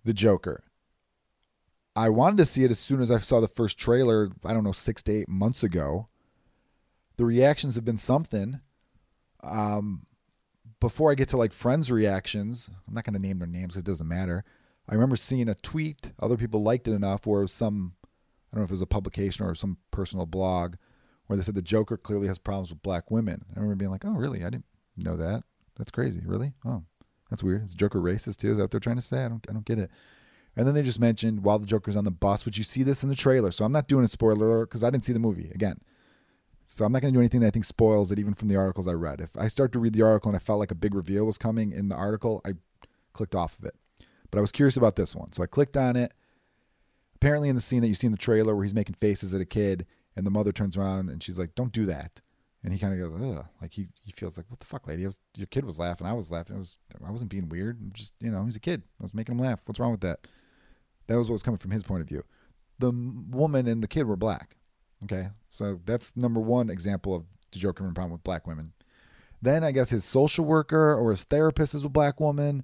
the 0.04 0.12
Joker. 0.12 0.64
I 1.94 2.08
wanted 2.08 2.38
to 2.38 2.46
see 2.46 2.64
it 2.64 2.70
as 2.70 2.78
soon 2.78 3.00
as 3.00 3.10
I 3.10 3.18
saw 3.18 3.40
the 3.40 3.48
first 3.48 3.78
trailer, 3.78 4.30
I 4.44 4.54
don't 4.54 4.64
know, 4.64 4.72
six 4.72 5.02
to 5.04 5.12
eight 5.12 5.28
months 5.28 5.62
ago. 5.62 6.08
The 7.18 7.24
reactions 7.26 7.74
have 7.74 7.84
been 7.84 7.98
something. 7.98 8.60
Um, 9.42 10.06
before 10.82 11.12
I 11.12 11.14
get 11.14 11.28
to 11.28 11.36
like 11.36 11.52
friends' 11.52 11.92
reactions, 11.92 12.68
I'm 12.88 12.92
not 12.92 13.04
going 13.04 13.14
to 13.14 13.20
name 13.20 13.38
their 13.38 13.46
names. 13.46 13.76
It 13.76 13.84
doesn't 13.84 14.08
matter. 14.08 14.44
I 14.88 14.94
remember 14.94 15.14
seeing 15.14 15.48
a 15.48 15.54
tweet. 15.54 16.10
Other 16.18 16.36
people 16.36 16.60
liked 16.60 16.88
it 16.88 16.92
enough 16.92 17.24
where 17.24 17.38
it 17.38 17.44
was 17.44 17.52
some, 17.52 17.94
I 18.04 18.56
don't 18.56 18.62
know 18.62 18.64
if 18.64 18.70
it 18.70 18.74
was 18.74 18.82
a 18.82 18.86
publication 18.86 19.46
or 19.46 19.54
some 19.54 19.78
personal 19.92 20.26
blog 20.26 20.74
where 21.26 21.36
they 21.36 21.42
said 21.44 21.54
the 21.54 21.62
Joker 21.62 21.96
clearly 21.96 22.26
has 22.26 22.38
problems 22.38 22.70
with 22.70 22.82
black 22.82 23.12
women. 23.12 23.44
I 23.50 23.60
remember 23.60 23.76
being 23.76 23.92
like, 23.92 24.04
oh, 24.04 24.10
really? 24.10 24.40
I 24.40 24.50
didn't 24.50 24.64
know 24.96 25.16
that. 25.16 25.44
That's 25.78 25.92
crazy. 25.92 26.20
Really? 26.26 26.52
Oh, 26.66 26.82
that's 27.30 27.44
weird. 27.44 27.64
Is 27.64 27.76
Joker 27.76 28.00
racist 28.00 28.38
too? 28.38 28.50
Is 28.50 28.56
that 28.56 28.64
what 28.64 28.70
they're 28.72 28.80
trying 28.80 28.96
to 28.96 29.02
say? 29.02 29.24
I 29.24 29.28
don't, 29.28 29.46
I 29.48 29.52
don't 29.52 29.64
get 29.64 29.78
it. 29.78 29.90
And 30.56 30.66
then 30.66 30.74
they 30.74 30.82
just 30.82 31.00
mentioned 31.00 31.44
while 31.44 31.60
the 31.60 31.66
Joker's 31.66 31.96
on 31.96 32.02
the 32.02 32.10
bus, 32.10 32.44
which 32.44 32.58
you 32.58 32.64
see 32.64 32.82
this 32.82 33.04
in 33.04 33.08
the 33.08 33.14
trailer. 33.14 33.52
So 33.52 33.64
I'm 33.64 33.72
not 33.72 33.86
doing 33.86 34.04
a 34.04 34.08
spoiler 34.08 34.66
because 34.66 34.82
I 34.82 34.90
didn't 34.90 35.04
see 35.04 35.12
the 35.12 35.20
movie. 35.20 35.50
Again, 35.54 35.78
so 36.64 36.84
I'm 36.84 36.92
not 36.92 37.02
going 37.02 37.12
to 37.12 37.16
do 37.16 37.20
anything 37.20 37.40
that 37.40 37.48
I 37.48 37.50
think 37.50 37.64
spoils 37.64 38.12
it, 38.12 38.18
even 38.18 38.34
from 38.34 38.48
the 38.48 38.56
articles 38.56 38.88
I 38.88 38.92
read. 38.92 39.20
If 39.20 39.36
I 39.36 39.48
start 39.48 39.72
to 39.72 39.78
read 39.78 39.92
the 39.92 40.02
article 40.02 40.30
and 40.30 40.36
I 40.36 40.40
felt 40.40 40.60
like 40.60 40.70
a 40.70 40.76
big 40.76 40.94
reveal 40.94 41.26
was 41.26 41.38
coming 41.38 41.72
in 41.72 41.88
the 41.88 41.96
article, 41.96 42.40
I 42.44 42.52
clicked 43.12 43.34
off 43.34 43.58
of 43.58 43.64
it. 43.64 43.74
But 44.30 44.38
I 44.38 44.40
was 44.40 44.52
curious 44.52 44.76
about 44.76 44.96
this 44.96 45.14
one. 45.14 45.32
So 45.32 45.42
I 45.42 45.46
clicked 45.46 45.76
on 45.76 45.96
it. 45.96 46.12
Apparently, 47.16 47.48
in 47.48 47.54
the 47.54 47.60
scene 47.60 47.82
that 47.82 47.88
you 47.88 47.94
see 47.94 48.06
in 48.06 48.12
the 48.12 48.18
trailer 48.18 48.54
where 48.54 48.64
he's 48.64 48.74
making 48.74 48.96
faces 48.96 49.34
at 49.34 49.40
a 49.40 49.44
kid 49.44 49.86
and 50.16 50.26
the 50.26 50.30
mother 50.30 50.52
turns 50.52 50.76
around 50.76 51.08
and 51.08 51.22
she's 51.22 51.38
like, 51.38 51.54
Don't 51.54 51.72
do 51.72 51.86
that. 51.86 52.20
And 52.64 52.72
he 52.72 52.78
kind 52.78 52.92
of 53.00 53.10
goes, 53.10 53.38
ugh. 53.38 53.46
Like 53.60 53.72
he, 53.72 53.88
he 54.04 54.12
feels 54.12 54.36
like, 54.36 54.46
what 54.48 54.60
the 54.60 54.66
fuck, 54.66 54.86
lady? 54.86 55.04
Was, 55.04 55.18
your 55.36 55.48
kid 55.48 55.64
was 55.64 55.80
laughing. 55.80 56.06
I 56.06 56.12
was 56.12 56.30
laughing. 56.30 56.56
It 56.56 56.60
was, 56.60 56.78
I 57.04 57.10
wasn't 57.10 57.30
being 57.30 57.48
weird. 57.48 57.80
I'm 57.80 57.90
just, 57.92 58.14
you 58.20 58.30
know, 58.30 58.44
he's 58.44 58.56
a 58.56 58.60
kid. 58.60 58.82
I 59.00 59.02
was 59.02 59.14
making 59.14 59.34
him 59.34 59.40
laugh. 59.40 59.60
What's 59.64 59.80
wrong 59.80 59.90
with 59.90 60.02
that? 60.02 60.20
That 61.08 61.18
was 61.18 61.28
what 61.28 61.34
was 61.34 61.42
coming 61.42 61.58
from 61.58 61.72
his 61.72 61.82
point 61.82 62.02
of 62.02 62.08
view. 62.08 62.22
The 62.78 62.92
woman 62.92 63.66
and 63.66 63.82
the 63.82 63.88
kid 63.88 64.06
were 64.06 64.16
black. 64.16 64.56
Okay. 65.04 65.28
So 65.50 65.80
that's 65.84 66.16
number 66.16 66.40
one 66.40 66.70
example 66.70 67.14
of 67.14 67.24
the 67.52 67.58
Joker 67.58 67.82
having 67.82 67.92
a 67.92 67.94
problem 67.94 68.12
with 68.12 68.24
black 68.24 68.46
women. 68.46 68.72
Then 69.40 69.64
I 69.64 69.72
guess 69.72 69.90
his 69.90 70.04
social 70.04 70.44
worker 70.44 70.94
or 70.94 71.10
his 71.10 71.24
therapist 71.24 71.74
is 71.74 71.84
a 71.84 71.88
black 71.88 72.20
woman. 72.20 72.62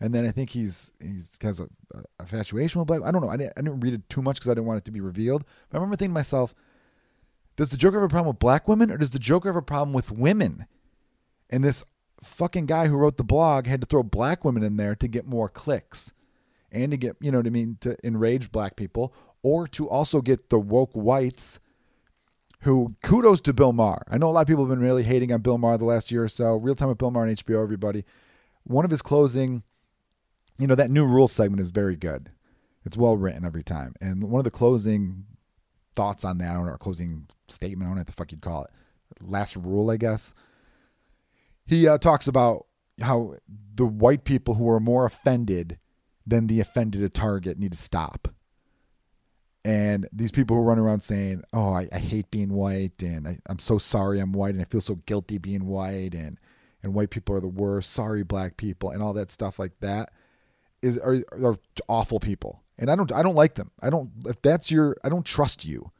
And 0.00 0.14
then 0.14 0.26
I 0.26 0.30
think 0.30 0.50
he's 0.50 0.92
he's 1.00 1.38
has 1.42 1.60
a, 1.60 1.68
a 1.94 2.02
infatuation 2.20 2.80
with 2.80 2.88
black. 2.88 3.02
I 3.04 3.12
don't 3.12 3.22
know. 3.22 3.28
I 3.28 3.36
didn't, 3.36 3.52
I 3.56 3.62
didn't 3.62 3.80
read 3.80 3.94
it 3.94 4.08
too 4.08 4.22
much 4.22 4.36
because 4.36 4.48
I 4.48 4.54
didn't 4.54 4.66
want 4.66 4.78
it 4.78 4.84
to 4.86 4.90
be 4.90 5.00
revealed. 5.00 5.44
But 5.68 5.76
I 5.76 5.80
remember 5.80 5.96
thinking 5.96 6.12
to 6.12 6.18
myself, 6.18 6.54
does 7.56 7.70
the 7.70 7.76
Joker 7.76 8.00
have 8.00 8.06
a 8.06 8.08
problem 8.08 8.28
with 8.28 8.40
black 8.40 8.66
women 8.66 8.90
or 8.90 8.96
does 8.96 9.10
the 9.10 9.18
Joker 9.18 9.50
have 9.50 9.56
a 9.56 9.62
problem 9.62 9.92
with 9.92 10.10
women? 10.10 10.66
And 11.50 11.62
this 11.62 11.84
fucking 12.22 12.66
guy 12.66 12.88
who 12.88 12.96
wrote 12.96 13.16
the 13.16 13.24
blog 13.24 13.66
had 13.66 13.80
to 13.82 13.86
throw 13.86 14.02
black 14.02 14.44
women 14.44 14.62
in 14.62 14.76
there 14.76 14.94
to 14.96 15.06
get 15.06 15.26
more 15.26 15.48
clicks 15.48 16.12
and 16.72 16.90
to 16.90 16.96
get, 16.96 17.16
you 17.20 17.30
know 17.30 17.38
what 17.38 17.46
I 17.46 17.50
mean, 17.50 17.76
to 17.82 17.96
enrage 18.02 18.50
black 18.50 18.76
people 18.76 19.14
or 19.42 19.68
to 19.68 19.88
also 19.88 20.20
get 20.20 20.50
the 20.50 20.58
woke 20.58 20.92
whites 20.94 21.60
who 22.64 22.96
kudos 23.02 23.42
to 23.42 23.52
Bill 23.52 23.74
Maher. 23.74 24.04
I 24.10 24.16
know 24.16 24.28
a 24.28 24.32
lot 24.32 24.40
of 24.40 24.46
people 24.46 24.64
have 24.64 24.70
been 24.70 24.84
really 24.84 25.02
hating 25.02 25.30
on 25.32 25.42
Bill 25.42 25.58
Maher 25.58 25.76
the 25.76 25.84
last 25.84 26.10
year 26.10 26.24
or 26.24 26.28
so. 26.28 26.56
Real 26.56 26.74
time 26.74 26.88
with 26.88 26.96
Bill 26.96 27.10
Maher 27.10 27.26
on 27.26 27.34
HBO, 27.34 27.62
everybody. 27.62 28.04
One 28.64 28.86
of 28.86 28.90
his 28.90 29.02
closing, 29.02 29.62
you 30.58 30.66
know, 30.66 30.74
that 30.74 30.90
new 30.90 31.04
rule 31.04 31.28
segment 31.28 31.60
is 31.60 31.70
very 31.70 31.94
good. 31.94 32.30
It's 32.86 32.96
well 32.96 33.18
written 33.18 33.44
every 33.44 33.62
time. 33.62 33.94
And 34.00 34.24
one 34.24 34.40
of 34.40 34.44
the 34.44 34.50
closing 34.50 35.26
thoughts 35.94 36.24
on 36.24 36.38
that, 36.38 36.56
or 36.56 36.76
closing 36.78 37.26
statement, 37.48 37.82
I 37.82 37.90
don't 37.90 37.96
know 37.96 38.00
what 38.00 38.06
the 38.06 38.12
fuck 38.12 38.32
you'd 38.32 38.40
call 38.40 38.64
it. 38.64 38.70
Last 39.20 39.56
rule, 39.56 39.90
I 39.90 39.98
guess. 39.98 40.32
He 41.66 41.86
uh, 41.86 41.98
talks 41.98 42.26
about 42.26 42.66
how 43.00 43.34
the 43.74 43.86
white 43.86 44.24
people 44.24 44.54
who 44.54 44.68
are 44.70 44.80
more 44.80 45.04
offended 45.04 45.78
than 46.26 46.46
the 46.46 46.60
offended 46.60 47.02
at 47.02 47.12
Target 47.12 47.58
need 47.58 47.72
to 47.72 47.78
stop. 47.78 48.28
And 49.64 50.06
these 50.12 50.30
people 50.30 50.56
who 50.56 50.62
run 50.62 50.78
around 50.78 51.00
saying, 51.00 51.42
"Oh, 51.52 51.72
I, 51.72 51.88
I 51.92 51.98
hate 51.98 52.30
being 52.30 52.52
white, 52.52 53.02
and 53.02 53.26
I, 53.26 53.38
I'm 53.46 53.58
so 53.58 53.78
sorry 53.78 54.20
I'm 54.20 54.32
white, 54.32 54.54
and 54.54 54.60
I 54.60 54.66
feel 54.66 54.82
so 54.82 54.96
guilty 55.06 55.38
being 55.38 55.66
white, 55.66 56.14
and 56.14 56.38
and 56.82 56.92
white 56.94 57.10
people 57.10 57.34
are 57.34 57.40
the 57.40 57.48
worst. 57.48 57.92
Sorry, 57.92 58.22
black 58.22 58.58
people, 58.58 58.90
and 58.90 59.02
all 59.02 59.14
that 59.14 59.30
stuff 59.30 59.58
like 59.58 59.72
that 59.80 60.10
is 60.82 60.98
are, 60.98 61.16
are 61.32 61.56
awful 61.88 62.20
people 62.20 62.62
and 62.78 62.90
I 62.90 62.96
don't 62.96 63.10
I 63.12 63.22
don't 63.22 63.36
like 63.36 63.54
them. 63.54 63.70
I 63.80 63.90
don't 63.90 64.10
if 64.26 64.40
that's 64.42 64.70
your 64.70 64.96
I 65.04 65.08
don't 65.08 65.24
trust 65.24 65.64
you. 65.64 65.90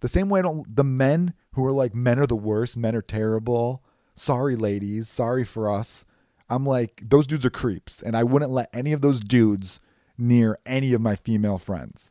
The 0.00 0.08
same 0.08 0.28
way 0.28 0.40
I 0.40 0.42
don't 0.42 0.74
the 0.74 0.84
men 0.84 1.34
who 1.52 1.64
are 1.64 1.72
like 1.72 1.94
men 1.94 2.18
are 2.18 2.26
the 2.26 2.36
worst, 2.36 2.76
men 2.76 2.96
are 2.96 3.02
terrible. 3.02 3.82
Sorry 4.14 4.56
ladies, 4.56 5.08
sorry 5.08 5.44
for 5.44 5.70
us. 5.70 6.04
I'm 6.50 6.66
like 6.66 7.02
those 7.04 7.26
dudes 7.26 7.46
are 7.46 7.50
creeps 7.50 8.02
and 8.02 8.16
I 8.16 8.24
wouldn't 8.24 8.50
let 8.50 8.68
any 8.72 8.92
of 8.92 9.00
those 9.00 9.20
dudes 9.20 9.80
near 10.18 10.58
any 10.66 10.92
of 10.92 11.00
my 11.00 11.16
female 11.16 11.58
friends 11.58 12.10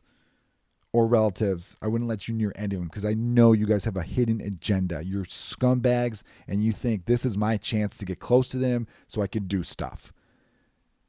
or 0.92 1.06
relatives. 1.06 1.76
I 1.80 1.86
wouldn't 1.86 2.08
let 2.08 2.28
you 2.28 2.34
near 2.34 2.52
any 2.54 2.74
of 2.74 2.80
them 2.80 2.88
because 2.88 3.04
I 3.04 3.14
know 3.14 3.52
you 3.52 3.66
guys 3.66 3.84
have 3.84 3.96
a 3.96 4.02
hidden 4.02 4.40
agenda. 4.40 5.02
You're 5.04 5.24
scumbags 5.24 6.22
and 6.46 6.62
you 6.62 6.72
think 6.72 7.06
this 7.06 7.24
is 7.24 7.36
my 7.36 7.56
chance 7.56 7.96
to 7.98 8.04
get 8.04 8.20
close 8.20 8.48
to 8.50 8.58
them 8.58 8.86
so 9.06 9.22
I 9.22 9.26
can 9.26 9.46
do 9.46 9.62
stuff. 9.62 10.12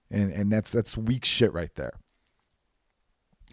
And 0.10 0.32
and 0.32 0.52
that's 0.52 0.72
that's 0.72 0.98
weak 0.98 1.26
shit 1.26 1.54
right 1.54 1.74
there. 1.76 1.94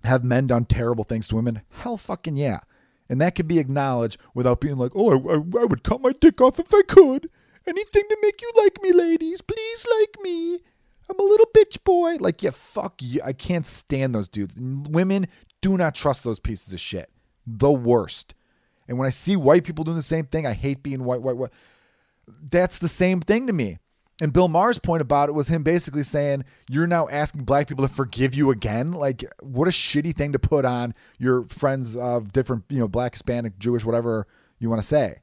Have 0.05 0.25
men 0.25 0.47
done 0.47 0.65
terrible 0.65 1.05
things 1.05 1.29
to 1.29 1.37
women? 1.37 1.63
Hell 1.71 1.97
fucking 1.97 2.37
yeah. 2.37 2.61
And 3.09 3.21
that 3.21 3.35
can 3.35 3.47
be 3.47 3.59
acknowledged 3.59 4.19
without 4.35 4.61
being 4.61 4.77
like, 4.77 4.93
oh, 4.95 5.11
I, 5.11 5.33
I, 5.33 5.63
I 5.63 5.65
would 5.65 5.83
cut 5.83 6.01
my 6.01 6.13
dick 6.13 6.41
off 6.41 6.61
if 6.61 6.73
I 6.73 6.83
could. 6.83 7.29
Anything 7.67 8.05
to 8.09 8.17
make 8.23 8.41
you 8.41 8.53
like 8.57 8.81
me, 8.83 8.93
ladies. 8.93 9.43
Please 9.43 9.87
like 9.99 10.17
me. 10.23 10.61
I'm 11.11 11.19
a 11.19 11.25
little 11.25 11.49
bitch 11.55 11.83
boy. 11.83 12.17
Like, 12.21 12.43
yeah, 12.43 12.53
fuck 12.53 13.03
you. 13.03 13.21
I 13.25 13.33
can't 13.33 13.67
stand 13.67 14.15
those 14.15 14.29
dudes. 14.29 14.57
Women 14.59 15.27
do 15.61 15.77
not 15.77 15.95
trust 15.95 16.25
those 16.25 16.41
pieces 16.41 16.73
of 16.73 16.81
shit. 16.81 17.11
The 17.47 17.73
worst. 17.73 18.35
And 18.89 18.99
when 18.99 19.07
I 19.07 19.11
see 19.11 19.37
white 19.37 19.65
people 19.65 19.85
doing 19.85 19.97
the 19.97 20.03
same 20.03 20.27
thing, 20.27 20.47
I 20.47 20.53
hate 20.53 20.83
being 20.83 21.05
white, 21.05 21.23
white, 21.23 21.37
white. 21.37 21.53
That's 22.27 22.79
the 22.79 22.89
same 22.89 23.21
thing 23.21 23.47
to 23.47 23.53
me. 23.53 23.79
And 24.21 24.33
Bill 24.33 24.49
Maher's 24.49 24.79
point 24.79 25.01
about 25.01 25.29
it 25.29 25.33
was 25.33 25.49
him 25.49 25.63
basically 25.63 26.03
saying, 26.03 26.45
You're 26.69 26.87
now 26.87 27.09
asking 27.09 27.45
black 27.45 27.69
people 27.69 27.87
to 27.87 27.93
forgive 27.93 28.35
you 28.35 28.51
again. 28.51 28.93
Like, 28.93 29.25
what 29.41 29.67
a 29.67 29.71
shitty 29.71 30.15
thing 30.15 30.33
to 30.33 30.39
put 30.39 30.65
on 30.65 30.95
your 31.19 31.45
friends 31.45 31.97
of 31.97 32.33
different, 32.33 32.65
you 32.69 32.79
know, 32.79 32.89
black, 32.89 33.15
Hispanic, 33.15 33.59
Jewish, 33.59 33.85
whatever 33.85 34.27
you 34.59 34.69
want 34.69 34.83
to 34.83 34.87
say. 34.87 35.21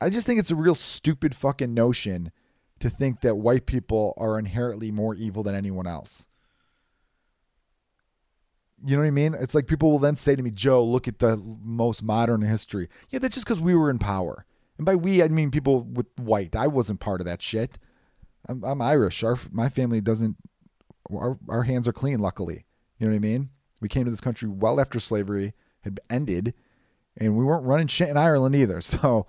I 0.00 0.10
just 0.10 0.26
think 0.26 0.40
it's 0.40 0.50
a 0.50 0.56
real 0.56 0.74
stupid 0.74 1.34
fucking 1.34 1.72
notion 1.72 2.32
to 2.80 2.90
think 2.90 3.20
that 3.20 3.36
white 3.36 3.66
people 3.66 4.14
are 4.16 4.38
inherently 4.38 4.90
more 4.90 5.14
evil 5.14 5.42
than 5.42 5.54
anyone 5.54 5.86
else. 5.86 6.26
You 8.84 8.96
know 8.96 9.02
what 9.02 9.08
I 9.08 9.12
mean? 9.12 9.34
It's 9.34 9.54
like 9.54 9.66
people 9.66 9.90
will 9.90 9.98
then 9.98 10.16
say 10.16 10.34
to 10.34 10.42
me, 10.42 10.50
Joe, 10.50 10.84
look 10.84 11.06
at 11.06 11.18
the 11.18 11.36
most 11.62 12.02
modern 12.02 12.42
history. 12.42 12.88
Yeah, 13.10 13.18
that's 13.18 13.34
just 13.34 13.46
because 13.46 13.60
we 13.60 13.74
were 13.74 13.90
in 13.90 13.98
power. 13.98 14.46
And 14.78 14.86
by 14.86 14.94
we, 14.94 15.22
I 15.22 15.28
mean 15.28 15.50
people 15.50 15.82
with 15.82 16.06
white. 16.18 16.56
I 16.56 16.66
wasn't 16.66 17.00
part 17.00 17.20
of 17.20 17.26
that 17.26 17.42
shit. 17.42 17.78
I'm, 18.48 18.64
I'm 18.64 18.80
Irish. 18.80 19.22
Our 19.22 19.38
my 19.52 19.68
family 19.68 20.00
doesn't. 20.00 20.36
Our 21.12 21.38
our 21.48 21.64
hands 21.64 21.86
are 21.86 21.92
clean. 21.92 22.18
Luckily, 22.18 22.64
you 22.98 23.06
know 23.06 23.12
what 23.12 23.16
I 23.16 23.20
mean. 23.20 23.50
We 23.80 23.88
came 23.88 24.04
to 24.04 24.10
this 24.10 24.20
country 24.20 24.48
well 24.48 24.80
after 24.80 24.98
slavery 24.98 25.52
had 25.82 26.00
ended, 26.08 26.54
and 27.16 27.36
we 27.36 27.44
weren't 27.44 27.64
running 27.64 27.86
shit 27.86 28.08
in 28.08 28.16
Ireland 28.16 28.54
either. 28.54 28.80
So, 28.90 29.26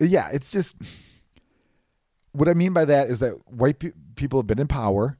yeah, 0.00 0.28
it's 0.32 0.52
just 0.52 0.76
what 2.32 2.48
I 2.48 2.54
mean 2.54 2.72
by 2.72 2.84
that 2.84 3.08
is 3.08 3.18
that 3.20 3.34
white 3.46 3.80
pe- 3.80 3.92
people 4.14 4.38
have 4.38 4.46
been 4.46 4.60
in 4.60 4.68
power 4.68 5.16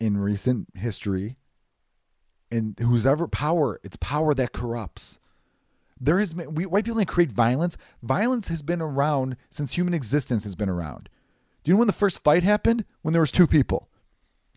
in 0.00 0.16
recent 0.16 0.66
history, 0.74 1.36
and 2.50 2.78
who's 2.78 3.06
ever 3.06 3.28
power, 3.28 3.80
it's 3.82 3.96
power 3.96 4.34
that 4.34 4.52
corrupts. 4.52 5.18
There 6.00 6.18
has 6.18 6.34
been 6.34 6.54
we, 6.54 6.66
white 6.66 6.84
people 6.84 6.98
didn't 6.98 7.10
create 7.10 7.32
violence. 7.32 7.76
Violence 8.02 8.48
has 8.48 8.62
been 8.62 8.80
around 8.80 9.36
since 9.50 9.72
human 9.72 9.94
existence 9.94 10.44
has 10.44 10.54
been 10.54 10.68
around. 10.68 11.08
Do 11.64 11.70
you 11.70 11.74
know 11.74 11.78
when 11.78 11.88
the 11.88 11.92
first 11.92 12.22
fight 12.22 12.44
happened? 12.44 12.84
When 13.02 13.12
there 13.12 13.22
was 13.22 13.32
two 13.32 13.46
people. 13.46 13.88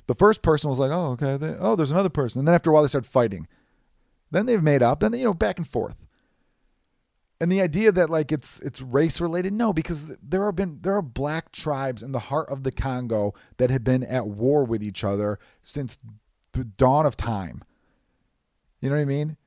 The 0.08 0.15
first 0.15 0.41
person 0.41 0.69
was 0.69 0.80
like, 0.80 0.91
"Oh, 0.91 1.12
okay." 1.12 1.38
They, 1.38 1.56
oh, 1.60 1.75
there's 1.75 1.91
another 1.91 2.10
person, 2.10 2.39
and 2.39 2.47
then 2.47 2.56
after 2.56 2.69
a 2.69 2.73
while 2.73 2.84
they 2.84 2.89
started 2.89 3.10
fighting. 3.10 3.47
Then 4.30 4.45
they've 4.45 4.63
made 4.63 4.84
up, 4.84 5.04
and 5.04 5.15
you 5.15 5.25
know, 5.25 5.34
back 5.34 5.58
and 5.58 5.67
forth. 5.67 6.08
And 7.39 7.51
the 7.51 7.62
idea 7.62 7.91
that 7.91 8.10
like 8.10 8.32
it's 8.32 8.60
it's 8.60 8.82
race 8.82 9.19
related, 9.19 9.51
no, 9.51 9.73
because 9.73 10.15
there 10.17 10.45
have 10.45 10.56
been 10.56 10.80
there 10.82 10.95
are 10.95 11.01
black 11.01 11.51
tribes 11.51 12.04
in 12.04 12.12
the 12.12 12.19
heart 12.19 12.49
of 12.49 12.63
the 12.63 12.71
Congo 12.71 13.34
that 13.58 13.71
have 13.71 13.84
been 13.84 14.04
at 14.04 14.27
war 14.27 14.63
with 14.63 14.84
each 14.84 15.04
other 15.04 15.39
since 15.62 15.97
the 16.51 16.63
dawn 16.63 17.06
of 17.06 17.17
time. 17.17 17.63
You 18.82 18.89
know 18.89 18.96
what 18.96 19.04
I 19.04 19.06
mean? 19.06 19.38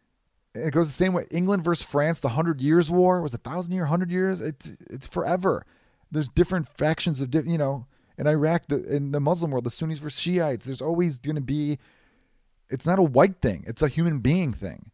it 0.54 0.72
goes 0.72 0.86
the 0.88 0.92
same 0.92 1.12
way. 1.12 1.26
England 1.30 1.64
versus 1.64 1.84
France, 1.84 2.20
the 2.20 2.30
Hundred 2.30 2.60
Years' 2.60 2.90
War 2.90 3.20
was 3.20 3.34
a 3.34 3.38
thousand 3.38 3.74
year, 3.74 3.86
hundred 3.86 4.10
years. 4.10 4.40
It's 4.40 4.76
it's 4.88 5.06
forever. 5.06 5.66
There's 6.10 6.28
different 6.28 6.68
factions 6.68 7.20
of 7.20 7.34
you 7.34 7.58
know 7.58 7.86
in 8.16 8.26
Iraq, 8.26 8.66
the 8.68 8.84
in 8.94 9.10
the 9.10 9.20
Muslim 9.20 9.50
world, 9.50 9.64
the 9.64 9.70
Sunnis 9.70 9.98
versus 9.98 10.20
Shiites. 10.20 10.66
There's 10.66 10.82
always 10.82 11.18
going 11.18 11.36
to 11.36 11.42
be. 11.42 11.78
It's 12.70 12.86
not 12.86 12.98
a 12.98 13.02
white 13.02 13.40
thing. 13.42 13.64
It's 13.66 13.82
a 13.82 13.88
human 13.88 14.20
being 14.20 14.52
thing, 14.52 14.90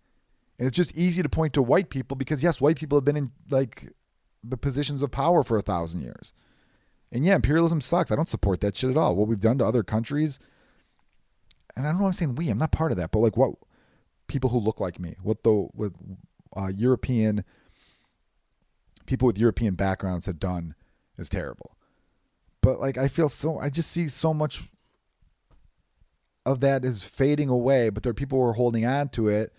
and 0.58 0.66
it's 0.66 0.76
just 0.76 0.96
easy 0.96 1.22
to 1.22 1.28
point 1.28 1.52
to 1.54 1.62
white 1.62 1.90
people 1.90 2.16
because 2.16 2.42
yes, 2.42 2.60
white 2.60 2.76
people 2.76 2.96
have 2.96 3.04
been 3.04 3.16
in 3.16 3.30
like 3.50 3.92
the 4.42 4.56
positions 4.56 5.02
of 5.02 5.10
power 5.10 5.44
for 5.44 5.58
a 5.58 5.62
thousand 5.62 6.00
years. 6.00 6.32
And 7.12 7.24
yeah, 7.24 7.34
imperialism 7.34 7.80
sucks. 7.80 8.10
I 8.10 8.16
don't 8.16 8.28
support 8.28 8.60
that 8.60 8.76
shit 8.76 8.90
at 8.90 8.96
all. 8.96 9.14
What 9.14 9.28
we've 9.28 9.40
done 9.40 9.58
to 9.58 9.66
other 9.66 9.82
countries, 9.82 10.38
and 11.76 11.86
I 11.86 11.90
don't 11.90 11.98
know. 11.98 12.04
What 12.04 12.08
I'm 12.08 12.14
saying 12.14 12.34
we. 12.36 12.48
I'm 12.48 12.58
not 12.58 12.72
part 12.72 12.92
of 12.92 12.98
that. 12.98 13.10
But 13.10 13.18
like 13.18 13.36
what 13.36 13.56
people 14.30 14.50
who 14.50 14.58
look 14.58 14.80
like 14.80 14.98
me, 14.98 15.16
what 15.22 15.42
the 15.42 15.50
what 15.50 15.92
uh, 16.56 16.68
European 16.74 17.44
people 19.06 19.26
with 19.26 19.38
European 19.38 19.74
backgrounds 19.74 20.26
have 20.26 20.38
done 20.38 20.74
is 21.18 21.28
terrible. 21.28 21.76
But 22.62 22.80
like 22.80 22.96
I 22.96 23.08
feel 23.08 23.28
so 23.28 23.58
I 23.58 23.68
just 23.70 23.90
see 23.90 24.08
so 24.08 24.32
much 24.32 24.62
of 26.46 26.60
that 26.60 26.84
is 26.84 27.02
fading 27.02 27.48
away, 27.48 27.90
but 27.90 28.02
there 28.02 28.10
are 28.10 28.14
people 28.14 28.38
who 28.38 28.48
are 28.48 28.54
holding 28.54 28.86
on 28.86 29.08
to 29.10 29.28
it 29.28 29.52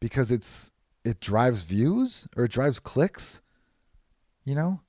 because 0.00 0.30
it's 0.30 0.72
it 1.04 1.20
drives 1.20 1.62
views 1.62 2.26
or 2.36 2.44
it 2.44 2.50
drives 2.50 2.80
clicks. 2.80 3.42
You 4.44 4.54
know? 4.54 4.80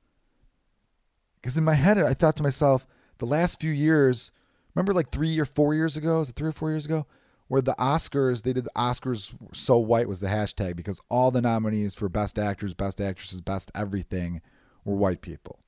Because 1.36 1.58
in 1.58 1.64
my 1.64 1.74
head 1.74 1.98
I 1.98 2.14
thought 2.14 2.36
to 2.38 2.44
myself, 2.44 2.88
the 3.18 3.26
last 3.26 3.60
few 3.60 3.72
years, 3.72 4.32
remember 4.74 4.94
like 4.94 5.10
three 5.10 5.38
or 5.40 5.46
four 5.46 5.74
years 5.74 5.98
ago, 5.98 6.22
is 6.22 6.30
it 6.30 6.36
three 6.36 6.50
or 6.50 6.54
four 6.54 6.70
years 6.70 6.86
ago? 6.86 7.06
Where 7.48 7.62
the 7.62 7.76
Oscars, 7.80 8.44
they 8.44 8.54
did 8.54 8.66
the 8.66 8.72
Oscars 8.76 9.34
so 9.54 9.78
white 9.78 10.08
was 10.08 10.20
the 10.20 10.28
hashtag 10.28 10.76
because 10.76 11.00
all 11.10 11.32
the 11.32 11.42
nominees 11.42 11.96
for 11.96 12.10
best 12.10 12.38
actors, 12.38 12.74
best 12.74 13.00
actresses, 13.00 13.42
best 13.42 13.72
everything 13.74 14.42
were 14.84 14.96
white 14.96 15.22
people. 15.22 15.60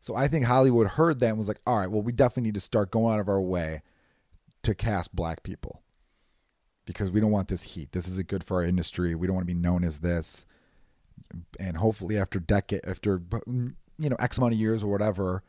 So 0.00 0.14
I 0.14 0.28
think 0.28 0.44
Hollywood 0.44 0.86
heard 0.86 1.20
that 1.20 1.30
and 1.30 1.38
was 1.38 1.48
like, 1.48 1.60
all 1.66 1.78
right, 1.78 1.90
well, 1.90 2.02
we 2.02 2.12
definitely 2.12 2.48
need 2.48 2.54
to 2.54 2.60
start 2.60 2.90
going 2.90 3.14
out 3.14 3.20
of 3.20 3.28
our 3.28 3.40
way 3.40 3.82
to 4.62 4.74
cast 4.74 5.14
black 5.14 5.42
people 5.42 5.82
because 6.86 7.10
we 7.10 7.20
don't 7.20 7.30
want 7.32 7.48
this 7.48 7.62
heat. 7.62 7.92
This 7.92 8.06
isn't 8.08 8.28
good 8.28 8.44
for 8.44 8.58
our 8.58 8.64
industry. 8.64 9.14
We 9.14 9.26
don't 9.26 9.34
want 9.34 9.46
to 9.46 9.52
be 9.52 9.58
known 9.58 9.84
as 9.84 10.00
this. 10.00 10.46
and 11.58 11.76
hopefully 11.76 12.18
after 12.18 12.38
decade 12.38 12.86
after 12.86 13.20
you 13.48 14.08
know 14.08 14.16
X 14.18 14.38
amount 14.38 14.54
of 14.54 14.60
years 14.60 14.82
or 14.82 14.90
whatever, 14.90 15.42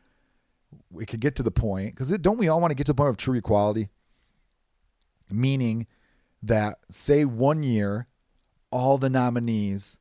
we 0.91 1.05
could 1.05 1.19
get 1.19 1.35
to 1.35 1.43
the 1.43 1.51
point 1.51 1.93
because 1.93 2.09
don't 2.17 2.37
we 2.37 2.47
all 2.47 2.59
want 2.59 2.71
to 2.71 2.75
get 2.75 2.85
to 2.85 2.91
the 2.91 2.95
point 2.95 3.09
of 3.09 3.17
true 3.17 3.37
equality? 3.37 3.89
Meaning 5.29 5.87
that 6.41 6.77
say 6.89 7.25
one 7.25 7.63
year, 7.63 8.07
all 8.71 8.97
the 8.97 9.09
nominees 9.09 9.99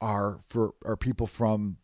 are 0.00 0.38
for 0.46 0.74
are 0.84 0.96
people 0.96 1.26
from 1.26 1.78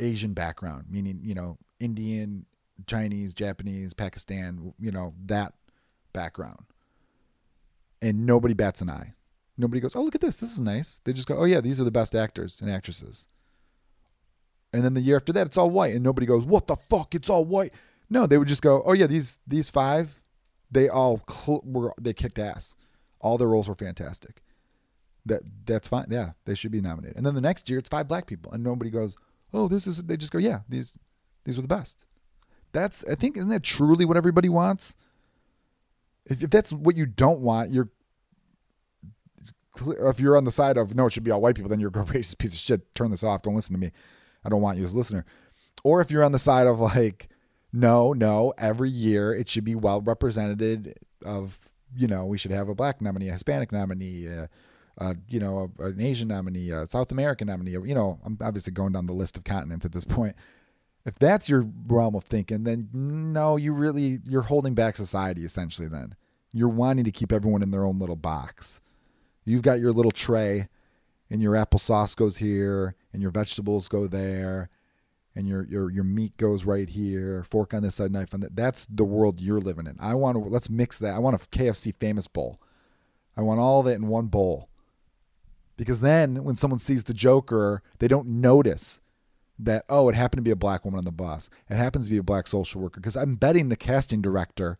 Asian 0.00 0.32
background, 0.32 0.86
meaning 0.90 1.20
you 1.22 1.34
know 1.34 1.58
Indian, 1.80 2.46
Chinese, 2.86 3.34
Japanese, 3.34 3.94
Pakistan, 3.94 4.74
you 4.78 4.90
know 4.90 5.14
that 5.26 5.54
background, 6.12 6.66
and 8.02 8.26
nobody 8.26 8.54
bats 8.54 8.80
an 8.80 8.90
eye. 8.90 9.12
Nobody 9.56 9.80
goes, 9.80 9.94
"Oh, 9.94 10.02
look 10.02 10.16
at 10.16 10.20
this! 10.20 10.36
This 10.36 10.52
is 10.52 10.60
nice." 10.60 11.00
They 11.04 11.12
just 11.12 11.28
go, 11.28 11.38
"Oh 11.38 11.44
yeah, 11.44 11.60
these 11.60 11.80
are 11.80 11.84
the 11.84 11.90
best 11.92 12.14
actors 12.14 12.60
and 12.60 12.70
actresses." 12.70 13.28
And 14.72 14.84
then 14.84 14.94
the 14.94 15.00
year 15.00 15.14
after 15.14 15.32
that, 15.32 15.46
it's 15.46 15.56
all 15.56 15.70
white, 15.70 15.94
and 15.94 16.02
nobody 16.02 16.26
goes, 16.26 16.44
"What 16.44 16.66
the 16.66 16.76
fuck? 16.76 17.14
It's 17.14 17.30
all 17.30 17.44
white." 17.44 17.72
No, 18.10 18.26
they 18.26 18.38
would 18.38 18.48
just 18.48 18.62
go, 18.62 18.82
"Oh 18.84 18.92
yeah, 18.92 19.06
these 19.06 19.38
these 19.46 19.70
five, 19.70 20.20
they 20.74 20.88
all 20.88 21.22
cl- 21.28 21.62
were 21.64 21.94
they 22.00 22.12
kicked 22.12 22.38
ass. 22.38 22.76
All 23.20 23.38
their 23.38 23.48
roles 23.48 23.68
were 23.68 23.74
fantastic. 23.74 24.42
That 25.24 25.42
that's 25.64 25.88
fine. 25.88 26.06
Yeah, 26.10 26.32
they 26.44 26.54
should 26.54 26.72
be 26.72 26.80
nominated." 26.80 27.16
And 27.16 27.24
then 27.24 27.34
the 27.34 27.40
next 27.40 27.70
year, 27.70 27.78
it's 27.78 27.88
five 27.88 28.08
black 28.08 28.26
people, 28.26 28.52
and 28.52 28.62
nobody 28.62 28.90
goes, 28.90 29.16
"Oh, 29.52 29.68
this 29.68 29.86
is." 29.86 30.02
They 30.02 30.16
just 30.16 30.32
go, 30.32 30.38
"Yeah, 30.38 30.60
these 30.68 30.98
these 31.44 31.56
were 31.56 31.62
the 31.62 31.68
best." 31.68 32.04
That's 32.72 33.04
I 33.04 33.14
think 33.14 33.36
isn't 33.36 33.48
that 33.50 33.62
truly 33.62 34.04
what 34.04 34.16
everybody 34.16 34.48
wants? 34.48 34.96
If, 36.26 36.42
if 36.42 36.50
that's 36.50 36.72
what 36.72 36.96
you 36.96 37.06
don't 37.06 37.40
want, 37.40 37.70
you're 37.70 37.90
if 39.76 40.20
you're 40.20 40.36
on 40.36 40.44
the 40.44 40.50
side 40.50 40.76
of 40.76 40.94
no, 40.94 41.06
it 41.06 41.12
should 41.12 41.24
be 41.24 41.30
all 41.30 41.40
white 41.40 41.54
people, 41.54 41.68
then 41.68 41.80
you're 41.80 41.90
a 41.90 41.92
racist 41.92 42.38
piece 42.38 42.52
of 42.52 42.58
shit. 42.58 42.94
Turn 42.94 43.10
this 43.10 43.24
off. 43.24 43.42
Don't 43.42 43.54
listen 43.54 43.74
to 43.74 43.80
me. 43.80 43.90
I 44.44 44.48
don't 44.48 44.60
want 44.60 44.78
you 44.78 44.84
as 44.84 44.92
a 44.92 44.96
listener. 44.96 45.24
Or 45.82 46.00
if 46.00 46.10
you're 46.10 46.24
on 46.24 46.32
the 46.32 46.38
side 46.38 46.66
of 46.66 46.78
like, 46.78 47.28
no, 47.74 48.12
no, 48.12 48.54
every 48.56 48.88
year 48.88 49.34
it 49.34 49.48
should 49.48 49.64
be 49.64 49.74
well 49.74 50.00
represented 50.00 50.96
of, 51.26 51.58
you 51.96 52.06
know, 52.06 52.24
we 52.24 52.38
should 52.38 52.52
have 52.52 52.68
a 52.68 52.74
black 52.74 53.00
nominee, 53.00 53.28
a 53.28 53.32
Hispanic 53.32 53.72
nominee, 53.72 54.28
uh, 54.28 54.46
uh, 54.98 55.14
you 55.28 55.40
know, 55.40 55.72
an 55.80 56.00
Asian 56.00 56.28
nominee, 56.28 56.70
a 56.70 56.86
South 56.86 57.10
American 57.10 57.48
nominee. 57.48 57.72
You 57.72 57.94
know, 57.94 58.20
I'm 58.24 58.38
obviously 58.40 58.72
going 58.72 58.92
down 58.92 59.06
the 59.06 59.12
list 59.12 59.36
of 59.36 59.42
continents 59.42 59.84
at 59.84 59.90
this 59.90 60.04
point. 60.04 60.36
If 61.04 61.18
that's 61.18 61.48
your 61.48 61.66
realm 61.88 62.14
of 62.14 62.22
thinking, 62.22 62.62
then 62.62 62.90
no, 62.92 63.56
you 63.56 63.72
really 63.72 64.20
you're 64.24 64.42
holding 64.42 64.74
back 64.74 64.96
society 64.96 65.44
essentially. 65.44 65.88
Then 65.88 66.14
you're 66.52 66.68
wanting 66.68 67.04
to 67.04 67.10
keep 67.10 67.32
everyone 67.32 67.64
in 67.64 67.72
their 67.72 67.84
own 67.84 67.98
little 67.98 68.14
box. 68.14 68.80
You've 69.44 69.62
got 69.62 69.80
your 69.80 69.92
little 69.92 70.12
tray, 70.12 70.68
and 71.28 71.42
your 71.42 71.54
applesauce 71.54 72.14
goes 72.14 72.36
here, 72.36 72.94
and 73.12 73.20
your 73.20 73.32
vegetables 73.32 73.88
go 73.88 74.06
there 74.06 74.70
and 75.36 75.48
your 75.48 75.66
your 75.66 75.90
your 75.90 76.04
meat 76.04 76.36
goes 76.36 76.64
right 76.64 76.88
here 76.88 77.44
fork 77.44 77.74
on 77.74 77.82
this 77.82 77.96
side 77.96 78.12
knife 78.12 78.32
on 78.32 78.40
that 78.40 78.54
that's 78.54 78.86
the 78.86 79.04
world 79.04 79.40
you're 79.40 79.60
living 79.60 79.86
in. 79.86 79.96
I 80.00 80.14
want 80.14 80.36
to 80.36 80.40
let's 80.40 80.70
mix 80.70 80.98
that. 81.00 81.14
I 81.14 81.18
want 81.18 81.36
a 81.36 81.48
kfc 81.48 81.94
famous 81.96 82.26
bowl. 82.26 82.58
I 83.36 83.42
want 83.42 83.60
all 83.60 83.80
of 83.80 83.86
it 83.86 83.94
in 83.94 84.06
one 84.08 84.26
bowl. 84.26 84.68
Because 85.76 86.00
then 86.00 86.44
when 86.44 86.56
someone 86.56 86.78
sees 86.78 87.04
the 87.04 87.14
joker 87.14 87.82
they 87.98 88.08
don't 88.08 88.28
notice 88.28 89.00
that 89.58 89.84
oh 89.88 90.08
it 90.08 90.14
happened 90.14 90.38
to 90.38 90.42
be 90.42 90.50
a 90.50 90.56
black 90.56 90.84
woman 90.84 90.98
on 90.98 91.04
the 91.04 91.12
bus. 91.12 91.50
It 91.68 91.76
happens 91.76 92.06
to 92.06 92.10
be 92.10 92.18
a 92.18 92.22
black 92.22 92.46
social 92.46 92.80
worker. 92.80 93.00
Because 93.00 93.16
i'm 93.16 93.34
betting 93.34 93.68
the 93.68 93.76
casting 93.76 94.22
director 94.22 94.78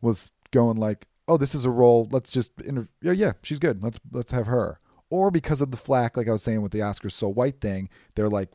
was 0.00 0.30
going 0.52 0.76
like 0.76 1.06
oh 1.26 1.36
this 1.36 1.54
is 1.54 1.64
a 1.64 1.70
role. 1.70 2.08
Let's 2.10 2.30
just 2.30 2.52
yeah 3.00 3.12
yeah 3.12 3.32
she's 3.42 3.58
good. 3.58 3.82
Let's 3.82 3.98
let's 4.12 4.32
have 4.32 4.46
her. 4.46 4.78
Or 5.10 5.30
because 5.30 5.60
of 5.60 5.72
the 5.72 5.76
flack, 5.76 6.16
like 6.16 6.26
I 6.26 6.32
was 6.32 6.42
saying 6.42 6.62
with 6.62 6.72
the 6.72 6.78
Oscars 6.78 7.12
so 7.12 7.28
white 7.28 7.60
thing, 7.60 7.90
they're 8.14 8.30
like 8.30 8.48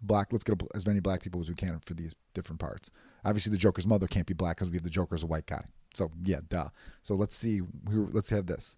black. 0.00 0.32
Let's 0.32 0.44
get 0.44 0.60
as 0.74 0.86
many 0.86 1.00
black 1.00 1.22
people 1.22 1.40
as 1.40 1.48
we 1.48 1.54
can 1.54 1.80
for 1.84 1.94
these 1.94 2.14
different 2.34 2.60
parts. 2.60 2.90
Obviously, 3.24 3.50
the 3.50 3.58
Joker's 3.58 3.86
mother 3.86 4.06
can't 4.06 4.26
be 4.26 4.34
black 4.34 4.56
because 4.56 4.70
we 4.70 4.76
have 4.76 4.84
the 4.84 4.90
Joker 4.90 5.14
as 5.14 5.22
a 5.22 5.26
white 5.26 5.46
guy. 5.46 5.64
So 5.94 6.10
yeah, 6.24 6.40
duh. 6.48 6.68
So 7.02 7.14
let's 7.14 7.36
see. 7.36 7.62
Let's 7.86 8.30
have 8.30 8.46
this, 8.46 8.76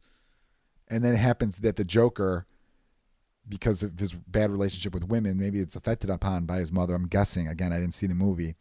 and 0.88 1.04
then 1.04 1.14
it 1.14 1.18
happens 1.18 1.59
that 1.59 1.76
the 1.76 1.85
Joker, 1.85 2.46
because 3.48 3.83
of 3.83 3.98
his 3.98 4.14
bad 4.14 4.50
relationship 4.50 4.94
with 4.94 5.04
women, 5.04 5.38
maybe 5.38 5.59
it's 5.61 5.76
affected 5.76 6.11
upon 6.11 6.46
by 6.46 6.59
his 6.59 6.72
mother. 6.72 6.94
I'm 6.94 7.09
guessing. 7.09 7.48
Again, 7.48 7.72
I 7.72 7.80
didn't 7.80 7.94
see 7.94 8.06
the 8.06 8.14
movie, 8.14 8.56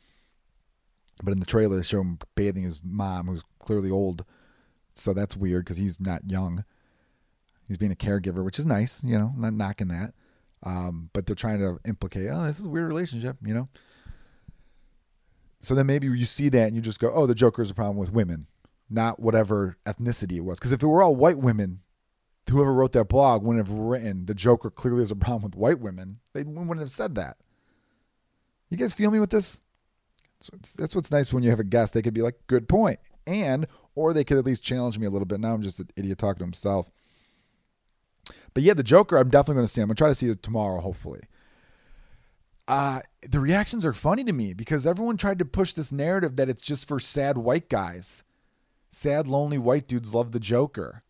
but 1.23 1.31
in 1.31 1.39
the 1.39 1.45
trailer 1.45 1.77
they 1.77 1.83
show 1.83 2.01
him 2.01 2.19
bathing 2.35 2.63
his 2.63 2.79
mom, 2.83 3.27
who's 3.27 3.43
clearly 3.59 3.89
old. 3.89 4.25
So 4.95 5.13
that's 5.13 5.37
weird 5.37 5.63
because 5.63 5.77
he's 5.77 5.99
not 5.99 6.29
young 6.29 6.65
he's 7.69 7.77
being 7.77 7.91
a 7.91 7.95
caregiver, 7.95 8.43
which 8.43 8.59
is 8.59 8.65
nice, 8.65 9.01
you 9.03 9.17
know, 9.17 9.31
not 9.37 9.53
knocking 9.53 9.87
that. 9.87 10.13
Um, 10.63 11.09
but 11.13 11.25
they're 11.25 11.35
trying 11.35 11.59
to 11.59 11.79
implicate, 11.87 12.29
oh, 12.31 12.43
this 12.43 12.59
is 12.59 12.65
a 12.65 12.69
weird 12.69 12.87
relationship, 12.87 13.37
you 13.45 13.53
know. 13.53 13.69
So 15.59 15.75
then 15.75 15.87
maybe 15.87 16.07
you 16.07 16.25
see 16.25 16.49
that 16.49 16.67
and 16.67 16.75
you 16.75 16.81
just 16.81 16.99
go, 16.99 17.11
oh, 17.13 17.25
the 17.25 17.35
Joker 17.35 17.61
is 17.61 17.69
a 17.69 17.73
problem 17.73 17.97
with 17.97 18.11
women, 18.11 18.47
not 18.89 19.19
whatever 19.19 19.77
ethnicity 19.85 20.37
it 20.37 20.45
was. 20.45 20.59
Because 20.59 20.71
if 20.71 20.83
it 20.83 20.87
were 20.87 21.03
all 21.03 21.15
white 21.15 21.37
women, 21.37 21.81
whoever 22.49 22.73
wrote 22.73 22.93
that 22.93 23.09
blog 23.09 23.43
wouldn't 23.43 23.67
have 23.67 23.77
written 23.77 24.25
the 24.25 24.33
Joker 24.33 24.69
clearly 24.69 25.01
has 25.01 25.11
a 25.11 25.15
problem 25.15 25.43
with 25.43 25.55
white 25.55 25.79
women. 25.79 26.19
They 26.33 26.43
wouldn't 26.43 26.79
have 26.79 26.91
said 26.91 27.15
that. 27.15 27.37
You 28.69 28.77
guys 28.77 28.93
feel 28.93 29.11
me 29.11 29.19
with 29.19 29.29
this? 29.29 29.61
That's 30.39 30.51
what's, 30.51 30.73
that's 30.73 30.95
what's 30.95 31.11
nice 31.11 31.33
when 31.33 31.43
you 31.43 31.49
have 31.49 31.59
a 31.59 31.65
guest. 31.65 31.93
They 31.93 32.01
could 32.01 32.13
be 32.13 32.21
like, 32.21 32.35
good 32.47 32.69
point. 32.69 32.99
And, 33.27 33.67
or 33.95 34.13
they 34.13 34.23
could 34.23 34.37
at 34.37 34.45
least 34.45 34.63
challenge 34.63 34.97
me 34.97 35.05
a 35.05 35.09
little 35.09 35.25
bit. 35.25 35.39
Now 35.39 35.53
I'm 35.53 35.61
just 35.61 35.79
an 35.79 35.89
idiot 35.95 36.17
talking 36.17 36.39
to 36.39 36.45
himself. 36.45 36.89
But 38.59 38.65
yeah, 38.65 38.73
the 38.73 38.83
Joker, 38.83 39.15
I'm 39.15 39.29
definitely 39.29 39.55
going 39.55 39.67
to 39.67 39.71
see. 39.71 39.81
I'm 39.81 39.87
going 39.87 39.95
to 39.95 39.99
try 40.01 40.09
to 40.09 40.15
see 40.15 40.27
it 40.27 40.43
tomorrow, 40.43 40.81
hopefully. 40.81 41.21
Uh, 42.67 42.99
the 43.21 43.39
reactions 43.39 43.85
are 43.85 43.93
funny 43.93 44.25
to 44.25 44.33
me 44.33 44.53
because 44.53 44.85
everyone 44.85 45.15
tried 45.15 45.39
to 45.39 45.45
push 45.45 45.71
this 45.71 45.93
narrative 45.93 46.35
that 46.35 46.49
it's 46.49 46.61
just 46.61 46.85
for 46.85 46.99
sad 46.99 47.37
white 47.37 47.69
guys. 47.69 48.25
Sad, 48.89 49.27
lonely 49.27 49.57
white 49.57 49.87
dudes 49.87 50.13
love 50.13 50.33
the 50.33 50.41
Joker. 50.41 51.01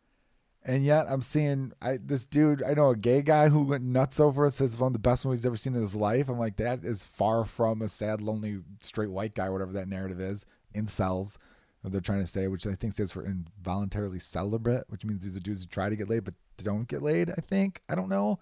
And 0.64 0.86
yet 0.86 1.08
I'm 1.10 1.24
seeing 1.24 1.72
I, 1.82 1.98
this 1.98 2.24
dude, 2.24 2.62
I 2.62 2.76
know 2.76 2.92
a 2.92 2.96
gay 2.96 3.24
guy 3.24 3.50
who 3.50 3.64
went 3.64 3.84
nuts 3.84 4.20
over 4.20 4.46
it, 4.46 4.52
says 4.52 4.74
it's 4.74 4.80
one 4.80 4.90
of 4.90 4.94
the 4.94 5.00
best 5.00 5.26
movies 5.26 5.40
he's 5.40 5.48
ever 5.48 5.56
seen 5.56 5.74
in 5.74 5.82
his 5.82 5.96
life. 5.96 6.30
I'm 6.30 6.38
like, 6.38 6.58
that 6.58 6.84
is 6.84 7.02
far 7.02 7.46
from 7.46 7.82
a 7.82 7.88
sad, 7.88 8.22
lonely, 8.22 8.60
straight 8.82 9.10
white 9.10 9.34
guy, 9.34 9.50
whatever 9.50 9.72
that 9.72 9.88
narrative 9.88 10.22
is. 10.22 10.46
Incels, 10.76 11.40
they're 11.84 12.00
trying 12.00 12.22
to 12.22 12.28
say, 12.28 12.48
which 12.48 12.68
I 12.68 12.76
think 12.76 12.94
stands 12.94 13.12
for 13.12 13.26
involuntarily 13.26 14.20
celibate, 14.20 14.84
which 14.90 15.04
means 15.04 15.24
these 15.24 15.36
are 15.36 15.40
dudes 15.40 15.64
who 15.64 15.68
try 15.68 15.90
to 15.90 15.96
get 15.96 16.12
laid 16.12 16.26
but 16.26 16.36
don't 16.64 16.88
get 16.88 17.02
laid. 17.02 17.30
I 17.30 17.42
think 17.42 17.82
I 17.90 17.96
don't 17.96 18.10
know. 18.10 18.40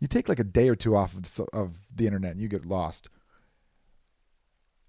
You 0.00 0.06
take 0.06 0.28
like 0.28 0.38
a 0.38 0.44
day 0.44 0.68
or 0.68 0.76
two 0.76 0.96
off 0.96 1.14
of 1.14 1.22
the, 1.22 1.46
of 1.52 1.76
the 1.94 2.06
internet 2.06 2.32
and 2.32 2.40
you 2.40 2.48
get 2.48 2.64
lost. 2.64 3.08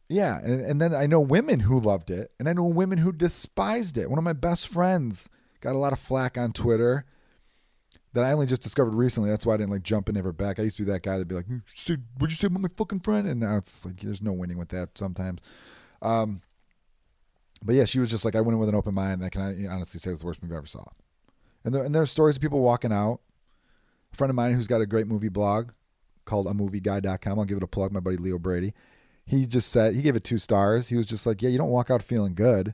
Yeah, 0.08 0.39
and, 0.39 0.62
and 0.62 0.82
then 0.82 0.93
I 0.93 1.06
know 1.06 1.19
women 1.19 1.62
who 1.62 1.80
loved 1.80 2.10
it, 2.10 2.32
and 2.39 2.49
I 2.49 2.54
know 2.54 2.65
women 2.65 2.97
who 2.97 3.12
despised 3.12 3.95
it. 3.95 4.10
One 4.10 4.17
of 4.17 4.23
my 4.23 4.34
best 4.34 4.67
friends 4.67 5.30
got 5.62 5.75
a 5.75 5.78
lot 5.78 5.93
of 5.93 5.99
flack 5.99 6.36
on 6.36 6.52
Twitter 6.52 7.06
that 8.13 8.25
I 8.25 8.32
only 8.32 8.47
just 8.47 8.63
discovered 8.63 8.95
recently. 8.95 9.30
That's 9.30 9.45
why 9.45 9.54
I 9.54 9.58
didn't 9.58 9.71
like 9.71 9.84
jump 9.84 10.10
in 10.10 10.17
ever 10.17 10.34
back. 10.34 10.60
I 10.60 10.63
used 10.63 10.78
to 10.78 10.84
be 10.84 10.91
that 10.91 11.04
guy 11.04 11.12
that'd 11.12 11.28
be 11.28 11.36
like, 11.36 11.45
"Would 11.47 12.32
you 12.32 12.36
say 12.36 12.47
about 12.47 12.62
my 12.62 12.69
fucking 12.75 13.02
friend?" 13.02 13.28
And 13.28 13.39
now 13.39 13.58
it's 13.58 13.86
like 13.86 13.99
there's 13.99 14.23
no 14.23 14.32
winning 14.32 14.58
with 14.58 14.69
that 14.69 14.97
sometimes. 14.97 15.41
Um, 16.02 16.41
but 17.63 17.75
yeah, 17.75 17.86
she 17.86 17.99
was 17.99 18.10
just 18.10 18.25
like, 18.25 18.36
I 18.36 18.41
went 18.41 18.54
in 18.54 18.60
with 18.60 18.69
an 18.69 18.75
open 18.75 18.95
mind, 18.95 19.21
and 19.21 19.25
I 19.25 19.30
can 19.30 19.67
honestly 19.67 19.99
say 19.99 20.10
it 20.10 20.13
was 20.13 20.21
the 20.21 20.25
worst 20.25 20.41
movie 20.41 20.56
I 20.56 20.58
ever 20.58 20.65
saw. 20.65 20.86
And 21.63 21.74
there, 21.74 21.84
and 21.84 21.93
there 21.93 22.02
are 22.02 22.08
stories 22.08 22.38
of 22.38 22.41
people 22.41 22.62
walking 22.62 22.93
out. 22.93 23.19
A 24.13 24.15
friend 24.15 24.30
of 24.30 24.36
mine 24.36 24.54
who's 24.54 24.67
got 24.67 24.82
a 24.82 24.86
great 24.86 25.08
movie 25.08 25.30
blog 25.30 25.72
called 26.26 26.48
a 26.48 26.52
amovieguy.com. 26.52 27.39
I'll 27.39 27.45
give 27.45 27.58
it 27.58 27.63
a 27.63 27.67
plug, 27.67 27.91
my 27.91 28.00
buddy 28.00 28.17
Leo 28.17 28.38
Brady. 28.39 28.74
He 29.26 29.45
just 29.45 29.72
said, 29.72 29.95
he 29.95 30.02
gave 30.02 30.15
it 30.15 30.24
two 30.24 30.38
stars. 30.38 30.89
He 30.89 30.95
was 30.95 31.06
just 31.06 31.28
like, 31.28 31.41
yeah, 31.41 31.50
you 31.50 31.58
don't 31.58 31.69
walk 31.69 31.91
out 31.91 32.02
feeling 32.02 32.34
good. 32.34 32.74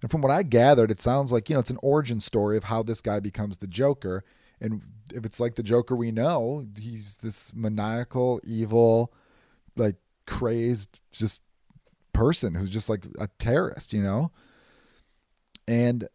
And 0.00 0.10
from 0.10 0.20
what 0.20 0.32
I 0.32 0.42
gathered, 0.42 0.90
it 0.90 1.00
sounds 1.00 1.30
like, 1.30 1.48
you 1.48 1.54
know, 1.54 1.60
it's 1.60 1.70
an 1.70 1.78
origin 1.80 2.20
story 2.20 2.56
of 2.56 2.64
how 2.64 2.82
this 2.82 3.00
guy 3.00 3.20
becomes 3.20 3.58
the 3.58 3.68
Joker. 3.68 4.24
And 4.60 4.82
if 5.14 5.24
it's 5.24 5.38
like 5.38 5.54
the 5.54 5.62
Joker 5.62 5.94
we 5.94 6.10
know, 6.10 6.66
he's 6.78 7.18
this 7.18 7.54
maniacal, 7.54 8.40
evil, 8.44 9.12
like 9.76 9.96
crazed, 10.26 11.00
just 11.12 11.40
person 12.12 12.54
who's 12.54 12.70
just 12.70 12.88
like 12.88 13.06
a 13.18 13.28
terrorist, 13.38 13.92
you 13.92 14.02
know? 14.02 14.32
And 15.68 16.08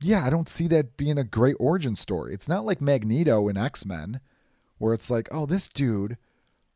yeah, 0.00 0.24
I 0.24 0.30
don't 0.30 0.48
see 0.48 0.68
that 0.68 0.96
being 0.96 1.18
a 1.18 1.24
great 1.24 1.56
origin 1.58 1.96
story. 1.96 2.34
It's 2.34 2.48
not 2.48 2.64
like 2.64 2.80
Magneto 2.80 3.48
in 3.48 3.56
X 3.56 3.84
Men, 3.84 4.20
where 4.78 4.94
it's 4.94 5.10
like, 5.10 5.28
oh, 5.32 5.46
this 5.46 5.68
dude 5.68 6.16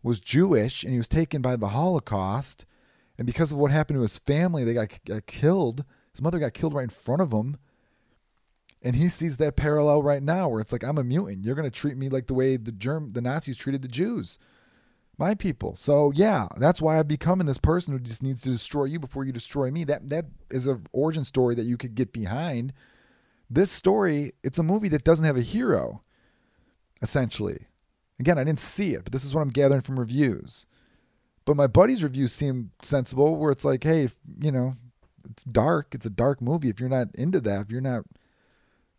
was 0.03 0.21
Jewish 0.21 0.85
and 0.85 0.93
he 0.93 0.99
was 0.99 1.09
taken 1.09 1.43
by 1.43 1.57
the 1.57 1.69
Holocaust. 1.69 2.67
And 3.17 3.27
because 3.27 3.53
of 3.53 3.59
what 3.59 3.71
happened 3.71 3.99
to 3.99 4.03
his 4.03 4.19
family, 4.19 4.65
they 4.65 4.75
got, 4.75 4.99
got 5.05 5.27
killed. 5.27 5.85
His 6.13 6.23
mother 6.23 6.39
got 6.39 6.55
killed 6.55 6.75
right 6.75 6.85
in 6.85 6.89
front 6.89 7.21
of 7.21 7.33
him. 7.33 7.57
And 8.81 8.95
he 8.95 9.09
sees 9.09 9.39
that 9.39 9.57
parallel 9.57 10.05
right 10.05 10.23
now 10.23 10.49
where 10.49 10.61
it's 10.61 10.73
like, 10.73 10.85
I'm 10.85 10.99
a 10.99 11.05
mutant. 11.05 11.45
You're 11.45 11.57
going 11.57 11.69
to 11.69 11.71
treat 11.71 11.97
me 11.97 12.09
like 12.09 12.29
the 12.29 12.35
way 12.35 12.57
the 12.57 12.71
Germ- 12.71 13.13
the 13.13 13.21
Nazis 13.21 13.57
treated 13.57 13.83
the 13.83 13.89
Jews 13.89 14.39
my 15.19 15.35
people. 15.35 15.75
So 15.77 16.13
yeah, 16.15 16.47
that's 16.57 16.81
why 16.81 16.99
I've 16.99 17.09
become 17.09 17.41
this 17.41 17.59
person 17.59 17.93
who 17.93 17.99
just 17.99 18.23
needs 18.23 18.41
to 18.43 18.51
destroy 18.51 18.85
you 18.85 18.99
before 18.99 19.25
you 19.25 19.33
destroy 19.33 19.71
me. 19.71 19.85
That 19.85 20.09
that 20.09 20.27
is 20.51 20.67
an 20.67 20.87
origin 20.93 21.25
story 21.25 21.55
that 21.57 21.65
you 21.65 21.77
could 21.77 21.95
get 21.95 22.13
behind. 22.13 22.73
This 23.51 23.71
story, 23.71 24.33
it's 24.43 24.59
a 24.59 24.63
movie 24.63 24.89
that 24.89 25.05
doesn't 25.05 25.25
have 25.25 25.37
a 25.37 25.43
hero. 25.43 26.03
essentially. 27.01 27.67
Again, 28.21 28.39
I 28.39 28.45
didn't 28.45 28.61
see 28.61 28.95
it, 28.95 29.05
but 29.05 29.13
this 29.13 29.25
is 29.25 29.35
what 29.35 29.43
I'm 29.43 29.51
gathering 29.51 29.81
from 29.81 29.99
reviews. 29.99 30.67
But 31.45 31.57
my 31.57 31.67
buddy's 31.67 32.03
reviews 32.03 32.33
seem 32.33 32.73
sensible, 32.83 33.37
where 33.37 33.51
it's 33.51 33.65
like, 33.65 33.85
hey, 33.85 34.05
if, 34.05 34.17
you 34.41 34.53
know, 34.53 34.77
it's 35.31 35.45
dark. 35.45 35.95
It's 35.95 36.07
a 36.07 36.11
dark 36.11 36.43
movie. 36.43 36.69
If 36.69 36.81
you're 36.81 36.89
not 36.89 37.15
into 37.15 37.41
that, 37.41 37.63
if 37.63 37.71
you're 37.71 37.81
not 37.81 38.05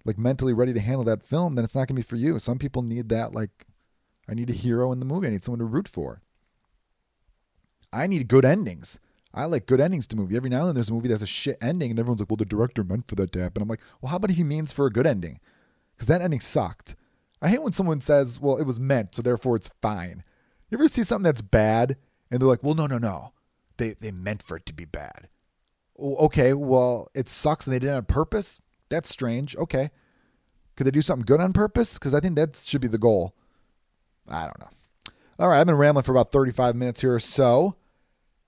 like 0.06 0.18
mentally 0.18 0.54
ready 0.54 0.74
to 0.74 0.80
handle 0.80 1.04
that 1.04 1.24
film, 1.24 1.56
then 1.56 1.66
it's 1.66 1.76
not 1.76 1.88
gonna 1.88 1.98
be 1.98 2.02
for 2.02 2.16
you. 2.16 2.40
Some 2.40 2.58
people 2.58 2.82
need 2.82 3.10
that. 3.10 3.34
Like, 3.34 3.68
I 4.28 4.34
need 4.34 4.50
a 4.50 4.54
hero 4.54 4.92
in 4.92 5.00
the 5.00 5.06
movie. 5.06 5.28
I 5.28 5.32
need 5.32 5.44
someone 5.44 5.60
to 5.60 5.66
root 5.66 5.88
for. 5.88 6.22
I 7.92 8.08
need 8.08 8.28
good 8.28 8.46
endings. 8.46 9.00
I 9.34 9.46
like 9.46 9.68
good 9.68 9.80
endings 9.80 10.08
to 10.08 10.16
movie. 10.16 10.36
Every 10.36 10.50
now 10.50 10.60
and 10.60 10.70
then 10.70 10.76
there's 10.76 10.90
a 10.90 10.94
movie 10.94 11.08
that's 11.08 11.22
a 11.22 11.28
shit 11.28 11.58
ending, 11.62 11.92
and 11.92 12.00
everyone's 12.00 12.20
like, 12.20 12.30
"Well, 12.30 12.38
the 12.38 12.46
director 12.46 12.84
meant 12.84 13.08
for 13.08 13.16
that 13.16 13.32
to 13.34 13.42
happen." 13.42 13.62
I'm 13.62 13.70
like, 13.70 13.82
"Well, 14.02 14.10
how 14.10 14.18
about 14.18 14.32
he 14.32 14.44
means 14.44 14.72
for 14.72 14.88
a 14.88 14.92
good 14.92 15.06
ending?" 15.06 15.40
Because 15.96 16.08
that 16.08 16.22
ending 16.22 16.40
sucked. 16.40 16.96
I 17.42 17.50
hate 17.50 17.62
when 17.62 17.74
someone 17.74 18.02
says, 18.02 18.40
"Well, 18.40 18.58
it 18.58 18.66
was 18.66 18.80
meant, 18.80 19.16
so 19.16 19.22
therefore 19.22 19.56
it's 19.56 19.72
fine." 19.82 20.24
You 20.70 20.78
ever 20.78 20.88
see 20.88 21.04
something 21.04 21.24
that's 21.24 21.42
bad, 21.42 21.98
and 22.32 22.42
they're 22.42 22.48
like, 22.48 22.64
"Well, 22.64 22.74
no, 22.74 22.88
no, 22.88 22.98
no, 22.98 23.34
they 23.78 23.94
they 23.94 24.12
meant 24.12 24.42
for 24.42 24.58
it 24.58 24.66
to 24.66 24.74
be 24.74 24.86
bad." 24.86 25.30
Okay, 26.00 26.54
well, 26.54 27.08
it 27.14 27.30
sucks, 27.30 27.68
and 27.68 27.74
they 27.74 27.80
did 27.80 27.90
it 27.90 27.96
on 27.96 28.06
purpose. 28.06 28.62
That's 28.90 29.10
strange. 29.10 29.56
Okay, 29.58 29.90
could 30.76 30.88
they 30.88 30.92
do 30.92 31.02
something 31.02 31.26
good 31.26 31.42
on 31.42 31.54
purpose? 31.54 31.96
Because 31.96 32.14
I 32.14 32.20
think 32.20 32.36
that 32.36 32.56
should 32.56 32.82
be 32.82 32.88
the 32.88 32.98
goal. 32.98 33.36
I 34.28 34.44
don't 34.44 34.60
know. 34.60 34.70
All 35.38 35.50
right, 35.50 35.60
I've 35.60 35.68
been 35.68 35.76
rambling 35.76 36.04
for 36.04 36.12
about 36.12 36.32
35 36.32 36.76
minutes 36.76 37.02
here 37.02 37.14
or 37.14 37.20
so. 37.20 37.76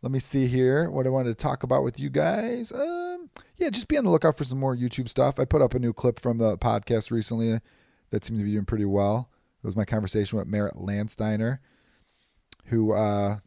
Let 0.01 0.11
me 0.11 0.19
see 0.19 0.47
here 0.47 0.89
what 0.89 1.05
I 1.05 1.09
wanted 1.09 1.29
to 1.29 1.35
talk 1.35 1.61
about 1.61 1.83
with 1.83 1.99
you 1.99 2.09
guys. 2.09 2.71
Um, 2.71 3.29
yeah, 3.57 3.69
just 3.69 3.87
be 3.87 3.97
on 3.97 4.03
the 4.03 4.09
lookout 4.09 4.35
for 4.35 4.43
some 4.43 4.59
more 4.59 4.75
YouTube 4.75 5.07
stuff. 5.07 5.39
I 5.39 5.45
put 5.45 5.61
up 5.61 5.75
a 5.75 5.79
new 5.79 5.93
clip 5.93 6.19
from 6.19 6.39
the 6.39 6.57
podcast 6.57 7.11
recently 7.11 7.59
that 8.09 8.23
seems 8.23 8.39
to 8.39 8.43
be 8.43 8.53
doing 8.53 8.65
pretty 8.65 8.85
well. 8.85 9.29
It 9.63 9.67
was 9.67 9.75
my 9.75 9.85
conversation 9.85 10.39
with 10.39 10.47
Merritt 10.47 10.73
Landsteiner, 10.73 11.59
who 12.65 12.93
uh, 12.93 13.37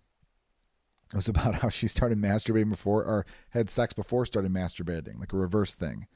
was 1.13 1.29
about 1.29 1.57
how 1.57 1.71
she 1.71 1.89
started 1.89 2.19
masturbating 2.19 2.71
before 2.71 3.05
or 3.05 3.27
had 3.51 3.69
sex 3.69 3.93
before 3.93 4.25
starting 4.25 4.53
masturbating, 4.53 5.19
like 5.19 5.33
a 5.33 5.37
reverse 5.37 5.75
thing, 5.75 6.07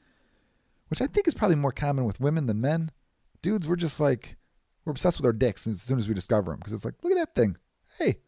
which 0.87 1.01
I 1.01 1.07
think 1.07 1.27
is 1.27 1.33
probably 1.33 1.57
more 1.57 1.73
common 1.73 2.05
with 2.05 2.21
women 2.21 2.45
than 2.45 2.61
men. 2.61 2.91
Dudes, 3.41 3.67
we're 3.67 3.75
just 3.75 3.99
like 3.99 4.37
we're 4.85 4.91
obsessed 4.91 5.17
with 5.17 5.25
our 5.25 5.33
dicks 5.33 5.67
as 5.67 5.81
soon 5.81 5.99
as 5.99 6.07
we 6.07 6.13
discover 6.13 6.51
them 6.51 6.59
because 6.59 6.71
it's 6.71 6.85
like, 6.85 6.95
look 7.03 7.11
at 7.11 7.17
that 7.17 7.35
thing, 7.35 7.57
hey, 7.97 8.19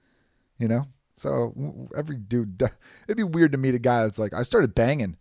you 0.57 0.67
know. 0.67 0.87
So 1.21 1.89
every 1.95 2.17
dude, 2.17 2.61
it'd 3.07 3.17
be 3.17 3.23
weird 3.23 3.51
to 3.51 3.57
meet 3.57 3.75
a 3.75 3.79
guy 3.79 4.03
that's 4.03 4.17
like, 4.17 4.33
I 4.33 4.41
started 4.41 4.73
banging, 4.73 5.17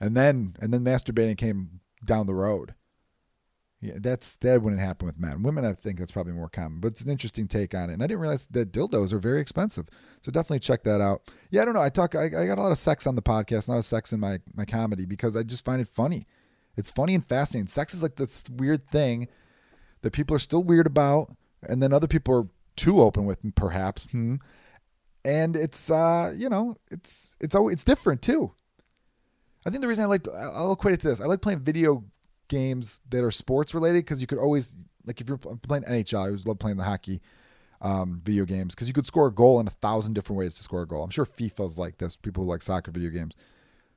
and 0.00 0.16
then 0.16 0.56
and 0.58 0.72
then 0.72 0.84
masturbating 0.84 1.36
came 1.36 1.80
down 2.04 2.26
the 2.26 2.34
road. 2.34 2.74
Yeah, 3.80 3.94
that's 3.96 4.36
that 4.36 4.62
wouldn't 4.62 4.80
happen 4.80 5.04
with 5.04 5.18
men. 5.18 5.42
Women, 5.42 5.66
I 5.66 5.74
think 5.74 5.98
that's 5.98 6.12
probably 6.12 6.32
more 6.32 6.48
common, 6.48 6.80
but 6.80 6.88
it's 6.88 7.02
an 7.02 7.10
interesting 7.10 7.46
take 7.46 7.74
on 7.74 7.90
it. 7.90 7.92
And 7.92 8.02
I 8.02 8.06
didn't 8.06 8.20
realize 8.20 8.46
that 8.46 8.72
dildos 8.72 9.12
are 9.12 9.18
very 9.18 9.42
expensive, 9.42 9.86
so 10.22 10.32
definitely 10.32 10.60
check 10.60 10.82
that 10.84 11.02
out. 11.02 11.30
Yeah, 11.50 11.60
I 11.60 11.64
don't 11.66 11.74
know. 11.74 11.82
I 11.82 11.90
talk. 11.90 12.14
I, 12.14 12.24
I 12.24 12.46
got 12.46 12.56
a 12.56 12.62
lot 12.62 12.72
of 12.72 12.78
sex 12.78 13.06
on 13.06 13.14
the 13.14 13.22
podcast, 13.22 13.68
not 13.68 13.76
a 13.76 13.82
sex 13.82 14.14
in 14.14 14.20
my 14.20 14.38
my 14.54 14.64
comedy 14.64 15.04
because 15.04 15.36
I 15.36 15.42
just 15.42 15.64
find 15.64 15.82
it 15.82 15.88
funny. 15.88 16.26
It's 16.74 16.90
funny 16.90 17.14
and 17.14 17.24
fascinating. 17.24 17.66
Sex 17.66 17.92
is 17.92 18.02
like 18.02 18.16
this 18.16 18.48
weird 18.48 18.88
thing 18.88 19.28
that 20.00 20.14
people 20.14 20.34
are 20.34 20.40
still 20.40 20.64
weird 20.64 20.86
about, 20.86 21.36
and 21.62 21.82
then 21.82 21.92
other 21.92 22.08
people 22.08 22.34
are 22.34 22.48
too 22.76 23.02
open 23.02 23.26
with, 23.26 23.40
perhaps. 23.54 24.04
Hmm 24.10 24.36
and 25.24 25.56
it's 25.56 25.90
uh, 25.90 26.34
you 26.36 26.48
know, 26.48 26.76
it's 26.90 27.36
it's 27.40 27.54
always, 27.54 27.74
it's 27.74 27.84
different 27.84 28.22
too. 28.22 28.52
I 29.66 29.70
think 29.70 29.80
the 29.82 29.88
reason 29.88 30.04
I 30.04 30.08
like 30.08 30.26
I'll 30.28 30.72
equate 30.72 30.94
it 30.94 31.00
to 31.00 31.08
this. 31.08 31.20
I 31.20 31.26
like 31.26 31.40
playing 31.40 31.60
video 31.60 32.04
games 32.48 33.00
that 33.08 33.24
are 33.24 33.30
sports 33.30 33.74
related 33.74 34.04
because 34.04 34.20
you 34.20 34.26
could 34.26 34.38
always 34.38 34.76
like 35.06 35.20
if 35.20 35.28
you're 35.28 35.38
playing 35.38 35.84
NHL, 35.84 36.18
I 36.18 36.26
always 36.26 36.46
love 36.46 36.58
playing 36.58 36.76
the 36.76 36.84
hockey 36.84 37.22
um, 37.80 38.20
video 38.24 38.44
games 38.44 38.74
because 38.74 38.88
you 38.88 38.94
could 38.94 39.06
score 39.06 39.28
a 39.28 39.32
goal 39.32 39.60
in 39.60 39.66
a 39.66 39.70
thousand 39.70 40.14
different 40.14 40.38
ways 40.38 40.54
to 40.56 40.62
score 40.62 40.82
a 40.82 40.86
goal. 40.86 41.02
I'm 41.02 41.10
sure 41.10 41.26
FIFA's 41.26 41.78
like 41.78 41.98
this. 41.98 42.16
People 42.16 42.44
who 42.44 42.50
like 42.50 42.62
soccer 42.62 42.90
video 42.90 43.10
games, 43.10 43.36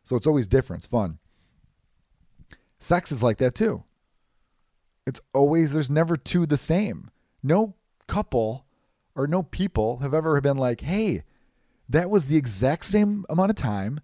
so 0.03 0.15
it's 0.15 0.27
always 0.27 0.47
different. 0.47 0.81
It's 0.81 0.87
fun. 0.87 1.19
Sex 2.79 3.11
is 3.11 3.23
like 3.23 3.37
that 3.37 3.55
too. 3.55 3.83
It's 5.05 5.21
always 5.33 5.73
there's 5.73 5.89
never 5.89 6.15
two 6.15 6.45
the 6.45 6.57
same. 6.57 7.11
No 7.43 7.75
couple 8.07 8.66
or 9.17 9.27
no 9.27 9.43
people 9.43 9.97
have 9.97 10.13
ever 10.13 10.39
been 10.39 10.57
like, 10.57 10.81
hey, 10.81 11.23
that 11.89 12.09
was 12.09 12.27
the 12.27 12.37
exact 12.37 12.85
same 12.85 13.25
amount 13.29 13.49
of 13.49 13.55
time, 13.55 13.99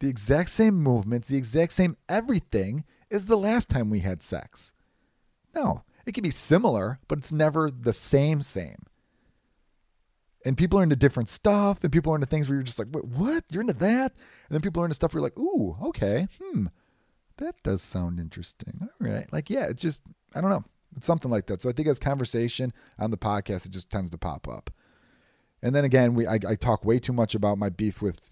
the 0.00 0.08
exact 0.08 0.50
same 0.50 0.74
movements, 0.74 1.28
the 1.28 1.36
exact 1.36 1.72
same 1.72 1.96
everything 2.08 2.84
as 3.10 3.26
the 3.26 3.36
last 3.36 3.68
time 3.68 3.90
we 3.90 4.00
had 4.00 4.22
sex. 4.22 4.72
No, 5.54 5.84
it 6.06 6.14
can 6.14 6.22
be 6.22 6.30
similar, 6.30 6.98
but 7.06 7.18
it's 7.18 7.32
never 7.32 7.70
the 7.70 7.92
same, 7.92 8.40
same. 8.40 8.82
And 10.44 10.56
people 10.56 10.78
are 10.78 10.84
into 10.84 10.96
different 10.96 11.28
stuff, 11.28 11.82
and 11.82 11.92
people 11.92 12.12
are 12.12 12.16
into 12.16 12.26
things 12.26 12.48
where 12.48 12.56
you're 12.56 12.62
just 12.62 12.78
like, 12.78 12.88
what? 12.88 13.44
You're 13.50 13.62
into 13.62 13.72
that? 13.74 14.12
And 14.12 14.50
then 14.50 14.60
people 14.62 14.80
are 14.80 14.86
into 14.86 14.94
stuff 14.94 15.12
where 15.12 15.20
you're 15.20 15.26
like, 15.26 15.38
ooh, 15.38 15.76
okay, 15.88 16.28
hmm, 16.40 16.66
that 17.38 17.62
does 17.62 17.82
sound 17.82 18.20
interesting. 18.20 18.78
All 18.80 18.88
right. 19.00 19.30
Like, 19.32 19.50
yeah, 19.50 19.66
it's 19.66 19.82
just, 19.82 20.02
I 20.34 20.40
don't 20.40 20.50
know. 20.50 20.64
It's 20.96 21.06
something 21.06 21.30
like 21.30 21.46
that. 21.46 21.62
So 21.62 21.68
I 21.68 21.72
think 21.72 21.88
as 21.88 21.98
conversation 21.98 22.72
on 22.98 23.10
the 23.10 23.18
podcast, 23.18 23.66
it 23.66 23.72
just 23.72 23.90
tends 23.90 24.10
to 24.10 24.18
pop 24.18 24.48
up. 24.48 24.70
And 25.62 25.74
then 25.74 25.84
again, 25.84 26.14
we 26.14 26.26
I, 26.26 26.38
I 26.48 26.54
talk 26.54 26.84
way 26.84 26.98
too 26.98 27.12
much 27.12 27.34
about 27.34 27.58
my 27.58 27.68
beef 27.68 28.00
with 28.00 28.30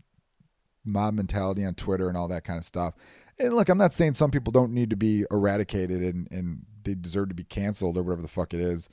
mob 0.84 1.14
mentality 1.14 1.64
on 1.64 1.74
Twitter 1.74 2.08
and 2.08 2.16
all 2.16 2.28
that 2.28 2.44
kind 2.44 2.58
of 2.58 2.64
stuff. 2.64 2.94
And 3.38 3.54
look, 3.54 3.68
I'm 3.68 3.78
not 3.78 3.92
saying 3.92 4.14
some 4.14 4.30
people 4.30 4.52
don't 4.52 4.72
need 4.72 4.90
to 4.90 4.96
be 4.96 5.24
eradicated 5.30 6.02
and, 6.02 6.28
and 6.30 6.66
they 6.84 6.94
deserve 6.94 7.28
to 7.30 7.34
be 7.34 7.44
canceled 7.44 7.96
or 7.96 8.02
whatever 8.02 8.22
the 8.22 8.28
fuck 8.28 8.54
it 8.54 8.60
is. 8.60 8.88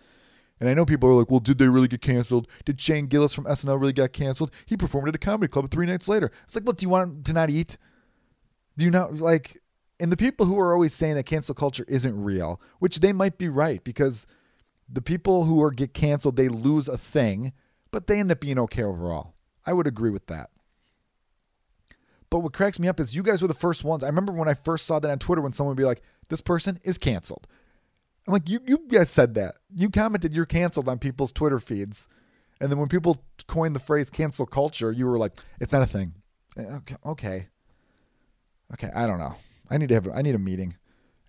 And 0.60 0.70
I 0.70 0.74
know 0.74 0.86
people 0.86 1.10
are 1.10 1.14
like, 1.14 1.32
well, 1.32 1.40
did 1.40 1.58
they 1.58 1.68
really 1.68 1.88
get 1.88 2.02
canceled? 2.02 2.48
Did 2.66 2.80
Shane 2.80 3.08
Gillis 3.08 3.34
from 3.34 3.46
SNL 3.46 3.80
really 3.80 3.94
get 3.94 4.14
canceled? 4.14 4.52
He 4.66 4.78
performed 4.78 5.10
at 5.10 5.16
a 5.16 5.20
comedy 5.20 5.50
club 5.50 5.72
three 5.72 5.88
nights 5.88 6.08
later. 6.08 6.32
It's 6.44 6.56
like, 6.56 6.66
what, 6.66 6.78
do 6.78 6.86
you 6.86 6.90
want 6.90 7.26
to 7.26 7.34
not 7.34 7.50
eat? 7.50 7.78
Do 8.78 8.86
you 8.86 8.92
not, 8.92 9.18
like, 9.18 9.61
and 10.02 10.12
the 10.12 10.18
people 10.18 10.47
who 10.47 10.60
are 10.60 10.74
always 10.74 10.93
saying 10.93 11.16
that 11.16 11.26
cancel 11.26 11.54
culture 11.54 11.86
isn't 11.88 12.24
real, 12.24 12.60
which 12.80 12.99
they 12.99 13.14
might 13.14 13.38
be 13.38 13.47
right 13.47 13.84
because 13.84 14.26
the 14.89 15.02
people 15.02 15.45
who 15.45 15.62
are 15.62 15.72
get 15.72 15.93
canceled, 15.93 16.36
they 16.36 16.49
lose 16.49 16.88
a 16.88 16.97
thing, 16.97 17.54
but 17.91 18.08
they 18.08 18.20
end 18.20 18.32
up 18.32 18.39
being 18.39 18.60
okay 18.60 18.84
overall. 18.84 19.36
I 19.66 19.74
would 19.74 19.86
agree 19.86 20.10
with 20.10 20.26
that. 20.26 20.49
But 22.32 22.39
what 22.39 22.54
cracks 22.54 22.80
me 22.80 22.88
up 22.88 22.99
is 22.99 23.16
you 23.16 23.22
guys 23.22 23.41
were 23.41 23.47
the 23.47 23.54
first 23.54 23.84
ones. 23.84 24.04
I 24.04 24.08
remember 24.08 24.34
when 24.34 24.47
I 24.47 24.56
first 24.56 24.88
saw 24.88 24.99
that 24.99 25.12
on 25.12 25.20
Twitter 25.20 25.41
when 25.41 25.54
someone 25.54 25.76
would 25.76 25.82
be 25.82 25.86
like, 25.86 26.02
this 26.30 26.41
person 26.41 26.80
is 26.84 26.97
canceled. 26.97 27.45
I'm 28.28 28.34
like, 28.34 28.49
you, 28.49 28.60
you 28.66 28.80
guys 28.88 29.10
said 29.10 29.36
that. 29.36 29.56
You 29.76 29.89
commented 29.89 30.34
you're 30.34 30.45
canceled 30.45 30.89
on 30.89 30.97
people's 30.97 31.32
Twitter 31.32 31.60
feeds. 31.60 32.08
And 32.60 32.72
then 32.72 32.80
when 32.80 32.89
people 32.89 33.24
coined 33.47 33.76
the 33.76 33.80
phrase 33.80 34.10
cancel 34.10 34.45
culture, 34.45 34.91
you 34.91 35.06
were 35.06 35.18
like, 35.18 35.34
it's 35.60 35.74
not 35.74 35.82
a 35.84 35.88
thing. 35.88 36.14
Eh, 36.58 36.64
okay. 36.78 36.95
Okay. 37.06 37.47
Okay. 38.74 38.89
I 38.95 39.06
don't 39.06 39.20
know. 39.20 39.36
I 39.72 39.78
need 39.78 39.90
to 39.90 39.96
have 39.96 40.08
I 40.14 40.22
need 40.22 40.36
a 40.36 40.40
meeting. 40.40 40.76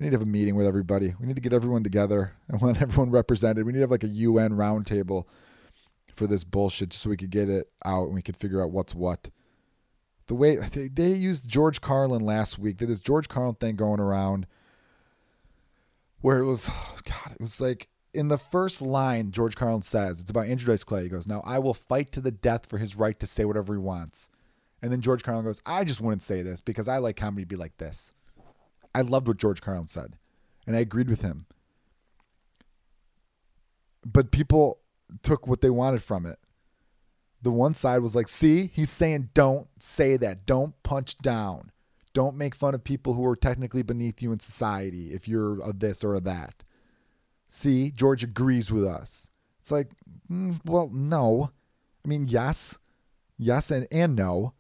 I 0.01 0.05
need 0.05 0.11
to 0.11 0.17
have 0.17 0.23
a 0.23 0.31
meeting 0.31 0.57
with 0.57 0.67
everybody. 0.67 1.15
We 1.21 1.27
need 1.27 1.37
to 1.37 1.41
get 1.41 1.53
everyone 1.53 1.85
together. 1.85 2.33
I 2.53 2.57
want 2.57 2.83
everyone 2.83 3.11
represented. 3.11 3.65
We 3.65 3.73
need 3.73 3.79
to 3.79 3.85
have 3.85 3.91
like 3.91 4.05
a 4.05 4.09
UN 4.09 4.53
roundtable 4.53 5.25
for 6.15 6.27
this 6.27 6.45
bullshit 6.45 6.93
so 6.93 7.09
we 7.09 7.17
could 7.17 7.31
get 7.31 7.49
it 7.49 7.71
out 7.85 8.07
and 8.07 8.15
we 8.15 8.23
could 8.23 8.37
figure 8.37 8.63
out 8.63 8.71
what's 8.71 8.95
what. 8.95 9.31
The 10.27 10.35
way 10.35 10.57
they, 10.57 10.89
they 10.89 11.13
used 11.13 11.49
George 11.49 11.81
Carlin 11.81 12.23
last 12.23 12.59
week, 12.59 12.79
did 12.79 12.89
this 12.89 13.01
George 13.01 13.29
Carlin 13.29 13.55
thing 13.55 13.77
going 13.77 14.01
around 14.01 14.47
where 16.21 16.39
it 16.39 16.47
was, 16.47 16.69
oh 16.71 16.99
God, 17.05 17.33
it 17.33 17.41
was 17.41 17.61
like 17.61 17.89
in 18.13 18.29
the 18.29 18.39
first 18.39 18.83
line, 18.83 19.31
George 19.31 19.57
Carlin 19.57 19.83
says, 19.83 20.21
it's 20.21 20.31
about 20.31 20.47
Andrew 20.47 20.73
Dice 20.73 20.85
Clay. 20.85 21.05
He 21.05 21.09
goes, 21.09 21.27
Now 21.27 21.43
I 21.45 21.59
will 21.59 21.75
fight 21.75 22.11
to 22.13 22.21
the 22.21 22.31
death 22.31 22.67
for 22.67 22.79
his 22.79 22.97
right 22.97 23.19
to 23.21 23.27
say 23.27 23.45
whatever 23.45 23.73
he 23.75 23.79
wants. 23.79 24.29
And 24.83 24.91
then 24.91 25.01
George 25.01 25.23
Carlin 25.23 25.45
goes, 25.45 25.61
I 25.65 25.85
just 25.85 26.01
wouldn't 26.01 26.23
say 26.23 26.43
this 26.43 26.61
because 26.61 26.89
I 26.89 26.99
like 26.99 27.17
comedy 27.17 27.45
to 27.45 27.49
be 27.49 27.57
like 27.57 27.77
this. 27.79 28.13
I 28.95 29.03
loved 29.03 29.29
what 29.29 29.37
George 29.37 29.61
Carlin 29.61 29.87
said, 29.87 30.17
and 30.67 30.77
I 30.77 30.81
agreed 30.81 31.09
with 31.09 31.23
him. 31.23 31.47
But 34.05 34.31
people 34.31 34.81
took 35.23 35.47
what 35.47 35.61
they 35.61 35.71
wanted 35.71 36.03
from 36.03 36.27
it. 36.27 36.39
The 37.41 37.51
one 37.51 37.75
side 37.75 38.03
was 38.03 38.15
like, 38.15 38.29
see, 38.29 38.67
he's 38.67 38.91
saying, 38.91 39.31
don't 39.35 39.69
say 39.79 40.17
that. 40.17 40.47
Don't 40.47 40.81
punch 40.83 41.19
down. 41.19 41.73
Don't 42.15 42.37
make 42.37 42.55
fun 42.55 42.75
of 42.75 42.85
people 42.85 43.15
who 43.15 43.25
are 43.27 43.37
technically 43.37 43.83
beneath 43.83 44.23
you 44.23 44.33
in 44.33 44.41
society 44.41 45.13
if 45.13 45.27
you're 45.27 45.61
a 45.63 45.73
this 45.73 46.05
or 46.05 46.15
a 46.15 46.21
that. 46.21 46.63
See, 47.49 47.91
George 47.91 48.23
agrees 48.23 48.71
with 48.71 48.85
us. 48.85 49.31
It's 49.61 49.71
like, 49.71 49.91
mm, 50.31 50.61
well, 50.65 50.91
no. 50.93 51.51
I 52.05 52.09
mean, 52.09 52.27
yes, 52.27 52.79
yes, 53.39 53.71
and, 53.71 53.87
and 53.91 54.17
no, 54.17 54.55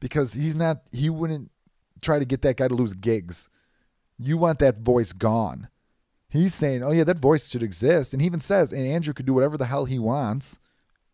because 0.00 0.34
he's 0.34 0.56
not, 0.56 0.82
he 0.92 1.08
wouldn't 1.08 1.50
try 2.04 2.18
to 2.18 2.24
get 2.24 2.42
that 2.42 2.56
guy 2.56 2.68
to 2.68 2.74
lose 2.74 2.94
gigs. 2.94 3.48
You 4.18 4.38
want 4.38 4.58
that 4.60 4.78
voice 4.78 5.12
gone. 5.12 5.68
He's 6.28 6.54
saying, 6.54 6.82
oh, 6.82 6.90
yeah, 6.90 7.04
that 7.04 7.18
voice 7.18 7.48
should 7.48 7.62
exist. 7.62 8.12
And 8.12 8.20
he 8.20 8.26
even 8.26 8.40
says, 8.40 8.72
and 8.72 8.86
Andrew 8.86 9.14
could 9.14 9.26
do 9.26 9.34
whatever 9.34 9.56
the 9.56 9.66
hell 9.66 9.84
he 9.84 9.98
wants. 9.98 10.58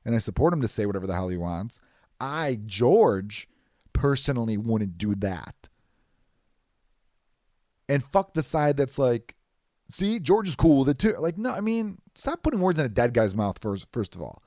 And 0.05 0.15
I 0.15 0.19
support 0.19 0.53
him 0.53 0.63
to 0.63 0.69
say 0.69 0.87
whatever 0.87 1.07
the 1.07 1.15
hell 1.15 1.29
he 1.29 1.37
wants. 1.37 1.79
I, 2.21 2.59
George, 2.65 3.49
personally 3.93 4.57
wouldn't 4.57 4.99
do 4.99 5.15
that. 5.17 5.69
And 7.89 8.03
fuck 8.03 8.35
the 8.35 8.43
side 8.43 8.77
that's 8.77 8.99
like, 8.99 9.35
see, 9.89 10.21
George 10.21 10.49
is 10.49 10.57
cool 10.57 10.81
with 10.81 10.89
it 10.91 10.99
too. 10.99 11.17
Like, 11.19 11.37
no, 11.37 11.51
I 11.51 11.61
mean, 11.61 11.99
stop 12.15 12.43
putting 12.43 12.61
words 12.61 12.79
in 12.79 12.87
a 12.87 12.91
dead 12.91 13.13
guy's 13.13 13.35
mouth 13.35 13.59
first. 13.61 13.89
First 13.93 14.15
of 14.15 14.23
all, 14.23 14.43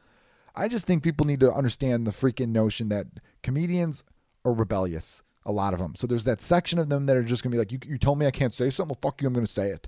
I 0.55 0.67
just 0.67 0.85
think 0.85 1.03
people 1.03 1.25
need 1.25 1.39
to 1.41 1.51
understand 1.51 2.07
the 2.07 2.11
freaking 2.11 2.49
notion 2.49 2.89
that 2.89 3.07
comedians 3.41 4.03
are 4.45 4.53
rebellious. 4.53 5.23
A 5.45 5.51
lot 5.51 5.73
of 5.73 5.79
them. 5.79 5.95
So 5.95 6.07
there's 6.07 6.23
that 6.23 6.41
section 6.41 6.79
of 6.79 6.89
them 6.89 7.05
that 7.07 7.17
are 7.17 7.23
just 7.23 7.43
gonna 7.43 7.51
be 7.51 7.57
like, 7.57 7.71
you, 7.71 7.79
you 7.85 7.97
told 7.97 8.17
me 8.17 8.25
I 8.25 8.31
can't 8.31 8.53
say 8.53 8.69
something. 8.69 8.95
Well, 8.95 9.11
fuck 9.11 9.21
you. 9.21 9.27
I'm 9.27 9.33
gonna 9.33 9.45
say 9.45 9.69
it. 9.69 9.87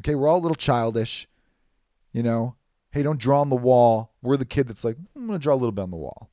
Okay, 0.00 0.14
we're 0.14 0.28
all 0.28 0.38
a 0.38 0.40
little 0.40 0.54
childish. 0.54 1.26
You 2.12 2.22
know, 2.22 2.56
hey, 2.90 3.02
don't 3.02 3.18
draw 3.18 3.40
on 3.40 3.48
the 3.48 3.56
wall. 3.56 4.12
We're 4.22 4.36
the 4.36 4.44
kid 4.44 4.68
that's 4.68 4.84
like, 4.84 4.96
mm, 4.96 5.06
I'm 5.16 5.26
gonna 5.26 5.38
draw 5.38 5.54
a 5.54 5.56
little 5.56 5.72
bit 5.72 5.82
on 5.82 5.90
the 5.90 5.96
wall. 5.96 6.30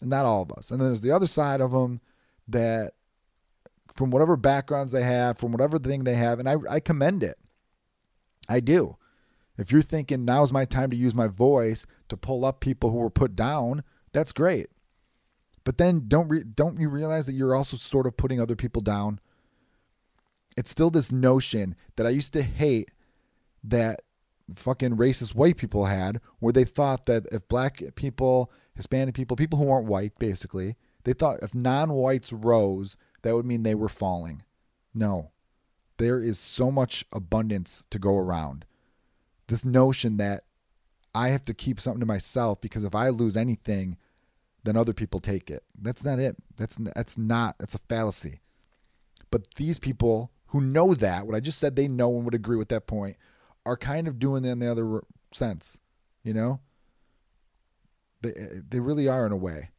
And 0.00 0.10
not 0.10 0.26
all 0.26 0.42
of 0.42 0.52
us. 0.52 0.70
And 0.70 0.80
then 0.80 0.88
there's 0.88 1.02
the 1.02 1.10
other 1.10 1.26
side 1.26 1.60
of 1.60 1.72
them 1.72 2.00
that, 2.46 2.92
from 3.92 4.10
whatever 4.10 4.36
backgrounds 4.36 4.92
they 4.92 5.02
have, 5.02 5.38
from 5.38 5.50
whatever 5.50 5.78
thing 5.78 6.04
they 6.04 6.14
have, 6.14 6.38
and 6.38 6.48
I, 6.48 6.54
I 6.70 6.80
commend 6.80 7.22
it. 7.24 7.36
I 8.48 8.60
do. 8.60 8.96
If 9.58 9.72
you're 9.72 9.82
thinking 9.82 10.24
now's 10.24 10.52
my 10.52 10.64
time 10.64 10.90
to 10.90 10.96
use 10.96 11.14
my 11.14 11.26
voice 11.26 11.84
to 12.08 12.16
pull 12.16 12.44
up 12.44 12.60
people 12.60 12.90
who 12.90 12.98
were 12.98 13.10
put 13.10 13.34
down, 13.34 13.82
that's 14.12 14.30
great. 14.30 14.68
But 15.68 15.76
then 15.76 16.04
don't 16.08 16.28
re- 16.28 16.44
don't 16.44 16.80
you 16.80 16.88
realize 16.88 17.26
that 17.26 17.34
you're 17.34 17.54
also 17.54 17.76
sort 17.76 18.06
of 18.06 18.16
putting 18.16 18.40
other 18.40 18.56
people 18.56 18.80
down? 18.80 19.20
It's 20.56 20.70
still 20.70 20.88
this 20.88 21.12
notion 21.12 21.76
that 21.96 22.06
I 22.06 22.08
used 22.08 22.32
to 22.32 22.42
hate 22.42 22.90
that 23.62 24.00
fucking 24.56 24.96
racist 24.96 25.34
white 25.34 25.58
people 25.58 25.84
had 25.84 26.22
where 26.38 26.54
they 26.54 26.64
thought 26.64 27.04
that 27.04 27.26
if 27.32 27.46
black 27.48 27.82
people, 27.96 28.50
Hispanic 28.76 29.14
people, 29.14 29.36
people 29.36 29.58
who 29.58 29.70
aren't 29.70 29.88
white 29.88 30.18
basically, 30.18 30.76
they 31.04 31.12
thought 31.12 31.42
if 31.42 31.54
non-whites 31.54 32.32
rose, 32.32 32.96
that 33.20 33.34
would 33.34 33.44
mean 33.44 33.62
they 33.62 33.74
were 33.74 33.90
falling. 33.90 34.44
No. 34.94 35.32
There 35.98 36.18
is 36.18 36.38
so 36.38 36.70
much 36.70 37.04
abundance 37.12 37.86
to 37.90 37.98
go 37.98 38.16
around. 38.16 38.64
This 39.48 39.66
notion 39.66 40.16
that 40.16 40.44
I 41.14 41.28
have 41.28 41.44
to 41.44 41.52
keep 41.52 41.78
something 41.78 42.00
to 42.00 42.06
myself 42.06 42.58
because 42.58 42.84
if 42.84 42.94
I 42.94 43.10
lose 43.10 43.36
anything, 43.36 43.98
then 44.68 44.76
other 44.76 44.92
people 44.92 45.18
take 45.18 45.50
it. 45.50 45.64
That's 45.80 46.04
not 46.04 46.18
it. 46.18 46.36
That's 46.56 46.76
that's 46.94 47.16
not. 47.16 47.58
That's 47.58 47.74
a 47.74 47.78
fallacy. 47.78 48.40
But 49.30 49.54
these 49.54 49.78
people 49.78 50.30
who 50.48 50.60
know 50.60 50.94
that, 50.94 51.26
what 51.26 51.34
I 51.34 51.40
just 51.40 51.58
said, 51.58 51.74
they 51.74 51.88
know 51.88 52.14
and 52.16 52.24
would 52.24 52.34
agree 52.34 52.56
with 52.56 52.68
that 52.68 52.86
point, 52.86 53.16
are 53.66 53.76
kind 53.76 54.06
of 54.06 54.18
doing 54.18 54.44
it 54.44 54.50
in 54.50 54.58
the 54.58 54.70
other 54.70 55.02
sense. 55.32 55.80
You 56.22 56.34
know, 56.34 56.60
they 58.20 58.30
eh, 58.30 58.32
eh, 58.36 58.60
they 58.68 58.80
really 58.80 59.08
are 59.08 59.24
in 59.24 59.32
a 59.32 59.36
way. 59.36 59.70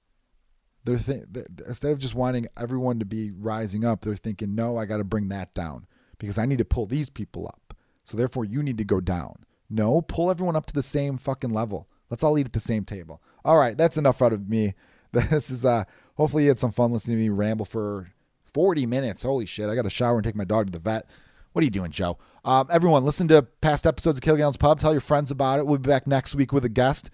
They're 0.86 0.98
th- 0.98 1.26
instead 1.68 1.92
of 1.92 2.00
just 2.00 2.16
wanting 2.16 2.48
everyone 2.58 3.00
to 3.00 3.06
be 3.06 3.32
rising 3.32 3.86
up, 3.86 4.02
they're 4.02 4.16
thinking, 4.16 4.56
no, 4.56 4.78
I 4.78 4.86
got 4.86 4.98
to 4.98 5.04
bring 5.04 5.30
that 5.30 5.54
down 5.54 5.86
because 6.18 6.38
I 6.38 6.46
need 6.46 6.60
to 6.60 6.66
pull 6.66 6.86
these 6.86 7.10
people 7.10 7.48
up. 7.48 7.76
So 8.06 8.18
therefore, 8.18 8.46
you 8.46 8.64
need 8.64 8.80
to 8.80 8.84
go 8.84 9.00
down. 9.00 9.44
No, 9.70 10.02
pull 10.02 10.32
everyone 10.32 10.56
up 10.56 10.66
to 10.68 10.74
the 10.74 10.82
same 10.82 11.18
fucking 11.18 11.52
level. 11.52 11.88
Let's 12.10 12.24
all 12.24 12.38
eat 12.38 12.48
at 12.48 12.54
the 12.54 12.60
same 12.60 12.86
table. 12.86 13.22
All 13.46 13.58
right, 13.58 13.78
that's 13.78 13.98
enough 13.98 14.22
out 14.22 14.34
of 14.34 14.50
me. 14.50 14.74
This 15.12 15.50
is 15.50 15.66
uh 15.66 15.86
hopefully 16.18 16.44
you 16.44 16.50
had 16.50 16.60
some 16.60 16.70
fun 16.70 16.94
listening 16.94 17.18
to 17.18 17.24
me 17.24 17.30
ramble 17.30 17.66
for 17.66 18.12
40 18.54 18.86
minutes. 18.86 19.24
Holy 19.24 19.48
shit, 19.48 19.68
I 19.68 19.74
got 19.74 19.82
to 19.82 19.90
shower 19.90 20.18
and 20.18 20.24
take 20.24 20.36
my 20.36 20.44
dog 20.44 20.68
to 20.68 20.72
the 20.72 20.78
vet. 20.78 21.10
What 21.52 21.64
are 21.64 21.66
you 21.66 21.72
doing, 21.72 21.90
Joe? 21.90 22.20
Um, 22.46 22.68
everyone, 22.70 23.04
listen 23.04 23.28
to 23.30 23.42
past 23.42 23.88
episodes 23.88 24.20
of 24.20 24.24
Kilgallen's 24.24 24.58
Pub. 24.58 24.80
Tell 24.80 24.92
your 24.92 25.02
friends 25.02 25.32
about 25.32 25.58
it. 25.58 25.66
We'll 25.66 25.80
be 25.80 25.90
back 25.90 26.06
next 26.06 26.36
week 26.36 26.54
with 26.54 26.64
a 26.64 26.70
guest. 26.70 27.10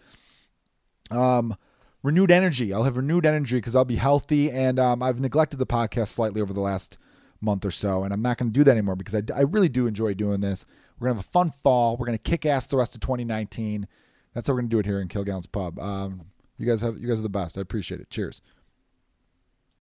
Um, 1.09 1.55
renewed 2.03 2.31
energy. 2.31 2.73
I'll 2.73 2.83
have 2.83 2.97
renewed 2.97 3.25
energy 3.25 3.57
because 3.57 3.75
I'll 3.75 3.85
be 3.85 3.95
healthy, 3.95 4.51
and 4.51 4.77
um, 4.77 5.01
I've 5.01 5.21
neglected 5.21 5.57
the 5.57 5.65
podcast 5.65 6.09
slightly 6.09 6.41
over 6.41 6.51
the 6.51 6.59
last 6.59 6.97
month 7.41 7.63
or 7.63 7.71
so, 7.71 8.03
and 8.03 8.13
I'm 8.13 8.21
not 8.21 8.37
going 8.37 8.51
to 8.51 8.53
do 8.53 8.63
that 8.65 8.71
anymore 8.71 8.95
because 8.95 9.15
I, 9.15 9.21
I 9.33 9.41
really 9.41 9.69
do 9.69 9.87
enjoy 9.87 10.13
doing 10.15 10.41
this. 10.41 10.65
We're 10.99 11.07
gonna 11.07 11.19
have 11.19 11.25
a 11.25 11.29
fun 11.29 11.51
fall. 11.51 11.97
We're 11.97 12.05
gonna 12.05 12.17
kick 12.17 12.45
ass 12.45 12.67
the 12.67 12.77
rest 12.77 12.95
of 12.95 13.01
2019. 13.01 13.87
That's 14.35 14.47
how 14.47 14.53
we're 14.53 14.59
gonna 14.59 14.69
do 14.69 14.79
it 14.79 14.85
here 14.85 14.99
in 15.01 15.07
Kilgallen's 15.07 15.47
Pub. 15.47 15.79
Um, 15.79 16.25
you 16.57 16.67
guys 16.67 16.81
have 16.81 16.97
you 16.97 17.07
guys 17.07 17.19
are 17.19 17.23
the 17.23 17.29
best. 17.29 17.57
I 17.57 17.61
appreciate 17.61 18.01
it. 18.01 18.11
Cheers. 18.11 18.41